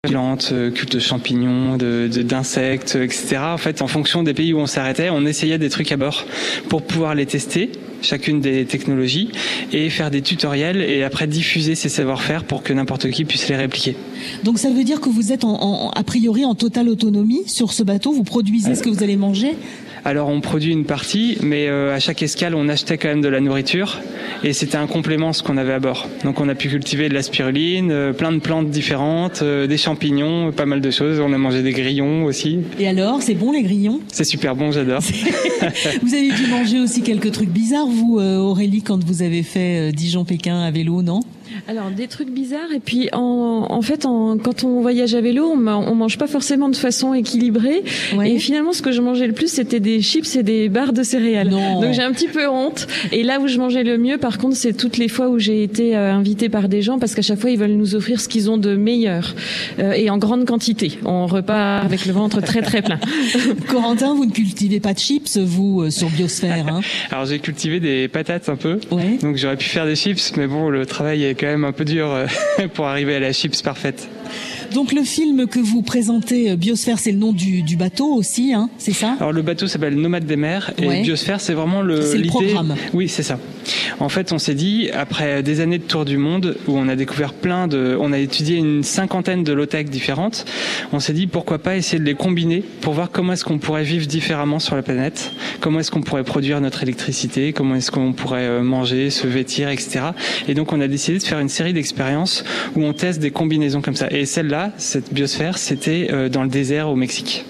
plantes, 0.09 0.53
culte 0.75 0.95
de 0.95 0.99
champignons, 0.99 1.77
de, 1.77 2.11
de, 2.13 2.23
d'insectes, 2.23 2.97
etc. 2.97 3.37
En 3.55 3.57
fait, 3.57 3.83
en 3.83 3.87
fonction 3.87 4.25
des 4.25 4.35
pays 4.35 4.53
où 4.53 4.59
on 4.59 4.67
s'arrêtait, 4.67 5.11
on 5.11 5.25
essayait 5.25 5.59
des 5.59 5.71
trucs 5.71 5.93
à 5.93 5.97
bord 5.97 6.25
pour 6.69 6.83
pouvoir 6.83 7.15
les 7.15 7.25
tester 7.25 7.71
chacune 8.01 8.41
des 8.41 8.65
technologies 8.65 9.31
et 9.73 9.89
faire 9.91 10.11
des 10.11 10.21
tutoriels 10.21 10.83
et 10.83 11.05
après 11.05 11.29
diffuser 11.29 11.77
ces 11.77 11.89
savoir-faire 11.89 12.43
pour 12.43 12.65
que 12.65 12.73
n'importe 12.73 13.11
qui 13.11 13.25
puisse 13.25 13.49
les 13.49 13.55
répliquer. 13.55 13.95
Donc 14.43 14.59
ça 14.59 14.71
veut 14.71 14.83
dire 14.83 15.01
que 15.01 15.09
vous 15.09 15.31
êtes 15.31 15.45
en, 15.45 15.63
en, 15.63 15.91
a 15.91 16.03
priori 16.03 16.45
en 16.45 16.57
totale 16.57 16.89
autonomie 16.89 17.43
sur 17.47 17.73
ce 17.73 17.85
bateau, 17.85 18.13
vous 18.13 18.25
produisez 18.25 18.75
ce 18.75 18.83
que 18.83 18.89
vous 18.89 19.05
allez 19.05 19.17
manger 19.17 19.57
alors 20.05 20.29
on 20.29 20.41
produit 20.41 20.73
une 20.73 20.85
partie, 20.85 21.39
mais 21.43 21.69
euh, 21.69 21.95
à 21.95 22.01
chaque 22.01 22.23
escale 22.23 22.55
on 22.55 22.69
achetait 22.69 22.99
quand 22.99 23.09
même 23.09 23.21
de 23.21 23.29
la 23.29 23.41
nourriture 23.41 24.01
et 24.43 24.53
c'était 24.53 24.77
un 24.77 24.87
complément 24.89 25.33
ce 25.33 25.43
qu'on 25.43 25.57
avait 25.57 25.73
à 25.73 25.79
bord. 25.79 26.09
Donc 26.25 26.41
on 26.41 26.49
a 26.49 26.55
pu 26.55 26.69
cultiver 26.69 27.09
de 27.09 27.15
la 27.15 27.23
spiruline, 27.23 27.91
euh, 27.93 28.13
plein 28.13 28.33
de 28.33 28.39
plantes 28.39 28.69
différentes, 28.69 29.43
euh, 29.43 29.67
des 29.67 29.77
champignons, 29.77 30.51
pas 30.51 30.67
mal 30.67 30.81
de 30.81 30.91
choses. 30.91 31.21
On 31.21 31.33
a 31.33 31.39
mangé 31.39 31.63
des 31.63 31.73
grillons 31.73 32.25
aussi. 32.25 32.59
Et 32.81 32.89
alors, 32.89 33.23
c'est 33.23 33.35
bon 33.35 33.53
les 33.53 33.63
grillons? 33.63 34.01
C'est 34.09 34.25
super 34.25 34.57
bon, 34.57 34.73
j'adore. 34.73 35.01
vous 36.03 36.15
avez 36.15 36.33
dû 36.33 36.47
manger 36.51 36.81
aussi 36.81 37.03
quelques 37.03 37.31
trucs 37.31 37.51
bizarres, 37.51 37.87
vous 37.87 38.19
Aurélie, 38.19 38.83
quand 38.83 39.03
vous 39.05 39.23
avez 39.23 39.43
fait 39.43 39.93
Dijon-Pékin 39.93 40.61
à 40.61 40.71
vélo, 40.71 41.03
non? 41.03 41.21
Alors 41.69 41.91
des 41.91 42.09
trucs 42.09 42.31
bizarres 42.31 42.73
et 42.75 42.81
puis 42.81 43.09
en, 43.13 43.67
en 43.69 43.83
fait 43.83 44.07
en, 44.07 44.39
quand 44.39 44.65
on 44.65 44.81
voyage 44.81 45.15
à 45.15 45.21
vélo 45.21 45.47
on, 45.47 45.67
on 45.67 45.95
mange 45.95 46.19
pas 46.19 46.27
forcément 46.27 46.69
de 46.69 46.77
façon 46.77 47.15
équilibrée. 47.15 47.83
Et 48.25 48.39
finalement 48.39 48.73
ce 48.73 48.83
que 48.83 48.93
je 48.93 49.01
mangeais 49.01 49.27
le 49.27 49.33
plus 49.33 49.49
c'était 49.49 49.81
des 49.81 50.01
chips 50.01 50.37
et 50.37 50.43
des 50.43 50.69
barres 50.69 50.93
de 50.93 51.03
céréales. 51.03 51.51
Donc 51.51 51.93
j'ai 51.93 52.03
un 52.03 52.13
petit 52.13 52.29
peu 52.29 52.49
honte. 52.49 52.87
Et 53.13 53.23
là 53.23 53.41
où 53.41 53.47
je 53.47 53.59
mangeais 53.59 53.85
le 53.85 53.99
mieux 53.99 54.19
par 54.19 54.39
contre 54.39 54.57
c'est 54.57 54.73
toutes 54.73 54.99
les 54.99 55.09
fois 55.09 55.29
où 55.29 55.39
j'ai 55.39 55.63
été 55.63 55.97
euh, 55.97 56.13
invitée 56.13 56.49
par 56.49 56.69
des 56.69 56.83
gens 56.83 56.99
parce 56.99 57.15
qu'à 57.15 57.23
chaque 57.23 57.39
fois 57.39 57.51
ils 57.51 57.59
veulent 57.59 57.73
nous 57.73 57.95
offrir 57.95 58.21
ce 58.21 58.29
qu'ils 58.29 58.51
ont 58.51 58.59
de 58.59 58.75
meilleur 58.75 59.35
euh, 59.79 59.93
et 59.93 60.11
en 60.11 60.19
grande 60.19 60.45
quantité. 60.45 60.99
On 61.05 61.27
repart 61.27 61.85
avec 61.85 62.07
le 62.07 62.13
ventre 62.13 62.41
très 62.41 62.63
très 62.63 62.83
plein. 62.83 62.99
Corentin 63.69 64.15
vous 64.15 64.27
ne 64.27 64.33
cultivez 64.33 64.81
pas 64.81 64.95
de 64.95 64.99
chips 64.99 65.37
vous 65.39 65.83
euh, 65.83 65.91
sur 65.91 66.09
Biosphère 66.11 66.67
hein? 66.69 66.81
Alors 67.11 67.27
j'ai 67.27 67.39
cultivé 67.39 67.81
des 67.81 68.09
patates 68.09 68.49
un 68.49 68.57
peu. 68.57 68.79
Donc 69.23 69.37
j'aurais 69.37 69.57
pu 69.57 69.69
faire 69.69 69.87
des 69.87 69.97
chips 69.97 70.37
mais 70.37 70.47
bon 70.47 70.69
le 70.69 70.87
travail 70.87 71.25
est 71.25 71.35
quand 71.43 71.49
même 71.49 71.65
un 71.65 71.73
peu 71.73 71.85
dur 71.85 72.09
euh, 72.13 72.27
pour 72.75 72.87
arriver 72.87 73.17
à 73.17 73.21
la 73.21 73.33
chips 73.33 73.63
parfaite. 73.63 74.09
Donc 74.75 74.93
le 74.93 75.03
film 75.03 75.47
que 75.47 75.59
vous 75.59 75.83
présentez, 75.83 76.51
euh, 76.51 76.57
Biosphère, 76.57 76.99
c'est 76.99 77.13
le 77.13 77.19
nom 77.19 77.33
du, 77.33 77.63
du 77.63 77.77
bateau 77.77 78.07
aussi, 78.15 78.55
hein, 78.55 78.71
c'est 78.79 78.93
ça? 78.93 79.17
Alors 79.19 79.33
le 79.33 79.43
bateau 79.43 79.67
s'appelle 79.67 79.95
Nomade 79.95 80.25
des 80.25 80.37
mers 80.37 80.73
et 80.79 81.03
Biosphère, 81.03 81.41
c'est 81.41 81.55
vraiment 81.55 81.83
le. 81.83 82.01
C'est 82.03 82.19
le 82.19 82.27
programme. 82.27 82.75
Oui, 82.95 83.09
c'est 83.09 83.23
ça. 83.23 83.39
En 84.01 84.09
fait, 84.09 84.33
on 84.33 84.39
s'est 84.39 84.55
dit 84.55 84.91
après 84.91 85.43
des 85.43 85.61
années 85.61 85.79
de 85.79 85.85
tour 85.85 86.05
du 86.05 86.17
monde 86.17 86.57
où 86.67 86.77
on 86.77 86.89
a 86.89 86.97
découvert 86.97 87.33
plein 87.33 87.69
de, 87.69 87.97
on 88.01 88.13
a 88.13 88.19
étudié 88.19 88.57
une 88.57 88.83
cinquantaine 88.83 89.45
de 89.45 89.53
low-tech 89.53 89.87
différentes, 89.87 90.45
on 90.93 91.01
s'est 91.01 91.13
dit 91.13 91.27
pourquoi 91.27 91.59
pas 91.59 91.77
essayer 91.77 91.99
de 91.99 92.05
les 92.05 92.15
combiner 92.15 92.63
pour 92.81 92.95
voir 92.95 93.11
comment 93.11 93.35
est-ce 93.35 93.45
qu'on 93.45 93.59
pourrait 93.59 93.85
vivre 93.85 94.07
différemment 94.07 94.59
sur 94.59 94.75
la 94.75 94.83
planète, 94.83 95.33
comment 95.61 95.81
est-ce 95.81 95.91
qu'on 95.91 96.01
pourrait 96.03 96.25
produire 96.25 96.61
notre 96.61 96.83
électricité, 96.83 97.53
comment 97.53 97.75
est-ce 97.77 97.91
qu'on 97.91 98.13
pourrait 98.13 98.47
euh, 98.47 98.63
manger, 98.63 99.11
se 99.11 99.27
vêtir, 99.27 99.69
etc. 99.69 100.01
Et 100.49 100.55
donc 100.55 100.73
on 100.73 100.81
a 100.81 100.89
décidé 100.89 101.19
de 101.19 101.23
faire 101.23 101.39
une 101.39 101.49
série 101.49 101.73
d'expériences 101.73 102.45
où 102.75 102.83
on 102.85 102.93
teste 102.93 103.21
des 103.21 103.31
combinaisons 103.31 103.81
comme 103.81 103.97
ça. 103.97 104.09
Et 104.11 104.27
celle-là, 104.27 104.62
cette 104.77 105.13
biosphère, 105.13 105.59
c'était 105.59 106.09
euh, 106.11 106.29
dans 106.29 106.43
le 106.43 106.49
désert 106.49 106.89
au 106.89 106.97
Mexique. 106.97 107.45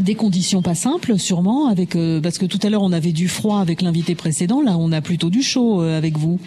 Des 0.00 0.14
conditions 0.14 0.62
pas 0.62 0.74
simples, 0.74 1.18
sûrement, 1.18 1.68
avec 1.68 1.96
euh, 1.96 2.20
parce 2.20 2.38
que 2.38 2.46
tout 2.46 2.58
à 2.62 2.70
l'heure 2.70 2.82
on 2.82 2.92
avait 2.92 3.12
du 3.12 3.28
froid 3.28 3.60
avec 3.60 3.82
l'invité 3.82 4.14
précédent, 4.14 4.60
là 4.60 4.76
on 4.78 4.92
a 4.92 5.00
plutôt 5.00 5.30
du 5.30 5.42
chaud 5.42 5.82
euh, 5.82 5.96
avec 5.96 6.18
vous. 6.18 6.38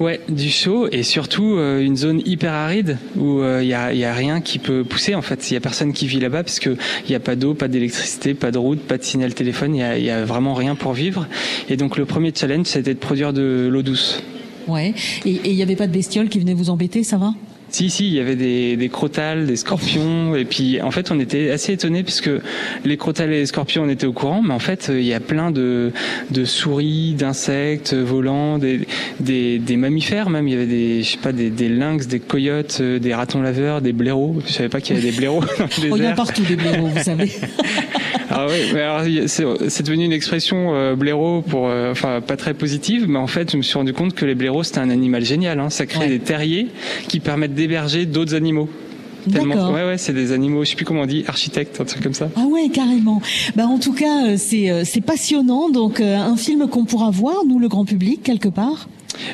Ouais, 0.00 0.20
du 0.28 0.48
chaud 0.48 0.88
et 0.92 1.02
surtout 1.02 1.58
une 1.58 1.96
zone 1.96 2.22
hyper 2.24 2.52
aride 2.52 2.98
où 3.16 3.42
il 3.42 3.66
y, 3.66 3.74
a, 3.74 3.92
y, 3.92 4.04
a, 4.04 4.14
rien 4.14 4.40
qui 4.40 4.60
peut 4.60 4.84
pousser 4.84 5.16
en 5.16 5.22
fait. 5.22 5.50
Il 5.50 5.54
y 5.54 5.56
a 5.56 5.60
personne 5.60 5.92
qui 5.92 6.06
vit 6.06 6.20
là-bas 6.20 6.44
parce 6.44 6.60
que 6.60 6.76
il 7.04 7.10
y 7.10 7.16
a 7.16 7.20
pas 7.20 7.34
d'eau, 7.34 7.54
pas 7.54 7.66
d'électricité, 7.66 8.34
pas 8.34 8.52
de 8.52 8.58
route, 8.58 8.78
pas 8.78 8.96
de 8.96 9.02
signal 9.02 9.34
téléphone. 9.34 9.74
Il 9.74 9.80
y 9.80 9.82
a, 9.82 9.98
y 9.98 10.10
a, 10.10 10.24
vraiment 10.24 10.54
rien 10.54 10.76
pour 10.76 10.92
vivre. 10.92 11.26
Et 11.68 11.76
donc 11.76 11.96
le 11.96 12.04
premier 12.04 12.32
challenge, 12.32 12.66
c'était 12.66 12.94
de 12.94 13.00
produire 13.00 13.32
de 13.32 13.68
l'eau 13.68 13.82
douce. 13.82 14.22
Ouais. 14.68 14.94
Et 15.24 15.40
il 15.44 15.56
n'y 15.56 15.62
avait 15.62 15.74
pas 15.74 15.88
de 15.88 15.92
bestioles 15.92 16.28
qui 16.28 16.38
venaient 16.38 16.54
vous 16.54 16.70
embêter, 16.70 17.02
ça 17.02 17.16
va? 17.16 17.34
Si, 17.70 17.90
si, 17.90 18.06
il 18.06 18.14
y 18.14 18.20
avait 18.20 18.36
des, 18.36 18.76
des 18.76 18.88
crotales, 18.88 19.46
des 19.46 19.56
scorpions, 19.56 20.34
et 20.34 20.44
puis 20.44 20.80
en 20.80 20.90
fait 20.90 21.10
on 21.10 21.20
était 21.20 21.50
assez 21.50 21.72
étonnés 21.72 22.02
puisque 22.02 22.30
les 22.84 22.96
crotales 22.96 23.32
et 23.32 23.40
les 23.40 23.46
scorpions 23.46 23.82
on 23.84 23.88
était 23.88 24.06
au 24.06 24.12
courant, 24.12 24.42
mais 24.42 24.54
en 24.54 24.58
fait 24.58 24.90
il 24.92 25.04
y 25.04 25.14
a 25.14 25.20
plein 25.20 25.50
de, 25.50 25.92
de 26.30 26.44
souris, 26.44 27.14
d'insectes 27.14 27.94
volants, 27.94 28.58
des, 28.58 28.80
des, 29.20 29.58
des, 29.58 29.76
mammifères 29.76 30.30
même, 30.30 30.48
il 30.48 30.52
y 30.52 30.56
avait 30.56 30.66
des, 30.66 31.02
je 31.02 31.10
sais 31.10 31.18
pas, 31.18 31.32
des, 31.32 31.50
des 31.50 31.68
lynx, 31.68 32.06
des 32.06 32.20
coyotes, 32.20 32.78
euh, 32.80 32.98
des 32.98 33.14
ratons 33.14 33.42
laveurs, 33.42 33.80
des 33.80 33.92
blaireaux, 33.92 34.36
je 34.46 34.52
savais 34.52 34.68
pas 34.68 34.80
qu'il 34.80 34.96
y 34.96 34.98
avait 34.98 35.10
des 35.10 35.16
blaireaux 35.16 35.40
dans 35.58 35.64
le 35.64 35.68
désert. 35.68 35.90
Oh, 35.92 35.96
il 35.96 36.02
y 36.02 36.06
a 36.06 36.12
partout 36.12 36.42
des 36.42 36.56
blaireaux, 36.56 36.86
vous 36.86 37.02
savez. 37.02 37.32
ah 38.30 38.46
oui, 38.48 38.70
mais 38.74 38.82
alors 38.82 39.02
c'est 39.26 39.82
devenu 39.82 40.04
une 40.04 40.12
expression 40.12 40.74
euh, 40.74 40.94
blaireau 40.94 41.42
pour, 41.42 41.68
euh, 41.68 41.92
enfin 41.92 42.20
pas 42.20 42.36
très 42.36 42.54
positive, 42.54 43.06
mais 43.08 43.18
en 43.18 43.26
fait 43.26 43.52
je 43.52 43.56
me 43.56 43.62
suis 43.62 43.74
rendu 43.74 43.92
compte 43.92 44.14
que 44.14 44.24
les 44.24 44.34
blaireaux 44.34 44.62
c'était 44.62 44.80
un 44.80 44.90
animal 44.90 45.24
génial, 45.24 45.60
hein. 45.60 45.70
ça 45.70 45.86
crée 45.86 46.08
des 46.08 46.18
terriers 46.18 46.68
qui 47.08 47.20
permettent 47.20 47.54
d'héberger 47.54 48.06
d'autres 48.06 48.34
animaux. 48.34 48.68
Tellement, 49.30 49.72
ouais, 49.72 49.84
ouais, 49.84 49.98
c'est 49.98 50.12
des 50.12 50.32
animaux, 50.32 50.64
je 50.64 50.70
sais 50.70 50.76
plus 50.76 50.84
comment 50.84 51.02
on 51.02 51.06
dit, 51.06 51.24
architectes, 51.26 51.80
un 51.80 51.84
truc 51.84 52.02
comme 52.02 52.14
ça. 52.14 52.30
Ah 52.36 52.46
ouais, 52.46 52.68
carrément. 52.72 53.20
Bah 53.56 53.66
en 53.66 53.78
tout 53.78 53.92
cas, 53.92 54.26
euh, 54.26 54.34
c'est 54.38 54.70
euh, 54.70 54.82
c'est 54.84 55.00
passionnant. 55.00 55.68
Donc 55.70 56.00
euh, 56.00 56.16
un 56.16 56.36
film 56.36 56.68
qu'on 56.68 56.84
pourra 56.84 57.10
voir, 57.10 57.44
nous 57.46 57.58
le 57.58 57.68
grand 57.68 57.84
public, 57.84 58.22
quelque 58.22 58.48
part? 58.48 58.88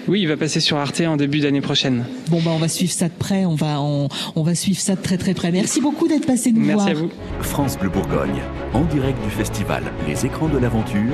Oui, 0.08 0.20
il 0.22 0.28
va 0.28 0.36
passer 0.36 0.60
sur 0.60 0.76
Arte 0.76 1.00
en 1.00 1.16
début 1.16 1.40
d'année 1.40 1.60
prochaine. 1.60 2.04
Bon 2.28 2.40
bah 2.40 2.50
on 2.54 2.58
va 2.58 2.68
suivre 2.68 2.92
ça 2.92 3.08
de 3.08 3.14
près, 3.18 3.44
on 3.44 3.54
va 3.54 3.80
on, 3.80 4.08
on 4.36 4.42
va 4.42 4.54
suivre 4.54 4.80
ça 4.80 4.94
de 4.94 5.00
très 5.02 5.18
très 5.18 5.34
près. 5.34 5.50
Merci 5.50 5.80
beaucoup 5.80 6.08
d'être 6.08 6.26
passé 6.26 6.52
nous 6.52 6.60
Merci 6.60 6.74
voir. 6.74 6.86
Merci 6.86 7.00
à 7.02 7.04
vous. 7.04 7.10
France 7.42 7.78
Bleu 7.78 7.90
Bourgogne, 7.90 8.42
en 8.72 8.84
direct 8.84 9.22
du 9.24 9.30
festival 9.30 9.82
Les 10.08 10.26
écrans 10.26 10.48
de 10.48 10.58
l'aventure, 10.58 11.12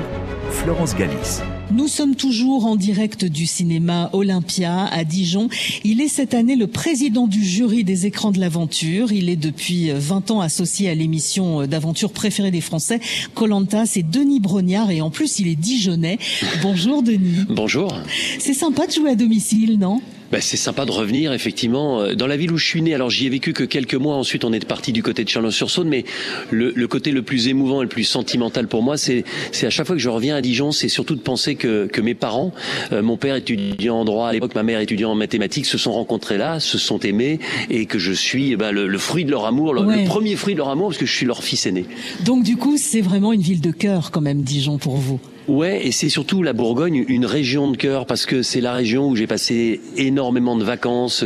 Florence 0.49 0.95
Galis. 0.95 1.41
Nous 1.73 1.87
sommes 1.87 2.15
toujours 2.15 2.65
en 2.65 2.75
direct 2.75 3.23
du 3.23 3.45
cinéma 3.45 4.09
Olympia 4.11 4.85
à 4.85 5.03
Dijon. 5.05 5.47
Il 5.85 6.01
est 6.01 6.09
cette 6.09 6.33
année 6.33 6.57
le 6.57 6.67
président 6.67 7.27
du 7.27 7.43
jury 7.43 7.85
des 7.85 8.05
écrans 8.05 8.31
de 8.31 8.39
l'aventure. 8.39 9.13
Il 9.13 9.29
est 9.29 9.37
depuis 9.37 9.89
20 9.89 10.31
ans 10.31 10.41
associé 10.41 10.89
à 10.89 10.95
l'émission 10.95 11.65
d'aventure 11.67 12.11
préférée 12.11 12.51
des 12.51 12.61
Français, 12.61 12.99
Colanta. 13.35 13.85
C'est 13.85 14.03
Denis 14.03 14.41
Brognard 14.41 14.91
et 14.91 14.99
en 15.01 15.09
plus 15.09 15.39
il 15.39 15.47
est 15.47 15.55
dijonnais. 15.55 16.19
Bonjour 16.61 17.03
Denis. 17.03 17.45
Bonjour. 17.49 17.93
C'est 18.39 18.53
sympa 18.53 18.85
de 18.85 18.91
jouer 18.91 19.11
à 19.11 19.15
domicile, 19.15 19.79
non? 19.79 20.01
Ben, 20.31 20.41
c'est 20.41 20.57
sympa 20.57 20.85
de 20.85 20.91
revenir 20.91 21.33
effectivement 21.33 22.13
dans 22.13 22.27
la 22.27 22.37
ville 22.37 22.51
où 22.51 22.57
je 22.57 22.65
suis 22.65 22.81
né. 22.81 22.93
Alors 22.93 23.09
j'y 23.09 23.25
ai 23.25 23.29
vécu 23.29 23.53
que 23.53 23.63
quelques 23.63 23.95
mois. 23.95 24.15
Ensuite, 24.15 24.43
on 24.45 24.53
est 24.53 24.65
parti 24.65 24.91
du 24.91 25.03
côté 25.03 25.23
de 25.23 25.29
Chalon-sur-Saône, 25.29 25.87
mais 25.87 26.05
le, 26.49 26.71
le, 26.75 26.87
côté 26.87 27.11
le 27.11 27.21
plus 27.21 27.47
émouvant 27.47 27.81
et 27.81 27.85
le 27.85 27.89
plus 27.89 28.03
sentimental 28.03 28.67
pour 28.67 28.83
moi, 28.83 28.97
c'est 28.97 29.23
à 29.63 29.69
chaque 29.69 29.87
fois 29.87 29.95
que 29.95 30.01
je 30.01 30.09
reviens 30.09 30.35
à 30.35 30.41
Dijon, 30.41 30.71
c'est 30.71 30.89
surtout 30.89 31.15
de 31.15 31.21
penser 31.21 31.55
que 31.55 31.87
que 31.87 32.01
mes 32.01 32.15
parents, 32.15 32.53
euh, 32.91 33.01
mon 33.01 33.17
père 33.17 33.35
étudiant 33.35 33.97
en 33.97 34.05
droit 34.05 34.29
à 34.29 34.33
l'époque, 34.33 34.55
ma 34.55 34.63
mère 34.63 34.79
étudiant 34.79 35.11
en 35.11 35.15
mathématiques, 35.15 35.65
se 35.65 35.77
sont 35.77 35.91
rencontrés 35.91 36.37
là, 36.37 36.59
se 36.59 36.77
sont 36.77 36.99
aimés, 36.99 37.39
et 37.69 37.85
que 37.85 37.99
je 37.99 38.11
suis 38.11 38.55
ben, 38.55 38.71
le, 38.71 38.87
le, 38.87 38.97
fruit 38.97 39.25
de 39.25 39.31
leur 39.31 39.45
amour, 39.45 39.73
le, 39.73 39.81
ouais. 39.81 40.01
le, 40.01 40.05
premier 40.05 40.35
fruit 40.35 40.53
de 40.53 40.59
leur 40.59 40.69
amour, 40.69 40.87
parce 40.87 40.97
que 40.97 41.05
je 41.05 41.15
suis 41.15 41.25
leur 41.25 41.43
fils 41.43 41.65
aîné. 41.65 41.85
Donc 42.23 42.43
du 42.43 42.57
coup, 42.57 42.77
c'est 42.77 43.01
vraiment 43.01 43.33
une 43.33 43.41
ville 43.41 43.61
de 43.61 43.71
cœur 43.71 44.11
quand 44.11 44.21
même, 44.21 44.41
Dijon 44.41 44.77
pour 44.77 44.97
vous. 44.97 45.19
Ouais, 45.51 45.85
et 45.85 45.91
c'est 45.91 46.07
surtout 46.07 46.43
la 46.43 46.53
Bourgogne, 46.53 47.03
une 47.09 47.25
région 47.25 47.69
de 47.69 47.75
cœur, 47.75 48.05
parce 48.05 48.25
que 48.25 48.41
c'est 48.41 48.61
la 48.61 48.71
région 48.71 49.09
où 49.09 49.17
j'ai 49.17 49.27
passé 49.27 49.81
énormément 49.97 50.55
de 50.55 50.63
vacances 50.63 51.25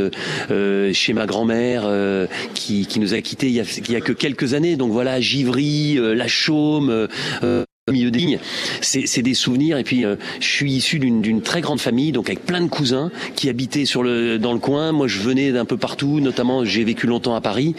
euh, 0.49 0.91
chez 0.93 1.13
ma 1.13 1.27
grand-mère, 1.27 1.83
euh, 1.85 2.25
qui, 2.55 2.87
qui, 2.87 2.99
nous 2.99 3.13
a 3.13 3.21
quittés 3.21 3.49
il 3.49 3.53
y 3.53 3.59
a, 3.59 3.65
il 3.77 3.91
y 3.91 3.95
a 3.95 4.01
que 4.01 4.13
quelques 4.13 4.55
années. 4.55 4.77
Donc 4.77 4.91
voilà, 4.91 5.21
Givry, 5.21 5.99
euh, 5.99 6.15
La 6.15 6.27
Chaume. 6.27 7.07
au 7.43 7.91
milieu 7.91 8.09
des 8.09 8.17
lignes, 8.17 8.39
c'est 8.81 9.21
des 9.21 9.35
souvenirs. 9.35 9.77
Et 9.77 9.83
puis, 9.83 10.03
euh, 10.03 10.15
je 10.39 10.47
suis 10.47 10.73
issu 10.73 10.97
d'une 10.97 11.43
très 11.43 11.61
grande 11.61 11.79
famille, 11.79 12.11
donc 12.11 12.27
avec 12.27 12.43
plein 12.47 12.61
de 12.61 12.67
cousins 12.67 13.11
qui 13.35 13.47
habitaient 13.47 13.85
sur 13.85 14.01
le 14.01 14.39
dans 14.39 14.53
le 14.53 14.59
coin. 14.59 14.91
Moi, 14.91 15.07
je 15.07 15.19
venais 15.19 15.51
d'un 15.51 15.65
peu 15.65 15.77
partout, 15.77 16.19
notamment 16.19 16.65
j'ai 16.65 16.83
vécu 16.83 17.05
longtemps 17.05 17.35
à 17.35 17.41
Paris 17.41 17.75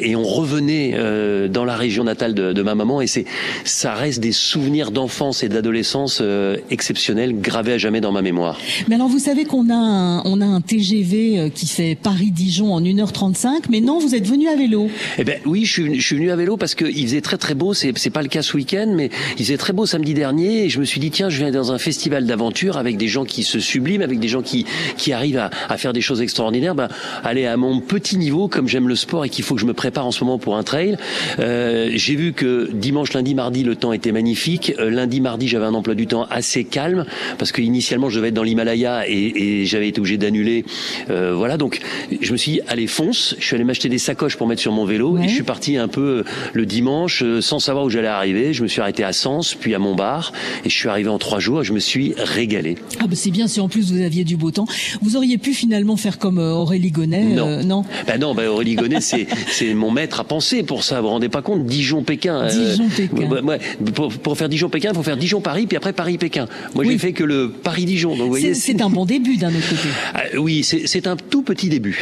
et 0.00 0.16
on 0.16 0.24
revenait 0.24 0.92
euh, 0.94 1.48
dans 1.48 1.64
la 1.64 1.76
région 1.76 2.04
natale 2.04 2.34
de, 2.34 2.52
de 2.52 2.62
ma 2.62 2.74
maman 2.74 3.00
et 3.00 3.06
c'est 3.06 3.24
ça 3.64 3.94
reste 3.94 4.20
des 4.20 4.32
souvenirs 4.32 4.90
d'enfance 4.90 5.42
et 5.42 5.48
d'adolescence 5.48 6.20
euh, 6.22 6.56
exceptionnels 6.70 7.40
gravés 7.40 7.74
à 7.74 7.78
jamais 7.78 8.00
dans 8.00 8.12
ma 8.12 8.22
mémoire. 8.22 8.58
Mais 8.88 8.94
alors 8.94 9.08
vous 9.08 9.18
savez 9.18 9.44
qu'on 9.44 9.70
a 9.70 9.74
un, 9.74 10.22
on 10.24 10.40
a 10.40 10.44
un 10.44 10.60
TGV 10.60 11.38
euh, 11.38 11.48
qui 11.48 11.66
fait 11.66 11.96
Paris-Dijon 12.00 12.72
en 12.72 12.80
1h35 12.80 13.64
mais 13.70 13.80
non 13.80 13.98
vous 13.98 14.14
êtes 14.14 14.26
venu 14.26 14.48
à 14.48 14.56
vélo. 14.56 14.88
Eh 15.18 15.24
ben 15.24 15.40
oui 15.44 15.64
je 15.64 15.72
suis, 15.72 16.00
je 16.00 16.06
suis 16.06 16.16
venu 16.16 16.30
à 16.30 16.36
vélo 16.36 16.56
parce 16.56 16.74
qu'il 16.74 17.06
faisait 17.06 17.20
très 17.20 17.38
très 17.38 17.54
beau 17.54 17.74
c'est 17.74 17.96
c'est 17.96 18.10
pas 18.10 18.22
le 18.22 18.28
cas 18.28 18.42
ce 18.42 18.56
week-end 18.56 18.92
mais 18.94 19.10
il 19.38 19.44
faisait 19.44 19.56
très 19.56 19.72
beau 19.72 19.86
samedi 19.86 20.14
dernier 20.14 20.64
et 20.64 20.68
je 20.68 20.80
me 20.80 20.84
suis 20.84 21.00
dit 21.00 21.10
tiens 21.10 21.28
je 21.28 21.38
viens 21.38 21.50
dans 21.50 21.72
un 21.72 21.78
festival 21.78 22.26
d'aventure 22.26 22.76
avec 22.76 22.96
des 22.96 23.08
gens 23.08 23.24
qui 23.24 23.42
se 23.42 23.60
subliment 23.60 24.02
avec 24.02 24.18
des 24.18 24.28
gens 24.28 24.42
qui 24.42 24.66
qui 24.96 25.12
arrivent 25.12 25.38
à, 25.38 25.50
à 25.68 25.76
faire 25.76 25.92
des 25.92 26.00
choses 26.00 26.22
extraordinaires 26.22 26.74
ben 26.74 26.88
aller 27.24 27.46
à 27.46 27.56
mon 27.56 27.80
petit 27.80 28.16
niveau 28.16 28.48
comme 28.48 28.68
j'aime 28.68 28.88
le 28.88 28.96
sport 28.96 29.24
et 29.24 29.28
qu'il 29.28 29.44
faut 29.44 29.54
que 29.54 29.60
je 29.60 29.66
me 29.66 29.74
prépare 29.76 30.06
en 30.06 30.10
ce 30.10 30.24
moment 30.24 30.38
pour 30.38 30.56
un 30.56 30.62
trail. 30.62 30.96
Euh, 31.38 31.90
j'ai 31.94 32.14
vu 32.16 32.32
que 32.32 32.70
dimanche, 32.72 33.12
lundi, 33.12 33.34
mardi, 33.34 33.62
le 33.62 33.76
temps 33.76 33.92
était 33.92 34.12
magnifique. 34.12 34.72
Euh, 34.78 34.90
lundi, 34.90 35.20
mardi, 35.20 35.48
j'avais 35.48 35.66
un 35.66 35.74
emploi 35.74 35.94
du 35.94 36.06
temps 36.06 36.26
assez 36.30 36.64
calme 36.64 37.04
parce 37.38 37.52
que 37.52 37.60
initialement, 37.62 38.08
je 38.10 38.16
devais 38.16 38.28
être 38.28 38.34
dans 38.34 38.42
l'Himalaya 38.42 39.04
et, 39.08 39.60
et 39.60 39.66
j'avais 39.66 39.88
été 39.88 40.00
obligé 40.00 40.16
d'annuler. 40.18 40.64
Euh, 41.10 41.34
voilà, 41.34 41.56
donc 41.56 41.80
je 42.20 42.32
me 42.32 42.36
suis 42.36 42.52
dit, 42.52 42.60
allez, 42.68 42.86
fonce. 42.86 43.36
Je 43.38 43.44
suis 43.44 43.54
allé 43.54 43.64
m'acheter 43.64 43.88
des 43.88 43.98
sacoches 43.98 44.36
pour 44.36 44.46
mettre 44.46 44.62
sur 44.62 44.72
mon 44.72 44.84
vélo 44.84 45.06
Ouais. 45.12 45.24
et 45.24 45.28
je 45.28 45.34
suis 45.34 45.42
parti 45.44 45.76
un 45.76 45.88
peu 45.88 46.24
le 46.52 46.66
dimanche 46.66 47.22
sans 47.40 47.58
savoir 47.60 47.84
où 47.84 47.90
j'allais 47.90 48.08
arriver. 48.08 48.52
Je 48.52 48.62
me 48.62 48.68
suis 48.68 48.80
arrêté 48.80 49.04
à 49.04 49.12
Sens, 49.12 49.54
puis 49.54 49.74
à 49.74 49.78
Montbard 49.78 50.32
et 50.64 50.68
je 50.70 50.74
suis 50.74 50.88
arrivé 50.88 51.08
en 51.08 51.18
trois 51.18 51.38
jours 51.38 51.60
et 51.60 51.64
je 51.64 51.72
me 51.72 51.78
suis 51.78 52.14
régalé. 52.16 52.76
Ah 52.98 53.06
bah 53.06 53.14
c'est 53.14 53.30
bien 53.30 53.46
si 53.46 53.60
en 53.60 53.68
plus 53.68 53.92
vous 53.92 54.00
aviez 54.00 54.24
du 54.24 54.36
beau 54.36 54.50
temps. 54.50 54.66
Vous 55.02 55.16
auriez 55.16 55.38
pu 55.38 55.52
finalement 55.54 55.96
faire 55.96 56.18
comme 56.18 56.38
Aurélie 56.38 56.90
Gonnet. 56.90 57.22
Non. 57.24 57.62
non? 57.62 57.84
Ben 58.06 58.18
non, 58.18 58.34
ben 58.34 58.48
Aurélie 58.48 58.74
Gonnet, 58.74 59.00
c'est 59.00 59.26
c'est 59.68 59.74
mon 59.74 59.90
maître 59.90 60.20
à 60.20 60.24
penser 60.24 60.62
pour 60.62 60.82
ça. 60.84 60.96
Vous 61.00 61.06
vous 61.06 61.12
rendez 61.12 61.28
pas 61.28 61.42
compte 61.42 61.66
Dijon-Pékin. 61.66 62.42
euh, 62.42 62.48
Dijon-Pékin. 62.72 63.42
ouais. 63.44 63.58
pour, 63.94 64.08
pour 64.12 64.36
faire 64.38 64.48
Dijon-Pékin, 64.48 64.90
il 64.92 64.96
faut 64.96 65.02
faire 65.02 65.16
Dijon-Paris, 65.16 65.66
puis 65.66 65.76
après 65.76 65.92
Paris-Pékin. 65.92 66.46
Moi, 66.74 66.84
Oui. 66.84 66.92
j'ai 66.92 66.98
fait 66.98 67.12
que 67.12 67.24
le 67.24 67.50
Paris-Dijon. 67.50 68.10
Donc, 68.10 68.18
vous 68.24 68.28
voyez, 68.28 68.54
C'est 68.54 68.72
c'est 68.74 68.82
un 68.82 68.90
bon 68.90 69.04
début 69.04 69.36
d'un 69.36 69.48
autre 69.48 69.68
côté. 69.68 69.88
Ah, 70.14 70.22
oui, 70.38 70.62
c'est 70.64 70.86
c'est 70.86 71.06
un 71.06 71.16
tout 71.16 71.42
petit 71.42 71.68
début. 71.68 72.00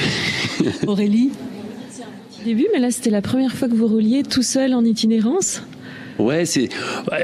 Aurélie 0.87 1.31
Début, 2.45 2.67
mais 2.75 2.79
là 2.79 2.91
c'était 2.91 3.09
la 3.11 3.23
première 3.23 3.55
fois 3.55 3.69
que 3.69 3.75
vous 3.75 3.87
rouliez 3.87 4.23
tout 4.23 4.43
seul 4.43 4.75
en 4.75 4.85
itinérance. 4.85 5.63
Ouais, 6.19 6.47
c'est 6.47 6.69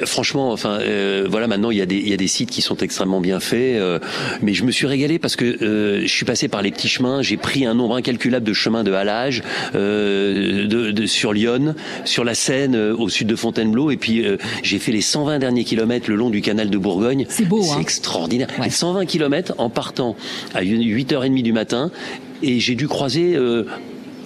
franchement, 0.05 0.53
enfin, 0.53 0.79
euh, 0.81 1.27
voilà, 1.29 1.47
maintenant 1.47 1.71
il 1.71 1.79
y 1.79 1.83
a 1.83 1.87
des 1.87 1.97
il 1.97 2.09
y 2.09 2.13
a 2.13 2.17
des 2.17 2.27
sites 2.27 2.51
qui 2.51 2.63
sont 2.63 2.77
extrêmement 2.79 3.21
bien 3.21 3.41
faits, 3.41 3.77
euh, 3.81 3.99
mais 4.43 4.55
je 4.55 4.65
me 4.65 4.71
suis 4.71 4.87
régalé 4.87 5.19
parce 5.19 5.37
que 5.37 5.45
euh, 5.63 6.03
je 6.03 6.13
suis 6.13 6.25
passé 6.25 6.49
par 6.49 6.63
les 6.63 6.71
petits 6.71 6.89
chemins, 6.89 7.23
j'ai 7.23 7.37
pris 7.37 7.67
un 7.67 7.75
nombre 7.75 7.97
incalculable 7.97 8.47
de 8.47 8.53
chemins 8.53 8.85
de 8.85 8.93
halage 8.93 9.43
de, 9.75 10.67
de, 10.67 11.07
sur 11.07 11.33
Lyon, 11.33 11.75
sur 12.05 12.25
la 12.25 12.35
Seine, 12.35 12.77
au 12.77 13.09
sud 13.09 13.29
de 13.29 13.37
Fontainebleau, 13.37 13.91
et 13.91 13.97
puis 13.97 14.25
j'ai 14.63 14.79
fait 14.79 14.93
les 14.93 15.01
120 15.01 15.39
derniers 15.39 15.65
kilomètres 15.65 16.09
le 16.09 16.17
long 16.17 16.31
du 16.31 16.41
canal 16.41 16.71
de 16.71 16.79
Bourgogne. 16.79 17.27
C'est 17.29 17.45
beau, 17.45 17.63
C'est 17.63 17.73
hein 17.73 17.81
extraordinaire. 17.81 18.49
Ouais. 18.59 18.71
120 18.71 19.07
kilomètres 19.07 19.55
en 19.59 19.71
partant 19.71 20.17
à 20.55 20.63
8h30 20.63 21.43
du 21.43 21.53
matin, 21.53 21.91
et 22.43 22.61
j'ai 22.61 22.75
dû 22.75 22.89
croiser 22.89 23.37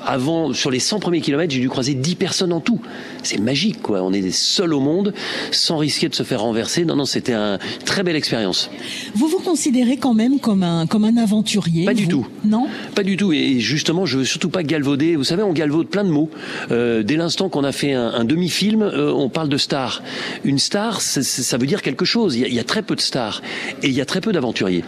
avant, 0.07 0.53
sur 0.53 0.71
les 0.71 0.79
100 0.79 1.01
premiers 1.01 1.21
kilomètres, 1.21 1.53
j'ai 1.53 1.61
dû 1.61 1.69
croiser 1.69 1.95
10 1.95 2.15
personnes 2.17 2.53
en 2.53 2.61
tout. 2.61 2.81
C'est 3.23 3.41
magique, 3.41 3.83
quoi. 3.83 4.03
On 4.03 4.13
est 4.13 4.31
seuls 4.31 4.75
au 4.75 4.81
monde, 4.81 5.15
sans 5.51 5.77
risquer 5.77 6.09
de 6.09 6.15
se 6.15 6.23
faire 6.23 6.41
renverser. 6.41 6.85
Non, 6.85 6.97
non, 6.97 7.05
c'était 7.05 7.35
une 7.35 7.59
très 7.85 8.03
belle 8.03 8.17
expérience. 8.17 8.71
Vous 9.15 9.29
vous 9.29 9.39
considérez 9.39 9.97
quand 9.97 10.15
même 10.15 10.39
comme 10.39 10.63
un, 10.63 10.87
comme 10.87 11.05
un 11.05 11.17
aventurier 11.17 11.85
Pas 11.85 11.95
du 11.95 12.09
tout. 12.09 12.27
Non? 12.45 12.67
Pas 12.95 13.03
du 13.03 13.17
tout. 13.17 13.33
Et 13.33 13.61
justement, 13.61 14.07
je 14.07 14.19
veux 14.19 14.25
surtout 14.25 14.51
pas 14.51 14.63
galvauder. 14.63 15.17
Vous 15.17 15.25
savez, 15.25 15.43
on 15.43 15.53
galvaude 15.53 15.89
plein 15.89 16.05
de 16.05 16.11
mots. 16.11 16.31
Euh, 16.71 17.03
dès 17.03 17.17
l'instant 17.17 17.49
qu'on 17.49 17.65
a 17.65 17.73
fait 17.73 17.93
un, 17.93 18.09
un 18.09 18.25
demi-film, 18.25 18.83
euh, 18.83 19.13
on 19.13 19.29
parle 19.29 19.49
de 19.49 19.57
star. 19.57 20.03
Une 20.45 20.59
star, 20.59 21.01
ça 21.01 21.59
veut 21.59 21.67
dire 21.67 21.83
quelque 21.83 22.05
chose. 22.05 22.37
Il 22.37 22.43
y, 22.43 22.45
a, 22.45 22.49
il 22.49 22.55
y 22.55 22.61
a 22.61 22.65
très 22.65 22.83
peu 22.83 22.95
de 22.95 23.01
stars. 23.01 23.43
Et 23.83 23.89
il 23.89 23.95
y 23.95 24.01
a 24.01 24.07
très 24.07 24.21
peu 24.21 24.33
d'aventuriers 24.33 24.85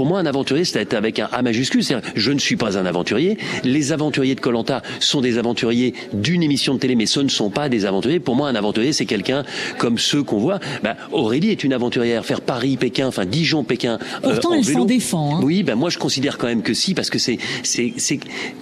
pour 0.00 0.06
moi, 0.06 0.18
un 0.18 0.24
aventurier, 0.24 0.64
c'est 0.64 0.94
avec 0.94 1.18
un 1.18 1.28
A 1.30 1.42
majuscule. 1.42 1.82
Je 2.14 2.32
ne 2.32 2.38
suis 2.38 2.56
pas 2.56 2.78
un 2.78 2.86
aventurier. 2.86 3.36
Les 3.64 3.92
aventuriers 3.92 4.34
de 4.34 4.40
Colanta 4.40 4.80
sont 4.98 5.20
des 5.20 5.36
aventuriers 5.36 5.92
d'une 6.14 6.42
émission 6.42 6.72
de 6.72 6.78
télé, 6.78 6.94
mais 6.94 7.04
ce 7.04 7.20
ne 7.20 7.28
sont 7.28 7.50
pas 7.50 7.68
des 7.68 7.84
aventuriers. 7.84 8.18
Pour 8.18 8.34
moi, 8.34 8.48
un 8.48 8.54
aventurier, 8.54 8.94
c'est 8.94 9.04
quelqu'un 9.04 9.44
comme 9.76 9.98
ceux 9.98 10.22
qu'on 10.22 10.38
voit. 10.38 10.58
Bah, 10.82 10.96
Aurélie 11.12 11.50
est 11.50 11.64
une 11.64 11.74
aventurière. 11.74 12.24
Faire 12.24 12.40
Paris, 12.40 12.78
Pékin, 12.78 13.08
enfin 13.08 13.26
Dijon, 13.26 13.62
Pékin. 13.62 13.98
Euh, 14.24 14.30
Pourtant, 14.30 14.54
elle 14.54 14.64
s'en 14.64 14.86
défend. 14.86 15.36
Hein. 15.36 15.40
Oui, 15.42 15.62
ben 15.64 15.74
moi, 15.74 15.90
je 15.90 15.98
considère 15.98 16.38
quand 16.38 16.46
même 16.46 16.62
que 16.62 16.72
si, 16.72 16.94
parce 16.94 17.10
que 17.10 17.18
c'est, 17.18 17.36
c'est, 17.62 17.92
c'est, 17.98 18.20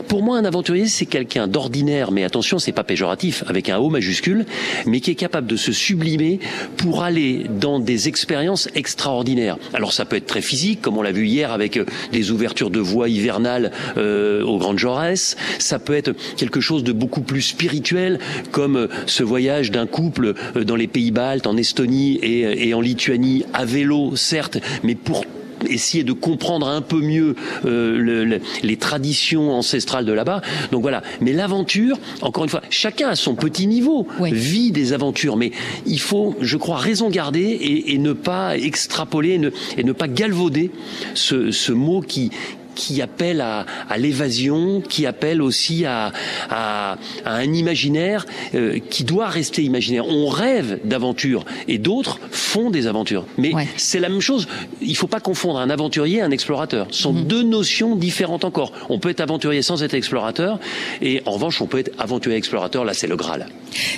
pour 0.08 0.24
moi, 0.24 0.38
un 0.38 0.44
aventurier, 0.44 0.88
c'est 0.88 1.06
quelqu'un 1.06 1.46
d'ordinaire, 1.46 2.10
mais 2.10 2.24
attention, 2.24 2.58
c'est 2.58 2.72
pas 2.72 2.82
péjoratif, 2.82 3.44
avec 3.46 3.68
un 3.68 3.78
O 3.78 3.90
majuscule, 3.90 4.44
mais 4.86 4.98
qui 4.98 5.12
est 5.12 5.14
capable 5.14 5.46
de 5.46 5.54
se 5.54 5.70
sublimer 5.70 6.40
pour 6.78 7.04
aller 7.04 7.46
dans 7.48 7.78
des 7.78 8.08
expériences 8.08 8.68
extraordinaires. 8.74 9.56
Alors, 9.72 9.92
ça 9.92 10.04
peut 10.04 10.16
être 10.16 10.26
très 10.26 10.42
physique, 10.42 10.80
comme 10.82 10.98
on 10.98 11.02
l'a 11.02 11.12
vu 11.12 11.27
avec 11.36 11.76
euh, 11.76 11.84
des 12.12 12.30
ouvertures 12.30 12.70
de 12.70 12.80
voies 12.80 13.08
hivernales 13.08 13.70
euh, 13.96 14.42
au 14.42 14.58
Grand 14.58 14.76
Jaurès. 14.76 15.36
Ça 15.58 15.78
peut 15.78 15.94
être 15.94 16.12
quelque 16.36 16.60
chose 16.60 16.84
de 16.84 16.92
beaucoup 16.92 17.20
plus 17.20 17.42
spirituel, 17.42 18.18
comme 18.50 18.76
euh, 18.76 18.88
ce 19.06 19.22
voyage 19.22 19.70
d'un 19.70 19.86
couple 19.86 20.34
dans 20.54 20.76
les 20.76 20.86
pays 20.86 21.10
baltes, 21.10 21.46
en 21.46 21.56
Estonie 21.56 22.16
et, 22.22 22.68
et 22.68 22.74
en 22.74 22.80
Lituanie, 22.80 23.44
à 23.52 23.64
vélo, 23.64 24.16
certes, 24.16 24.58
mais 24.82 24.94
pour 24.94 25.24
essayer 25.66 26.04
de 26.04 26.12
comprendre 26.12 26.68
un 26.68 26.80
peu 26.80 27.00
mieux 27.00 27.34
euh, 27.64 27.98
le, 27.98 28.40
les 28.62 28.76
traditions 28.76 29.52
ancestrales 29.52 30.04
de 30.04 30.12
là-bas. 30.12 30.42
Donc 30.72 30.82
voilà. 30.82 31.02
Mais 31.20 31.32
l'aventure, 31.32 31.98
encore 32.20 32.44
une 32.44 32.50
fois, 32.50 32.62
chacun 32.70 33.08
à 33.08 33.16
son 33.16 33.34
petit 33.34 33.66
niveau 33.66 34.06
vit 34.20 34.72
des 34.72 34.92
aventures, 34.92 35.36
mais 35.36 35.52
il 35.86 36.00
faut, 36.00 36.36
je 36.40 36.56
crois, 36.56 36.76
raison 36.76 37.10
garder 37.10 37.40
et, 37.40 37.94
et 37.94 37.98
ne 37.98 38.12
pas 38.12 38.56
extrapoler 38.56 39.30
et 39.30 39.38
ne, 39.38 39.50
et 39.76 39.84
ne 39.84 39.92
pas 39.92 40.08
galvauder 40.08 40.70
ce, 41.14 41.50
ce 41.50 41.72
mot 41.72 42.00
qui 42.00 42.30
qui 42.78 43.02
appelle 43.02 43.40
à, 43.40 43.66
à 43.90 43.98
l'évasion, 43.98 44.80
qui 44.80 45.04
appelle 45.04 45.42
aussi 45.42 45.84
à, 45.84 46.12
à, 46.48 46.96
à 47.24 47.32
un 47.34 47.52
imaginaire 47.52 48.24
euh, 48.54 48.78
qui 48.78 49.02
doit 49.02 49.28
rester 49.28 49.64
imaginaire. 49.64 50.06
On 50.06 50.28
rêve 50.28 50.78
d'aventures 50.84 51.44
et 51.66 51.78
d'autres 51.78 52.20
font 52.30 52.70
des 52.70 52.86
aventures. 52.86 53.26
Mais 53.36 53.52
ouais. 53.52 53.66
c'est 53.76 53.98
la 53.98 54.08
même 54.08 54.20
chose. 54.20 54.46
Il 54.80 54.90
ne 54.90 54.94
faut 54.94 55.08
pas 55.08 55.18
confondre 55.20 55.58
un 55.58 55.70
aventurier 55.70 56.18
et 56.18 56.22
un 56.22 56.30
explorateur. 56.30 56.86
Ce 56.90 57.02
sont 57.02 57.12
mmh. 57.12 57.24
deux 57.24 57.42
notions 57.42 57.96
différentes 57.96 58.44
encore. 58.44 58.70
On 58.88 59.00
peut 59.00 59.10
être 59.10 59.20
aventurier 59.20 59.62
sans 59.62 59.82
être 59.82 59.94
explorateur 59.94 60.60
et 61.02 61.20
en 61.26 61.32
revanche 61.32 61.60
on 61.60 61.66
peut 61.66 61.80
être 61.80 61.92
aventurier 61.98 62.38
explorateur. 62.38 62.84
Là 62.84 62.94
c'est 62.94 63.08
le 63.08 63.16
Graal. 63.16 63.48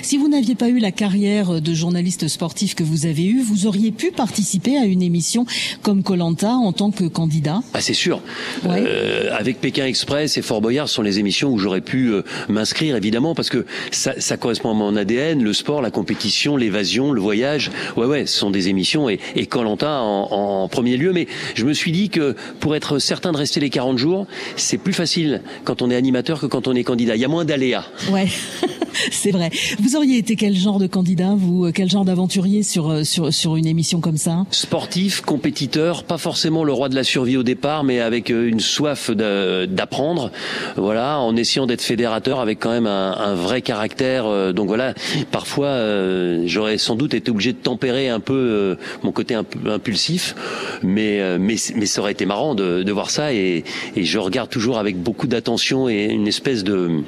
Si 0.01 0.17
vous 0.17 0.27
n'aviez 0.27 0.55
pas 0.55 0.69
eu 0.69 0.79
la 0.79 0.91
carrière 0.91 1.61
de 1.61 1.73
journaliste 1.73 2.27
sportif 2.27 2.73
que 2.73 2.83
vous 2.83 3.05
avez 3.05 3.25
eue, 3.25 3.41
vous 3.43 3.67
auriez 3.67 3.91
pu 3.91 4.11
participer 4.11 4.75
à 4.77 4.85
une 4.85 5.03
émission 5.03 5.45
comme 5.83 6.01
Colanta 6.01 6.53
en 6.53 6.73
tant 6.73 6.91
que 6.91 7.05
candidat? 7.05 7.61
Ah, 7.73 7.81
c'est 7.81 7.93
sûr. 7.93 8.21
Ouais. 8.63 8.70
Euh, 8.79 9.29
avec 9.37 9.59
Pékin 9.59 9.85
Express 9.85 10.37
et 10.37 10.41
Fort 10.41 10.61
Boyard 10.61 10.89
sont 10.89 11.01
les 11.01 11.19
émissions 11.19 11.49
où 11.49 11.57
j'aurais 11.57 11.81
pu 11.81 12.07
euh, 12.07 12.23
m'inscrire 12.49 12.95
évidemment 12.95 13.35
parce 13.35 13.49
que 13.49 13.65
ça, 13.91 14.13
ça, 14.19 14.37
correspond 14.37 14.71
à 14.71 14.73
mon 14.73 14.95
ADN, 14.95 15.43
le 15.43 15.53
sport, 15.53 15.81
la 15.81 15.91
compétition, 15.91 16.57
l'évasion, 16.57 17.11
le 17.11 17.21
voyage. 17.21 17.71
Ouais 17.97 18.05
ouais, 18.05 18.25
ce 18.25 18.37
sont 18.37 18.51
des 18.51 18.69
émissions 18.69 19.09
et 19.09 19.19
et 19.35 19.45
Colanta 19.45 20.01
en, 20.01 20.63
en 20.63 20.67
premier 20.67 20.97
lieu. 20.97 21.11
Mais 21.13 21.27
je 21.55 21.65
me 21.65 21.73
suis 21.73 21.91
dit 21.91 22.09
que 22.09 22.35
pour 22.59 22.75
être 22.75 22.99
certain 22.99 23.31
de 23.31 23.37
rester 23.37 23.59
les 23.59 23.69
40 23.69 23.97
jours, 23.97 24.27
c'est 24.55 24.77
plus 24.77 24.93
facile 24.93 25.41
quand 25.63 25.81
on 25.81 25.89
est 25.89 25.95
animateur 25.95 26.39
que 26.39 26.45
quand 26.45 26.67
on 26.67 26.73
est 26.73 26.83
candidat. 26.83 27.15
Il 27.15 27.21
y 27.21 27.25
a 27.25 27.29
moins 27.29 27.45
d'aléas. 27.45 27.85
Ouais. 28.11 28.27
c'est 29.11 29.31
vrai. 29.31 29.49
Vous 29.79 29.95
auriez 29.95 30.17
été 30.17 30.35
quel 30.35 30.55
genre 30.55 30.79
de 30.79 30.87
candidat, 30.87 31.33
vous 31.35 31.71
Quel 31.73 31.89
genre 31.89 32.05
d'aventurier 32.05 32.63
sur, 32.63 33.05
sur, 33.05 33.33
sur 33.33 33.55
une 33.55 33.67
émission 33.67 33.99
comme 33.99 34.17
ça? 34.17 34.45
Sportif, 34.51 35.21
compétiteur, 35.21 36.03
pas 36.03 36.17
forcément 36.17 36.63
le 36.63 36.73
roi 36.73 36.89
de 36.89 36.95
la 36.95 37.03
survie 37.03 37.37
au 37.37 37.43
départ, 37.43 37.83
mais 37.83 37.99
avec 37.99 38.29
une 38.29 38.59
soif 38.61 39.11
d'apprendre, 39.11 40.31
voilà, 40.75 41.19
en 41.19 41.35
essayant 41.35 41.67
d'être 41.67 41.81
fédérateur 41.81 42.39
avec 42.39 42.59
quand 42.59 42.71
même 42.71 42.87
un, 42.87 43.11
un 43.11 43.35
vrai 43.35 43.61
caractère. 43.61 44.53
Donc 44.53 44.67
voilà, 44.67 44.93
parfois 45.31 45.67
euh, 45.67 46.43
j'aurais 46.45 46.77
sans 46.77 46.95
doute 46.95 47.13
été 47.13 47.31
obligé 47.31 47.53
de 47.53 47.57
tempérer 47.57 48.09
un 48.09 48.19
peu 48.19 48.33
euh, 48.33 48.75
mon 49.03 49.11
côté 49.11 49.33
un 49.35 49.43
peu 49.43 49.69
impulsif, 49.69 50.35
mais, 50.83 51.19
euh, 51.19 51.37
mais, 51.39 51.55
mais 51.75 51.85
ça 51.85 52.01
aurait 52.01 52.11
été 52.11 52.25
marrant 52.25 52.55
de, 52.55 52.83
de 52.83 52.91
voir 52.91 53.09
ça 53.09 53.33
et, 53.33 53.63
et 53.95 54.03
je 54.03 54.19
regarde 54.19 54.49
toujours 54.49 54.77
avec 54.77 54.97
beaucoup 54.97 55.27
d'attention 55.27 55.89
et 55.89 56.05
une 56.05 56.27
espèce 56.27 56.63
de 56.63 57.03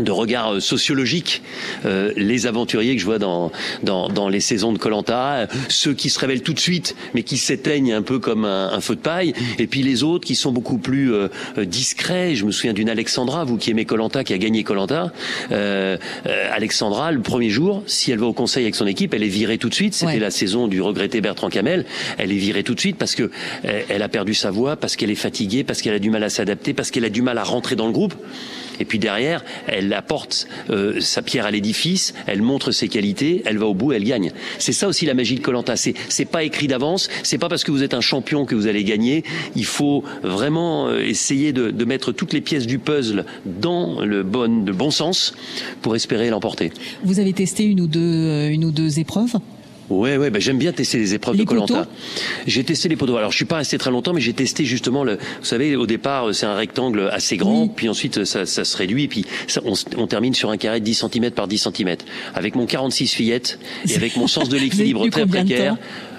de 0.00 0.10
regard 0.10 0.60
sociologique 0.60 1.42
euh, 1.84 2.12
les 2.16 2.46
aventuriers 2.46 2.94
que 2.94 3.00
je 3.00 3.06
vois 3.06 3.18
dans 3.18 3.52
dans, 3.82 4.08
dans 4.08 4.28
les 4.28 4.40
saisons 4.40 4.72
de 4.72 4.78
Colanta 4.78 5.46
ceux 5.68 5.94
qui 5.94 6.10
se 6.10 6.18
révèlent 6.18 6.42
tout 6.42 6.52
de 6.52 6.60
suite 6.60 6.96
mais 7.14 7.22
qui 7.22 7.38
s'éteignent 7.38 7.92
un 7.92 8.02
peu 8.02 8.18
comme 8.18 8.44
un, 8.44 8.72
un, 8.72 8.80
feu 8.80 8.96
de 8.96 9.00
paille 9.00 9.34
et 9.58 9.66
puis 9.66 9.82
les 9.82 10.02
autres 10.02 10.26
qui 10.26 10.34
sont 10.34 10.52
beaucoup 10.52 10.78
plus 10.78 11.12
euh, 11.12 11.28
discrets. 11.58 12.34
Je 12.34 12.44
me 12.44 12.50
souviens 12.50 12.72
d'une 12.72 12.88
Alexandra 12.88 13.44
vous 13.44 13.56
qui 13.56 13.70
aimez 13.70 13.84
Colanta 13.84 14.24
qui 14.24 14.32
a 14.32 14.38
gagné 14.38 14.64
Colanta. 14.64 15.12
Euh, 15.52 15.96
Alexandra 16.52 17.12
le 17.12 17.20
premier 17.20 17.50
jour 17.50 17.82
si 17.86 18.10
elle 18.10 18.18
va 18.18 18.26
au 18.26 18.32
conseil 18.32 18.64
avec 18.64 18.74
son 18.74 18.86
équipe 18.86 19.14
elle 19.14 19.22
est 19.22 19.28
virée 19.28 19.58
tout 19.58 19.68
de 19.68 19.74
suite. 19.74 19.94
C'était 19.94 20.14
ouais. 20.14 20.18
la 20.18 20.30
saison 20.30 20.66
du 20.66 20.80
regretté 20.80 21.20
Bertrand 21.20 21.50
Camel 21.50 21.84
elle 22.18 22.32
est 22.32 22.36
virée 22.36 22.62
tout 22.62 22.74
de 22.74 22.80
suite 22.80 22.96
parce 22.96 23.14
que 23.14 23.30
elle 23.62 24.02
a 24.02 24.08
perdu 24.08 24.34
sa 24.34 24.50
voix 24.50 24.76
parce 24.76 24.96
qu'elle 24.96 25.10
est 25.10 25.14
fatiguée 25.14 25.64
parce 25.64 25.82
qu'elle 25.82 25.94
a 25.94 25.98
du 25.98 26.10
mal 26.10 26.24
à 26.24 26.30
s'adapter 26.30 26.74
parce 26.74 26.90
qu'elle 26.90 27.04
a 27.04 27.10
du 27.10 27.22
mal 27.22 27.38
à 27.38 27.44
rentrer 27.44 27.76
dans 27.76 27.86
le 27.86 27.92
groupe. 27.92 28.14
Et 28.80 28.84
puis 28.84 28.98
derrière, 28.98 29.44
elle 29.66 29.83
apporte 29.92 30.46
euh, 30.70 31.00
sa 31.00 31.22
pierre 31.22 31.46
à 31.46 31.50
l'édifice, 31.50 32.14
elle 32.26 32.42
montre 32.42 32.72
ses 32.72 32.88
qualités, 32.88 33.42
elle 33.44 33.58
va 33.58 33.66
au 33.66 33.74
bout, 33.74 33.92
elle 33.92 34.04
gagne. 34.04 34.32
C'est 34.58 34.72
ça 34.72 34.88
aussi 34.88 35.06
la 35.06 35.14
magie 35.14 35.34
de 35.34 35.40
Colanta. 35.40 35.76
C'est 35.76 35.94
c'est 36.08 36.24
pas 36.24 36.44
écrit 36.44 36.66
d'avance, 36.66 37.08
c'est 37.22 37.38
pas 37.38 37.48
parce 37.48 37.64
que 37.64 37.70
vous 37.70 37.82
êtes 37.82 37.94
un 37.94 38.00
champion 38.00 38.44
que 38.44 38.54
vous 38.54 38.66
allez 38.66 38.84
gagner. 38.84 39.24
Il 39.56 39.66
faut 39.66 40.04
vraiment 40.22 40.88
euh, 40.88 41.00
essayer 41.00 41.52
de, 41.52 41.70
de 41.70 41.84
mettre 41.84 42.12
toutes 42.12 42.32
les 42.32 42.40
pièces 42.40 42.66
du 42.66 42.78
puzzle 42.78 43.24
dans 43.44 44.04
le 44.04 44.22
bon, 44.22 44.64
le 44.64 44.72
bon 44.72 44.90
sens 44.90 45.34
pour 45.82 45.94
espérer 45.96 46.30
l'emporter. 46.30 46.72
Vous 47.02 47.20
avez 47.20 47.32
testé 47.32 47.64
une 47.64 47.80
ou 47.80 47.86
deux, 47.86 48.00
euh, 48.00 48.50
une 48.50 48.64
ou 48.64 48.70
deux 48.70 48.98
épreuves? 48.98 49.36
Ouais, 49.90 50.16
ouais, 50.16 50.30
bah, 50.30 50.38
j'aime 50.40 50.58
bien 50.58 50.72
tester 50.72 50.98
les 50.98 51.14
épreuves 51.14 51.36
les 51.36 51.44
de 51.44 51.48
Colanta. 51.48 51.86
J'ai 52.46 52.64
testé 52.64 52.88
les 52.88 52.96
poteaux. 52.96 53.16
Alors, 53.16 53.30
je 53.30 53.36
suis 53.36 53.44
pas 53.44 53.56
resté 53.56 53.78
très 53.78 53.90
longtemps, 53.90 54.12
mais 54.12 54.20
j'ai 54.20 54.32
testé 54.32 54.64
justement 54.64 55.04
le. 55.04 55.16
Vous 55.16 55.44
savez, 55.44 55.76
au 55.76 55.86
départ, 55.86 56.34
c'est 56.34 56.46
un 56.46 56.54
rectangle 56.54 57.08
assez 57.12 57.36
grand, 57.36 57.64
oui. 57.64 57.70
puis 57.74 57.88
ensuite 57.88 58.24
ça, 58.24 58.46
ça, 58.46 58.64
se 58.64 58.76
réduit, 58.76 59.08
puis 59.08 59.26
ça, 59.46 59.60
on, 59.64 59.74
on, 59.96 60.06
termine 60.06 60.34
sur 60.34 60.50
un 60.50 60.56
carré 60.56 60.80
de 60.80 60.84
10 60.84 61.06
cm 61.12 61.30
par 61.32 61.48
10 61.48 61.68
cm. 61.74 61.96
Avec 62.34 62.54
mon 62.54 62.66
46 62.66 63.08
fillettes 63.08 63.58
et 63.88 63.96
avec 63.96 64.16
mon 64.16 64.26
sens 64.26 64.48
de 64.48 64.56
l'équilibre 64.64 65.06
très 65.08 65.26
précaire. 65.26 65.76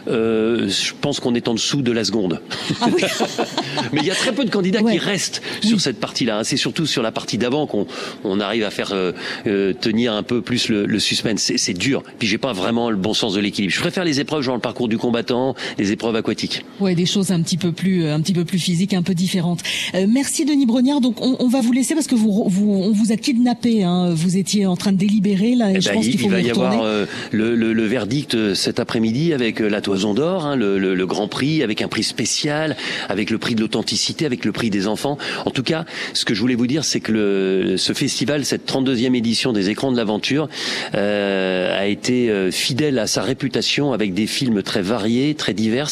Euh, 0.08 0.70
je 0.70 0.94
pense 1.00 1.20
qu'on 1.20 1.36
est 1.36 1.48
en 1.48 1.54
dessous 1.54 1.82
de 1.82 1.92
la 1.92 2.04
seconde. 2.04 2.42
Ah 2.82 2.88
oui. 2.94 3.04
Mais 3.94 4.02
il 4.02 4.08
y 4.08 4.12
a 4.12 4.16
très 4.16 4.34
peu 4.34 4.46
de 4.46 4.50
candidats 4.50 4.82
ouais. 4.82 4.94
qui 4.94 4.98
restent 5.00 5.42
oui. 5.64 5.70
sur 5.70 5.82
cette 5.82 6.00
partie-là. 6.00 6.40
Hein. 6.40 6.44
C'est 6.44 6.58
surtout 6.58 6.86
sur 6.86 7.02
la 7.02 7.12
partie 7.12 7.38
d'avant 7.38 7.68
qu'on 7.68 7.88
on 8.24 8.40
arrive 8.40 8.64
à 8.64 8.72
faire 8.72 8.92
euh, 8.94 9.12
euh, 9.48 9.74
tenir 9.74 10.14
un 10.14 10.24
peu 10.24 10.42
plus 10.42 10.70
le, 10.70 10.86
le 10.86 11.00
suspense. 11.00 11.52
C'est 11.56 11.74
dur. 11.74 12.04
Puis 12.20 12.28
j'ai 12.28 12.38
pas 12.38 12.54
vraiment 12.54 12.90
le 12.90 12.98
bon 12.98 13.14
sens 13.14 13.34
de 13.34 13.40
l'équilibre. 13.40 13.74
Je 13.74 13.80
préfère 13.80 14.04
les 14.04 14.20
épreuves 14.20 14.42
genre 14.42 14.56
le 14.56 14.62
parcours 14.62 14.88
du 14.88 14.98
combattant, 14.98 15.56
les 15.78 15.92
épreuves 15.92 16.16
aquatiques. 16.16 16.64
Ouais, 16.80 16.96
des 16.96 17.06
choses 17.06 17.32
un 17.32 17.42
petit 17.42 17.58
peu 17.58 17.72
plus, 17.72 18.08
un 18.08 18.22
petit 18.22 18.34
peu 18.34 18.46
plus 18.46 18.60
physiques, 18.60 18.94
un 18.94 19.04
peu 19.04 19.14
différentes. 19.14 19.62
Euh, 19.96 20.06
merci 20.08 20.46
Denis 20.46 20.66
Brognard. 20.66 21.02
Donc 21.02 21.22
on, 21.22 21.38
on, 21.40 21.48
va 21.48 21.62
vous 21.62 21.72
laisser 21.72 21.96
parce 21.96 22.08
que 22.08 22.16
vous, 22.16 22.46
vous 22.48 22.72
on 22.72 22.92
vous 22.92 23.12
a 23.12 23.18
kidnappé. 23.18 23.84
Hein. 23.84 24.14
Vous 24.14 24.38
étiez 24.38 24.66
en 24.66 24.76
train 24.76 24.92
de 24.92 24.98
délibérer 24.98 25.56
là. 25.56 25.72
Et 25.72 25.76
eh 25.78 25.82
je 25.82 25.90
ben, 25.90 25.96
pense 25.96 26.06
faut 26.06 26.12
il 26.12 26.30
va 26.30 26.42
y 26.42 26.50
avoir 26.50 26.84
le, 27.32 27.56
le, 27.56 27.74
le, 27.74 27.86
verdict 27.86 28.54
cet 28.54 28.80
après-midi 28.80 29.34
avec 29.34 29.60
la 29.60 29.82
toile 29.82 29.95
D'Or, 30.14 30.46
hein, 30.46 30.56
le, 30.56 31.06
Grand 31.06 31.28
Prix, 31.28 31.64
avec 31.64 31.82
un 31.82 31.88
prix 31.88 32.04
spécial, 32.04 32.76
avec 33.10 33.30
le 33.30 33.38
prix 33.38 33.56
de 33.56 33.62
l'authenticité, 33.62 34.26
avec 34.26 34.46
le 34.46 34.52
prix 34.52 34.70
des 34.70 34.88
enfants. 34.88 35.18
En 35.46 35.52
tout 35.52 35.64
cas, 35.64 35.86
ce 36.14 36.26
que 36.26 36.34
je 36.34 36.42
voulais 36.42 36.56
vous 36.56 36.68
dire, 36.68 36.84
c'est 36.84 37.00
que 37.00 37.76
ce 37.78 37.94
festival, 37.94 38.46
cette 38.46 38.70
32e 38.70 39.16
édition 39.16 39.54
des 39.54 39.70
écrans 39.70 39.92
de 39.92 39.98
l'aventure, 39.98 40.50
euh, 40.96 41.80
a 41.80 41.86
été 41.88 42.30
euh, 42.30 42.52
fidèle 42.52 43.00
à 43.00 43.08
sa 43.08 43.22
réputation 43.22 43.94
avec 43.94 44.14
des 44.14 44.28
films 44.28 44.64
très 44.64 44.82
variés, 44.82 45.36
très 45.36 45.54
divers 45.54 45.90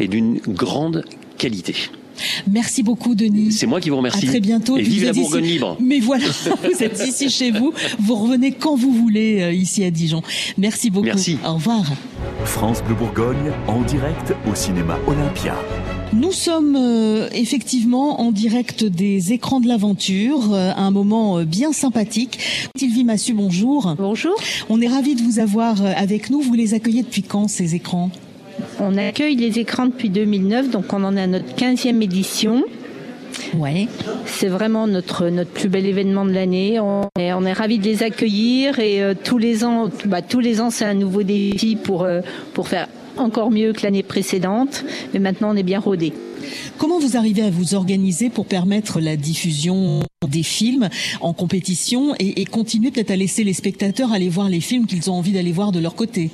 et 0.00 0.08
d'une 0.08 0.40
grande 0.48 1.04
qualité. 1.38 1.74
Merci 2.50 2.82
beaucoup, 2.82 3.14
Denis. 3.14 3.52
C'est 3.52 3.66
moi 3.66 3.80
qui 3.80 3.90
vous 3.90 3.96
remercie. 3.96 4.26
À 4.26 4.30
très 4.30 4.40
bientôt. 4.40 4.76
Et 4.76 4.82
vive 4.82 5.04
la 5.04 5.12
Bourgogne 5.12 5.44
libre. 5.44 5.76
Mais 5.80 6.00
voilà, 6.00 6.26
vous 6.64 6.82
êtes 6.82 7.02
ici 7.06 7.30
chez 7.30 7.50
vous. 7.50 7.72
Vous 7.98 8.14
revenez 8.14 8.52
quand 8.52 8.76
vous 8.76 8.92
voulez 8.92 9.42
euh, 9.42 9.52
ici 9.52 9.84
à 9.84 9.90
Dijon. 9.90 10.22
Merci 10.58 10.90
beaucoup. 10.90 11.06
Merci. 11.06 11.38
Au 11.46 11.54
revoir. 11.54 11.84
France 12.44 12.82
Bleu 12.84 12.94
Bourgogne 12.94 13.52
en 13.66 13.82
direct 13.82 14.34
au 14.50 14.54
cinéma 14.54 14.98
Olympia. 15.06 15.56
Nous 16.12 16.32
sommes 16.32 16.76
euh, 16.76 17.28
effectivement 17.32 18.20
en 18.20 18.30
direct 18.30 18.84
des 18.84 19.32
écrans 19.32 19.60
de 19.60 19.66
l'aventure, 19.66 20.54
euh, 20.54 20.72
un 20.76 20.90
moment 20.90 21.42
bien 21.42 21.72
sympathique. 21.72 22.38
Sylvie 22.76 23.04
Massu, 23.04 23.34
bonjour. 23.34 23.94
Bonjour. 23.98 24.34
On 24.68 24.80
est 24.80 24.88
ravis 24.88 25.14
de 25.14 25.22
vous 25.22 25.38
avoir 25.40 25.84
avec 25.84 26.30
nous. 26.30 26.40
Vous 26.40 26.54
les 26.54 26.74
accueillez 26.74 27.02
depuis 27.02 27.22
quand 27.22 27.48
ces 27.48 27.74
écrans? 27.74 28.10
On 28.80 28.96
accueille 28.96 29.36
les 29.36 29.58
écrans 29.58 29.86
depuis 29.86 30.10
2009, 30.10 30.70
donc 30.70 30.92
on 30.92 31.04
en 31.04 31.16
est 31.16 31.22
à 31.22 31.26
notre 31.26 31.54
15e 31.54 32.02
édition. 32.02 32.64
Ouais. 33.54 33.88
C'est 34.26 34.48
vraiment 34.48 34.86
notre 34.86 35.28
notre 35.28 35.50
plus 35.50 35.68
bel 35.68 35.86
événement 35.86 36.24
de 36.24 36.32
l'année. 36.32 36.80
On 36.80 37.08
est, 37.18 37.32
on 37.32 37.44
est 37.44 37.52
ravis 37.52 37.78
de 37.78 37.84
les 37.84 38.02
accueillir 38.02 38.78
et 38.78 39.02
euh, 39.02 39.14
tous 39.14 39.38
les 39.38 39.64
ans, 39.64 39.90
bah, 40.04 40.22
tous 40.22 40.40
les 40.40 40.60
ans, 40.60 40.70
c'est 40.70 40.84
un 40.84 40.94
nouveau 40.94 41.22
défi 41.22 41.76
pour 41.76 42.04
euh, 42.04 42.20
pour 42.54 42.68
faire 42.68 42.88
encore 43.16 43.50
mieux 43.50 43.72
que 43.72 43.82
l'année 43.82 44.02
précédente. 44.02 44.84
Mais 45.12 45.20
maintenant, 45.20 45.50
on 45.52 45.56
est 45.56 45.62
bien 45.62 45.80
rodé. 45.80 46.12
Comment 46.78 46.98
vous 46.98 47.16
arrivez 47.16 47.42
à 47.42 47.50
vous 47.50 47.74
organiser 47.74 48.30
pour 48.30 48.46
permettre 48.46 49.00
la 49.00 49.16
diffusion 49.16 50.00
des 50.28 50.42
films 50.42 50.88
en 51.20 51.32
compétition 51.32 52.14
et, 52.18 52.40
et 52.40 52.44
continuer 52.44 52.90
peut-être 52.90 53.10
à 53.10 53.16
laisser 53.16 53.42
les 53.42 53.52
spectateurs 53.52 54.12
aller 54.12 54.28
voir 54.28 54.48
les 54.48 54.60
films 54.60 54.86
qu'ils 54.86 55.10
ont 55.10 55.14
envie 55.14 55.32
d'aller 55.32 55.52
voir 55.52 55.72
de 55.72 55.80
leur 55.80 55.94
côté? 55.94 56.30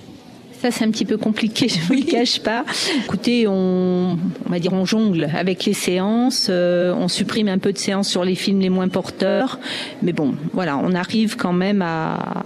Ça, 0.63 0.71
c'est 0.71 0.85
un 0.85 0.93
petit 0.93 1.05
peu 1.05 1.17
compliqué, 1.17 1.67
je 1.69 1.79
ne 1.79 1.83
vous 1.87 1.95
le 1.95 2.09
cache 2.09 2.39
pas. 2.39 2.65
Écoutez, 3.05 3.49
on, 3.49 4.13
on 4.13 4.49
va 4.49 4.61
dire 4.61 4.73
on 4.73 4.85
jongle 4.85 5.29
avec 5.35 5.65
les 5.65 5.73
séances, 5.73 6.47
euh, 6.51 6.95
on 6.95 7.09
supprime 7.09 7.49
un 7.49 7.59
peu 7.59 7.73
de 7.73 7.79
séances 7.79 8.09
sur 8.09 8.25
les 8.25 8.37
films 8.37 8.61
les 8.61 8.71
moins 8.71 8.87
porteurs, 8.87 9.59
mais 10.03 10.13
bon, 10.13 10.37
voilà, 10.53 10.79
on 10.79 10.95
arrive 10.95 11.37
quand 11.37 11.53
même 11.53 11.83
à, 11.83 12.45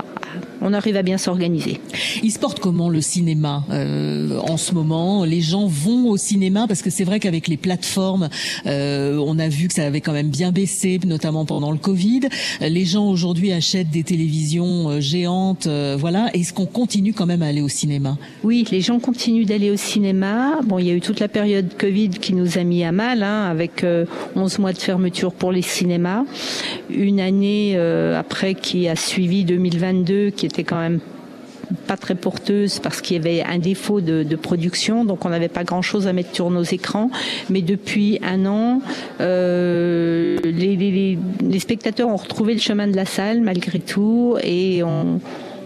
on 0.66 0.72
arrive 0.72 0.96
à 0.96 1.02
bien 1.02 1.16
s'organiser. 1.16 1.80
Il 2.24 2.32
se 2.32 2.40
porte 2.40 2.58
comment 2.58 2.88
le 2.88 3.00
cinéma 3.00 3.64
euh, 3.70 4.36
en 4.40 4.56
ce 4.56 4.74
moment? 4.74 5.24
Les 5.24 5.40
gens 5.40 5.66
vont 5.66 6.08
au 6.08 6.16
cinéma? 6.16 6.66
Parce 6.66 6.82
que 6.82 6.90
c'est 6.90 7.04
vrai 7.04 7.20
qu'avec 7.20 7.46
les 7.46 7.56
plateformes, 7.56 8.28
euh, 8.66 9.16
on 9.24 9.38
a 9.38 9.48
vu 9.48 9.68
que 9.68 9.74
ça 9.74 9.84
avait 9.84 10.00
quand 10.00 10.12
même 10.12 10.28
bien 10.28 10.50
baissé, 10.50 10.98
notamment 11.06 11.44
pendant 11.44 11.70
le 11.70 11.78
Covid. 11.78 12.22
Les 12.60 12.84
gens 12.84 13.08
aujourd'hui 13.08 13.52
achètent 13.52 13.90
des 13.90 14.02
télévisions 14.02 14.90
euh, 14.90 15.00
géantes, 15.00 15.68
voilà. 15.98 16.30
Est-ce 16.34 16.52
qu'on 16.52 16.66
continue 16.66 17.12
quand 17.12 17.26
même 17.26 17.42
à 17.42 17.46
aller 17.46 17.60
au 17.60 17.68
cinéma? 17.68 18.18
Oui, 18.42 18.66
les 18.72 18.80
gens 18.80 18.98
continuent 18.98 19.46
d'aller 19.46 19.70
au 19.70 19.76
cinéma. 19.76 20.58
Bon, 20.64 20.80
il 20.80 20.86
y 20.86 20.90
a 20.90 20.94
eu 20.94 21.00
toute 21.00 21.20
la 21.20 21.28
période 21.28 21.76
Covid 21.78 22.10
qui 22.10 22.34
nous 22.34 22.58
a 22.58 22.64
mis 22.64 22.82
à 22.82 22.90
mal, 22.90 23.22
hein, 23.22 23.44
avec 23.44 23.86
11 24.34 24.58
mois 24.58 24.72
de 24.72 24.78
fermeture 24.78 25.32
pour 25.32 25.52
les 25.52 25.62
cinémas, 25.62 26.24
une 26.90 27.20
année 27.20 27.76
après 27.76 28.54
qui 28.54 28.88
a 28.88 28.96
suivi 28.96 29.44
2022 29.44 30.30
qui 30.30 30.46
était 30.56 30.64
quand 30.64 30.80
même 30.80 31.00
pas 31.88 31.96
très 31.96 32.14
porteuse 32.14 32.78
parce 32.78 33.00
qu'il 33.00 33.16
y 33.16 33.18
avait 33.18 33.42
un 33.42 33.58
défaut 33.58 34.00
de, 34.00 34.36
production, 34.36 35.04
donc 35.04 35.24
on 35.24 35.28
n'avait 35.28 35.48
pas 35.48 35.64
grand-chose 35.64 36.06
à 36.06 36.12
mettre 36.12 36.34
sur 36.34 36.50
nos 36.50 36.62
écrans. 36.62 37.10
Mais 37.50 37.60
depuis 37.60 38.20
un 38.22 38.46
an, 38.46 38.80
euh, 39.20 40.38
les, 40.44 41.58
spectateurs 41.58 42.08
ont 42.08 42.16
retrouvé 42.16 42.54
le 42.54 42.60
chemin 42.60 42.86
de 42.86 42.94
la 42.94 43.04
salle 43.04 43.40
malgré 43.40 43.80
tout, 43.80 44.36
et 44.42 44.82
on, 44.82 45.20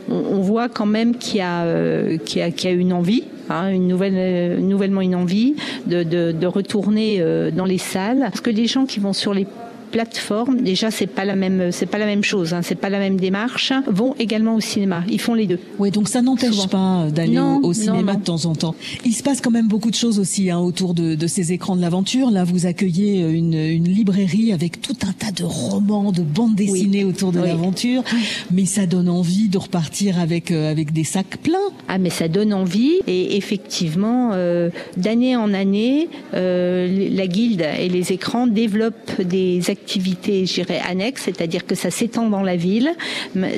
voit 0.09 0.69
quand 0.69 0.87
même 0.87 1.15
qu'il 1.17 1.37
y, 1.37 1.41
a, 1.41 1.63
euh, 1.65 2.17
a, 2.37 2.71
une 2.71 2.93
envie. 2.93 3.25
Hein, 3.49 3.71
une 3.71 3.87
nouvelle, 3.87 4.61
nouvellement 4.61 5.03
une 5.03 5.15
envie 5.15 5.55
de, 5.87 6.03
de 6.03 6.47
retourner 6.47 7.19
euh, 7.21 7.51
dans 7.51 7.65
les 7.65 7.79
salles. 7.79 8.21
Parce 8.21 8.41
que 8.41 8.51
les 8.51 8.67
gens 8.67 8.87
qui 8.87 9.01
vont 9.01 9.13
sur 9.13 9.35
les 9.35 9.47
plateformes, 9.91 10.61
déjà 10.63 10.91
c'est 10.91 11.07
pas 11.07 11.25
la 11.25 11.37
même, 11.37 11.73
c'est 11.73 11.87
pas 11.87 11.99
la 11.99 12.07
même 12.07 12.25
chose, 12.25 12.55
hein, 12.55 12.61
c'est 12.63 12.75
pas 12.75 12.89
la 12.89 12.99
même 12.99 13.19
démarche, 13.19 13.73
vont 13.87 14.15
également 14.19 14.55
au 14.55 14.61
cinéma. 14.61 15.03
Ils 15.09 15.21
font 15.21 15.35
les 15.35 15.47
deux. 15.47 15.59
Oui, 15.79 15.91
donc 15.91 16.09
ça 16.09 16.23
n'empêche 16.23 16.67
pas 16.69 17.07
d'aller 17.11 17.39
au, 17.39 17.73
cinéma 17.73 18.15
de 18.15 18.25
temps 18.25 18.45
en 18.47 18.55
temps. 18.55 18.75
Il 19.05 19.13
se 19.13 19.23
passe 19.23 19.41
quand 19.41 19.51
même 19.51 19.69
beaucoup 19.69 19.91
de 19.91 19.97
choses 19.97 20.19
aussi 20.19 20.51
hein, 20.51 20.59
autour 20.59 20.95
de, 20.95 21.15
de, 21.15 21.27
ces 21.27 21.53
écrans 21.53 21.77
de 21.77 21.81
l'aventure. 21.81 22.31
Là, 22.31 22.45
vous 22.45 22.67
accueillez 22.67 23.21
une, 23.21 23.55
une, 23.55 23.89
librairie 23.89 24.53
avec 24.53 24.81
tout 24.81 24.97
un 25.03 25.13
tas 25.13 25.33
de 25.33 25.45
romans, 25.45 26.13
de 26.13 26.23
bandes 26.23 26.55
dessinées 26.55 27.05
autour 27.05 27.33
de 27.33 27.41
l'aventure, 27.41 28.03
mais 28.51 28.67
ça 28.67 28.87
donne 28.87 29.09
envie 29.09 29.49
de 29.49 29.59
repartir 29.59 30.19
avec 30.19 30.51
euh, 30.51 30.71
avec 30.71 30.93
des 30.93 31.05
sacs 31.05 31.39
pleins. 31.43 31.59
Ah, 31.89 31.99
mais 31.99 32.11
ça 32.11 32.29
donne 32.29 32.55
envie 32.55 33.01
et 33.07 33.37
effectivement, 33.37 34.31
euh, 34.33 34.71
d'année 34.97 35.37
en 35.37 35.53
année, 35.53 36.09
euh, 36.35 37.09
la 37.11 37.27
guilde 37.27 37.65
et 37.79 37.89
les 37.89 38.13
écrans 38.13 38.47
développent 38.47 39.21
des 39.21 39.59
activités 39.59 39.80
activité, 39.81 40.47
je 40.47 40.55
dirais, 40.55 40.81
annexe, 40.87 41.23
c'est-à-dire 41.25 41.67
que 41.67 41.75
ça 41.75 41.91
s'étend 41.91 42.29
dans 42.29 42.43
la 42.43 42.57
ville. 42.57 42.93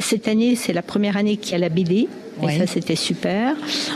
Cette 0.01 0.29
année, 0.29 0.57
c'est 0.57 0.73
la 0.73 0.83
première 0.83 1.17
année 1.17 1.37
qu'il 1.37 1.53
y 1.53 1.55
a 1.57 1.59
la 1.59 1.69
BD. 1.69 2.09
Et 2.43 2.59
ça, 2.59 2.67
c'était 2.67 2.97
super. 2.97 3.55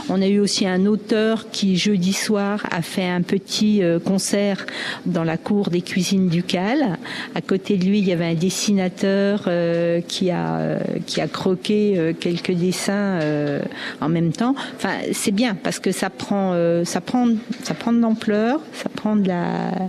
On 0.09 0.20
a 0.20 0.26
eu 0.26 0.39
aussi 0.39 0.66
un 0.66 0.87
auteur 0.87 1.51
qui, 1.51 1.76
jeudi 1.76 2.12
soir, 2.12 2.66
a 2.70 2.82
fait 2.82 3.07
un 3.07 3.22
petit 3.22 3.82
euh, 3.82 3.99
concert 3.99 4.66
dans 5.05 5.24
la 5.24 5.37
cour 5.37 5.70
des 5.70 5.80
cuisines 5.80 6.28
ducales. 6.28 6.99
À 7.34 7.41
côté 7.41 7.76
de 7.76 7.84
lui, 7.84 7.99
il 7.99 8.07
y 8.07 8.12
avait 8.12 8.26
un 8.26 8.34
dessinateur 8.34 9.45
euh, 9.47 10.01
qui 10.01 10.30
a 10.30 10.59
euh, 10.59 10.78
qui 11.07 11.20
a 11.20 11.28
croqué 11.28 12.14
quelques 12.20 12.53
dessins 12.53 13.20
en 14.01 14.09
même 14.09 14.32
temps. 14.32 14.55
Enfin, 14.76 14.95
c'est 15.12 15.32
bien 15.32 15.55
parce 15.55 15.78
que 15.78 15.93
ça 15.93 16.11
prend 16.11 16.55
ça 16.84 17.01
prend 17.01 17.28
ça 17.62 17.74
prend 17.74 17.93
de 17.93 18.01
l'ampleur, 18.01 18.61
ça 18.72 18.89
prend 18.89 19.16
de 19.16 19.28
la 19.28 19.89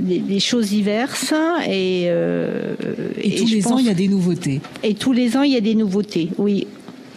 des, 0.00 0.40
choses 0.40 0.68
diverses 0.68 1.32
et, 1.66 2.04
euh, 2.06 2.74
et, 3.22 3.36
tous 3.36 3.48
les 3.48 3.66
ans 3.66 3.78
il 3.78 3.86
y 3.86 3.90
a 3.90 3.94
des 3.94 4.08
nouveautés. 4.08 4.60
Et 4.82 4.94
tous 4.94 5.12
les 5.12 5.36
ans 5.36 5.42
il 5.42 5.52
y 5.52 5.56
a 5.56 5.60
des 5.60 5.74
nouveautés. 5.74 6.30
Oui, 6.38 6.66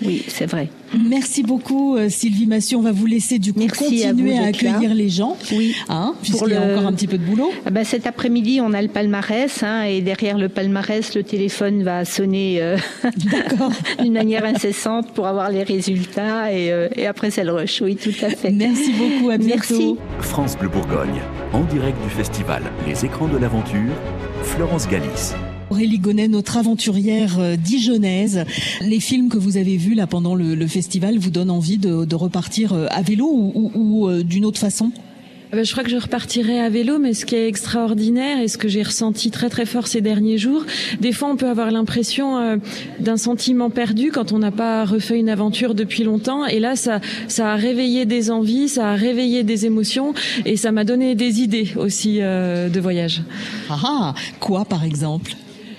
oui, 0.05 0.23
c'est 0.27 0.45
vrai. 0.45 0.69
Merci 1.09 1.43
beaucoup 1.43 1.95
euh, 1.95 2.09
Sylvie 2.09 2.45
Massieu. 2.45 2.77
On 2.77 2.81
va 2.81 2.91
vous 2.91 3.05
laisser 3.05 3.39
du 3.39 3.53
coup 3.53 3.59
continuer 3.59 4.37
à, 4.37 4.45
accueillir 4.45 4.93
les 4.93 5.09
gens. 5.09 5.37
Oui. 5.51 5.75
Hein, 5.89 6.13
puisqu'il 6.21 6.49
y 6.51 6.55
a 6.55 6.61
encore 6.61 6.85
un 6.85 6.93
petit 6.93 7.07
peu 7.07 7.17
de 7.17 7.23
boulot. 7.23 7.51
Ah 7.65 7.71
ben, 7.71 7.83
cet 7.83 8.07
après-midi, 8.07 8.59
on 8.61 8.73
a 8.73 8.81
le 8.81 8.87
palmarès 8.87 9.63
hein, 9.63 9.83
et 9.83 10.01
derrière 10.01 10.37
le 10.37 10.49
palmarès, 10.49 11.15
le 11.15 11.23
téléphone 11.23 11.83
va 11.83 12.05
sonner 12.05 12.61
euh, 12.61 12.77
d'une 14.01 14.13
manière 14.13 14.45
incessante 14.45 15.11
pour 15.13 15.27
avoir 15.27 15.49
les 15.49 15.63
résultats 15.63 16.51
et, 16.51 16.71
euh, 16.71 16.89
et 16.95 17.07
après 17.07 17.31
c'est 17.31 17.43
le 17.43 17.53
rush. 17.53 17.81
Oui, 17.81 17.95
tout 17.95 18.13
à 18.21 18.29
fait. 18.29 18.51
Merci 18.51 18.91
beaucoup. 18.93 19.29
À 19.29 19.37
bientôt. 19.37 19.53
Merci. 19.55 19.95
France 20.19 20.57
Bleu 20.57 20.69
Bourgogne, 20.69 21.21
en 21.53 21.63
direct 21.63 21.97
du 22.03 22.09
festival 22.09 22.63
Les 22.87 23.05
Écrans 23.05 23.27
de 23.27 23.37
l'Aventure, 23.37 23.93
Florence 24.43 24.87
Galis. 24.87 25.33
Aurélie 25.73 25.97
Gonnet, 25.97 26.27
notre 26.27 26.57
aventurière 26.57 27.39
euh, 27.39 27.55
dijonnaise. 27.55 28.45
Les 28.81 28.99
films 28.99 29.27
que 29.27 29.39
vous 29.39 29.57
avez 29.57 29.75
vus 29.75 29.95
là 29.95 30.05
pendant 30.05 30.35
le, 30.35 30.67
festival 30.67 31.17
vous 31.17 31.31
donnent 31.31 31.49
envie 31.49 31.79
de, 31.79 32.13
repartir 32.13 32.73
euh, 32.73 32.85
à 32.91 33.01
vélo 33.01 33.25
ou, 33.25 34.07
euh, 34.07 34.21
d'une 34.21 34.45
autre 34.45 34.59
façon? 34.59 34.91
Ah 35.51 35.55
ben, 35.55 35.65
je 35.65 35.71
crois 35.71 35.83
que 35.83 35.89
je 35.89 35.97
repartirai 35.97 36.59
à 36.59 36.69
vélo, 36.69 36.99
mais 36.99 37.15
ce 37.15 37.25
qui 37.25 37.33
est 37.33 37.47
extraordinaire 37.47 38.39
et 38.39 38.47
ce 38.47 38.59
que 38.59 38.67
j'ai 38.67 38.83
ressenti 38.83 39.31
très 39.31 39.49
très 39.49 39.65
fort 39.65 39.87
ces 39.87 40.01
derniers 40.01 40.37
jours, 40.37 40.63
des 41.01 41.11
fois 41.11 41.29
on 41.29 41.37
peut 41.37 41.49
avoir 41.49 41.71
l'impression 41.71 42.59
d'un 42.99 43.17
sentiment 43.17 43.71
perdu 43.71 44.11
quand 44.11 44.31
on 44.31 44.39
n'a 44.39 44.51
pas 44.51 44.85
refait 44.85 45.17
une 45.17 45.29
aventure 45.29 45.73
depuis 45.73 46.03
longtemps. 46.03 46.45
Et 46.45 46.59
là, 46.59 46.75
ça, 46.75 47.01
ça 47.27 47.51
a 47.51 47.55
réveillé 47.55 48.05
des 48.05 48.29
envies, 48.29 48.69
ça 48.69 48.91
a 48.91 48.95
réveillé 48.95 49.43
des 49.43 49.65
émotions 49.65 50.13
et 50.45 50.55
ça 50.55 50.71
m'a 50.71 50.83
donné 50.83 51.15
des 51.15 51.41
idées 51.41 51.71
aussi 51.77 52.17
de 52.19 52.79
voyage. 52.79 53.23
Ah, 53.69 53.79
ah 53.83 54.15
quoi 54.39 54.65
par 54.65 54.83
exemple? 54.83 55.35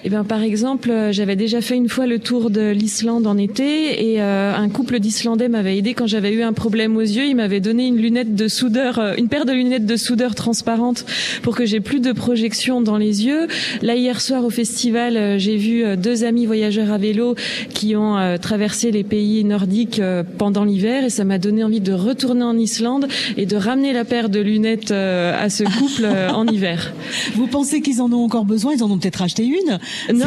Eh 0.06 0.10
bien, 0.10 0.22
par 0.22 0.42
exemple, 0.42 0.90
euh, 0.90 1.12
j'avais 1.12 1.34
déjà 1.34 1.62
fait 1.62 1.76
une 1.76 1.88
fois 1.88 2.06
le 2.06 2.18
tour 2.18 2.50
de 2.50 2.70
l'Islande 2.72 3.26
en 3.26 3.38
été 3.38 4.10
et 4.10 4.20
euh, 4.20 4.54
un 4.54 4.68
couple 4.68 5.00
d'Islandais 5.00 5.48
m'avait 5.48 5.78
aidé 5.78 5.94
quand 5.94 6.06
j'avais 6.06 6.30
eu 6.30 6.42
un 6.42 6.52
problème 6.52 6.98
aux 6.98 7.00
yeux. 7.00 7.24
Il 7.24 7.36
m'avait 7.36 7.60
donné 7.60 7.86
une 7.86 7.96
lunette 7.96 8.34
de 8.34 8.46
soudeur, 8.46 8.98
euh, 8.98 9.14
une 9.16 9.28
paire 9.28 9.46
de 9.46 9.52
lunettes 9.52 9.86
de 9.86 9.96
soudeur 9.96 10.34
transparentes 10.34 11.06
pour 11.42 11.56
que 11.56 11.64
j'ai 11.64 11.80
plus 11.80 12.00
de 12.00 12.12
projection 12.12 12.82
dans 12.82 12.98
les 12.98 13.24
yeux. 13.24 13.48
Là, 13.80 13.94
hier 13.94 14.20
soir 14.20 14.44
au 14.44 14.50
festival, 14.50 15.38
j'ai 15.38 15.56
vu 15.56 15.96
deux 15.96 16.24
amis 16.24 16.44
voyageurs 16.44 16.92
à 16.92 16.98
vélo 16.98 17.34
qui 17.72 17.96
ont 17.96 18.36
traversé 18.40 18.90
les 18.90 19.04
pays 19.04 19.42
nordiques 19.44 20.00
pendant 20.38 20.64
l'hiver 20.64 21.04
et 21.04 21.10
ça 21.10 21.24
m'a 21.24 21.38
donné 21.38 21.64
envie 21.64 21.80
de 21.80 21.92
retourner 21.92 22.44
en 22.44 22.58
Islande 22.58 23.08
et 23.36 23.46
de 23.46 23.56
ramener 23.56 23.92
la 23.92 24.04
paire 24.04 24.28
de 24.28 24.40
lunettes 24.40 24.90
à 24.90 25.48
ce 25.48 25.64
couple 25.64 26.06
en 26.06 26.46
hiver. 26.46 26.92
Vous 27.34 27.46
pensez 27.46 27.80
qu'ils 27.80 28.00
en 28.02 28.12
ont 28.12 28.24
encore 28.24 28.44
besoin? 28.44 28.74
Ils 28.74 28.82
en 28.82 28.90
ont 28.90 28.98
peut-être 28.98 29.22
acheté 29.22 29.44
une 29.44 29.78
Non, 30.12 30.26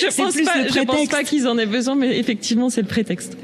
je 0.00 0.06
pense 0.16 0.34
pas, 0.34 0.68
je 0.68 0.84
pense 0.84 1.08
pas 1.08 1.24
qu'ils 1.24 1.46
en 1.48 1.58
aient 1.58 1.66
besoin, 1.66 1.94
mais 1.94 2.18
effectivement, 2.18 2.70
c'est 2.70 2.82
le 2.82 2.88
prétexte. 2.88 3.36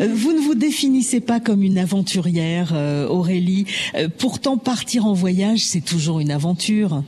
Euh, 0.00 0.08
vous 0.12 0.32
ne 0.32 0.40
vous 0.40 0.54
définissez 0.54 1.20
pas 1.20 1.40
comme 1.40 1.62
une 1.62 1.78
aventurière, 1.78 2.72
euh, 2.74 3.06
Aurélie. 3.06 3.66
Euh, 3.94 4.08
pourtant, 4.16 4.56
partir 4.56 5.06
en 5.06 5.12
voyage, 5.12 5.60
c'est 5.60 5.84
toujours 5.84 6.20
une 6.20 6.30
aventure. 6.30 7.02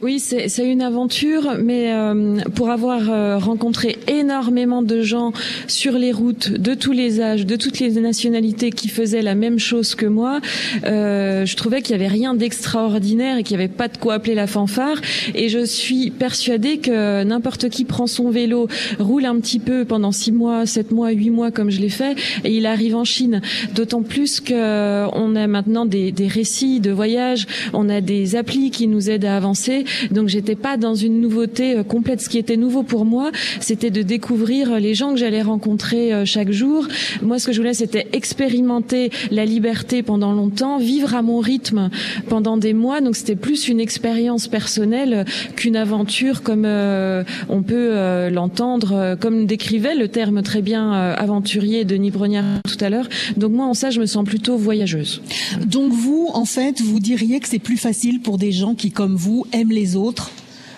Oui, 0.00 0.20
c'est 0.20 0.64
une 0.64 0.80
aventure, 0.80 1.56
mais 1.60 1.92
euh, 1.92 2.36
pour 2.54 2.70
avoir 2.70 3.10
euh, 3.10 3.36
rencontré 3.36 3.98
énormément 4.06 4.80
de 4.80 5.02
gens 5.02 5.32
sur 5.66 5.98
les 5.98 6.12
routes 6.12 6.52
de 6.52 6.74
tous 6.74 6.92
les 6.92 7.20
âges, 7.20 7.44
de 7.44 7.56
toutes 7.56 7.80
les 7.80 8.00
nationalités 8.00 8.70
qui 8.70 8.86
faisaient 8.86 9.22
la 9.22 9.34
même 9.34 9.58
chose 9.58 9.96
que 9.96 10.06
moi, 10.06 10.40
euh, 10.84 11.44
je 11.44 11.56
trouvais 11.56 11.82
qu'il 11.82 11.92
y 11.92 11.94
avait 11.94 12.06
rien 12.06 12.34
d'extraordinaire 12.34 13.38
et 13.38 13.42
qu'il 13.42 13.56
n'y 13.56 13.64
avait 13.64 13.72
pas 13.72 13.88
de 13.88 13.96
quoi 13.96 14.14
appeler 14.14 14.36
la 14.36 14.46
fanfare. 14.46 15.00
Et 15.34 15.48
je 15.48 15.64
suis 15.64 16.10
persuadée 16.12 16.78
que 16.78 17.24
n'importe 17.24 17.68
qui 17.68 17.84
prend 17.84 18.06
son 18.06 18.30
vélo, 18.30 18.68
roule 19.00 19.24
un 19.24 19.40
petit 19.40 19.58
peu 19.58 19.84
pendant 19.84 20.12
six 20.12 20.30
mois, 20.30 20.64
sept 20.64 20.92
mois, 20.92 21.10
huit 21.10 21.30
mois 21.30 21.50
comme 21.50 21.70
je 21.70 21.80
l'ai 21.80 21.88
fait, 21.88 22.16
et 22.44 22.56
il 22.56 22.66
arrive 22.66 22.94
en 22.94 23.04
Chine. 23.04 23.40
D'autant 23.74 24.02
plus 24.02 24.38
que 24.38 25.08
on 25.12 25.34
a 25.34 25.48
maintenant 25.48 25.86
des, 25.86 26.12
des 26.12 26.28
récits 26.28 26.78
de 26.78 26.92
voyage, 26.92 27.48
on 27.72 27.88
a 27.88 28.00
des 28.00 28.36
applis 28.36 28.70
qui 28.70 28.86
nous 28.86 29.10
aident 29.10 29.24
à 29.24 29.36
avancer. 29.36 29.86
Donc 30.10 30.28
j'étais 30.28 30.54
pas 30.54 30.76
dans 30.76 30.94
une 30.94 31.20
nouveauté 31.20 31.78
euh, 31.78 31.82
complète. 31.82 32.20
Ce 32.20 32.28
qui 32.28 32.38
était 32.38 32.56
nouveau 32.56 32.82
pour 32.82 33.04
moi, 33.04 33.30
c'était 33.60 33.90
de 33.90 34.02
découvrir 34.02 34.80
les 34.80 34.94
gens 34.94 35.12
que 35.12 35.18
j'allais 35.18 35.42
rencontrer 35.42 36.12
euh, 36.12 36.24
chaque 36.24 36.50
jour. 36.50 36.86
Moi, 37.22 37.38
ce 37.38 37.46
que 37.46 37.52
je 37.52 37.58
voulais, 37.58 37.74
c'était 37.74 38.06
expérimenter 38.12 39.10
la 39.30 39.44
liberté 39.44 40.02
pendant 40.02 40.32
longtemps, 40.32 40.78
vivre 40.78 41.14
à 41.14 41.22
mon 41.22 41.38
rythme 41.38 41.90
pendant 42.28 42.56
des 42.56 42.74
mois. 42.74 43.00
Donc 43.00 43.16
c'était 43.16 43.36
plus 43.36 43.68
une 43.68 43.80
expérience 43.80 44.48
personnelle 44.48 45.24
qu'une 45.56 45.76
aventure 45.76 46.42
comme 46.42 46.64
euh, 46.64 47.24
on 47.48 47.62
peut 47.62 48.28
l'entendre, 48.30 49.16
comme 49.20 49.46
décrivait 49.46 49.94
le 49.94 50.08
terme 50.08 50.42
très 50.42 50.62
bien 50.62 50.92
aventurier 50.92 51.84
Denis 51.84 52.10
Brognard 52.10 52.60
tout 52.68 52.82
à 52.84 52.90
l'heure. 52.90 53.08
Donc 53.36 53.52
moi, 53.52 53.66
en 53.66 53.74
ça, 53.74 53.90
je 53.90 54.00
me 54.00 54.06
sens 54.06 54.24
plutôt 54.24 54.56
voyageuse. 54.56 55.22
Donc 55.66 55.92
vous, 55.92 56.28
en 56.32 56.44
fait, 56.44 56.80
vous 56.80 57.00
diriez 57.00 57.40
que 57.40 57.48
c'est 57.48 57.58
plus 57.58 57.76
facile 57.76 58.20
pour 58.20 58.38
des 58.38 58.52
gens 58.52 58.74
qui, 58.74 58.90
comme 58.90 59.16
vous, 59.16 59.46
aiment 59.52 59.72
autres 59.96 60.30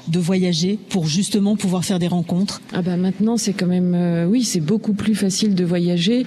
de 0.09 0.19
voyager 0.19 0.79
pour 0.89 1.07
justement 1.07 1.57
pouvoir 1.57 1.85
faire 1.85 1.99
des 1.99 2.09
rencontres. 2.09 2.61
Ah 2.73 2.83
bah 2.83 2.97
maintenant 2.97 3.37
c'est 3.37 3.53
quand 3.53 3.67
même 3.67 3.95
euh, 3.95 4.27
oui 4.27 4.45
c'est 4.45 4.61
beaucoup 4.61 4.93
plus 4.93 5.15
facile 5.15 5.55
de 5.55 5.65
voyager. 5.65 6.25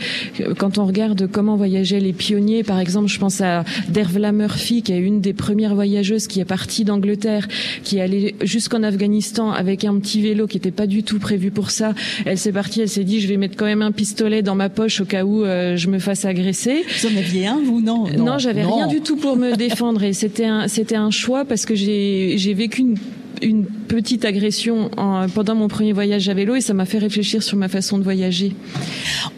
Quand 0.58 0.78
on 0.78 0.86
regarde 0.86 1.28
comment 1.32 1.56
voyageaient 1.56 2.00
les 2.00 2.14
pionniers 2.14 2.64
par 2.64 2.80
exemple 2.80 3.08
je 3.08 3.20
pense 3.20 3.42
à 3.42 3.64
Dervla 3.90 4.32
Murphy 4.32 4.82
qui 4.82 4.92
est 4.92 5.00
une 5.00 5.22
des 5.22 5.34
premières 5.34 5.76
voyageuses 5.76 6.28
qui 6.28 6.40
est 6.40 6.46
partie 6.46 6.84
d'Angleterre 6.84 7.48
qui 7.84 7.98
est 7.98 8.02
allée 8.02 8.36
jusqu'en 8.42 8.84
Afghanistan 8.84 9.52
avec 9.52 9.84
un 9.84 9.98
petit 10.00 10.22
vélo 10.22 10.48
qui 10.48 10.58
n'était 10.58 10.72
pas 10.72 10.88
du 10.88 11.04
tout 11.04 11.20
prévu 11.20 11.52
pour 11.52 11.72
ça. 11.72 11.94
Elle 12.26 12.38
s'est 12.38 12.52
partie 12.52 12.82
elle 12.82 12.90
s'est 12.90 13.04
dit 13.04 13.20
je 13.22 13.28
vais 13.28 13.38
mettre 13.38 13.58
quand 13.58 13.66
même 13.66 13.82
un 13.82 13.92
pistolet 13.92 14.42
dans 14.42 14.56
ma 14.56 14.70
poche 14.70 15.02
au 15.02 15.06
cas 15.06 15.24
où 15.24 15.44
euh, 15.44 15.78
je 15.78 15.88
me 15.90 16.00
fasse 16.00 16.26
agresser. 16.26 16.84
Vous 17.02 17.08
en 17.08 17.18
aviez 17.18 17.48
un 17.48 17.58
ou 17.58 17.82
non. 17.82 18.06
Non, 18.18 18.38
j'avais 18.38 18.64
rien 18.64 18.88
du 18.88 19.02
tout 19.02 19.16
pour 19.16 19.36
me 19.36 19.56
défendre. 19.56 20.04
Et 20.04 20.14
c'était 20.14 20.46
un 20.46 20.68
c'était 20.68 20.96
un 20.96 21.12
choix 21.12 21.46
parce 21.46 21.66
que 21.66 21.76
j'ai 21.76 22.36
j'ai 22.38 22.54
vécu 22.54 22.82
une 22.82 22.98
une 23.44 23.66
petite 23.66 24.26
agression 24.26 24.90
en, 24.98 25.28
pendant 25.30 25.56
mon 25.56 25.68
premier 25.68 25.94
voyage 25.94 26.30
à 26.30 26.34
vélo 26.34 26.56
et 26.56 26.62
ça 26.62 26.74
m'a 26.74 26.86
fait 26.86 26.98
réfléchir 26.98 27.44
sur 27.44 27.58
ma 27.58 27.68
façon 27.68 27.98
de 27.98 28.04
voyager. 28.04 28.54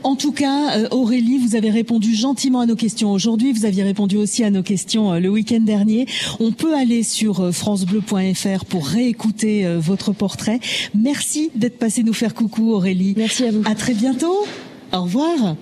En 0.03 0.16
tout 0.16 0.32
cas, 0.32 0.78
euh, 0.78 0.88
Aurélie, 0.91 1.39
vous 1.39 1.56
avez 1.56 1.70
répondu 1.70 2.14
gentiment 2.14 2.62
à 2.62 2.66
nos 2.66 2.76
questions 2.76 3.12
aujourd'hui. 3.12 3.51
Vous 3.53 3.66
aviez 3.66 3.84
répondu 3.84 4.18
aussi 4.18 4.43
à 4.43 4.51
nos 4.51 4.64
questions 4.64 5.14
euh, 5.14 5.20
le 5.20 5.30
week-end 5.30 5.62
dernier. 5.62 6.06
On 6.39 6.51
peut 6.51 6.76
aller 6.76 7.03
sur 7.03 7.41
euh, 7.41 7.51
francebleu.fr 7.51 8.66
pour 8.66 8.88
réécouter 8.88 9.66
votre 9.80 10.12
portrait. 10.12 10.60
Merci 10.93 11.51
d'être 11.56 11.78
passé 11.78 12.03
nous 12.03 12.14
faire 12.14 12.34
coucou, 12.34 12.72
Aurélie. 12.72 13.14
Merci 13.18 13.45
à 13.45 13.51
vous. 13.51 13.64
À 13.66 13.76
très 13.76 13.93
bientôt. 13.93 14.45
Au 14.91 15.03
revoir. 15.03 15.56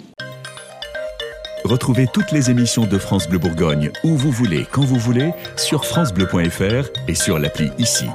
Retrouvez 1.64 2.07
toutes 2.11 2.32
les 2.32 2.51
émissions 2.51 2.86
de 2.86 2.97
France 2.97 3.28
Bleu 3.28 3.39
Bourgogne 3.39 3.91
où 4.03 4.18
vous 4.18 4.32
voulez, 4.32 4.68
quand 4.70 4.84
vous 4.84 4.99
voulez, 4.99 5.32
sur 5.55 5.86
francebleu.fr 5.86 6.89
et 7.07 7.16
sur 7.16 7.39
l'appli 7.39 7.72
ici. 7.78 8.05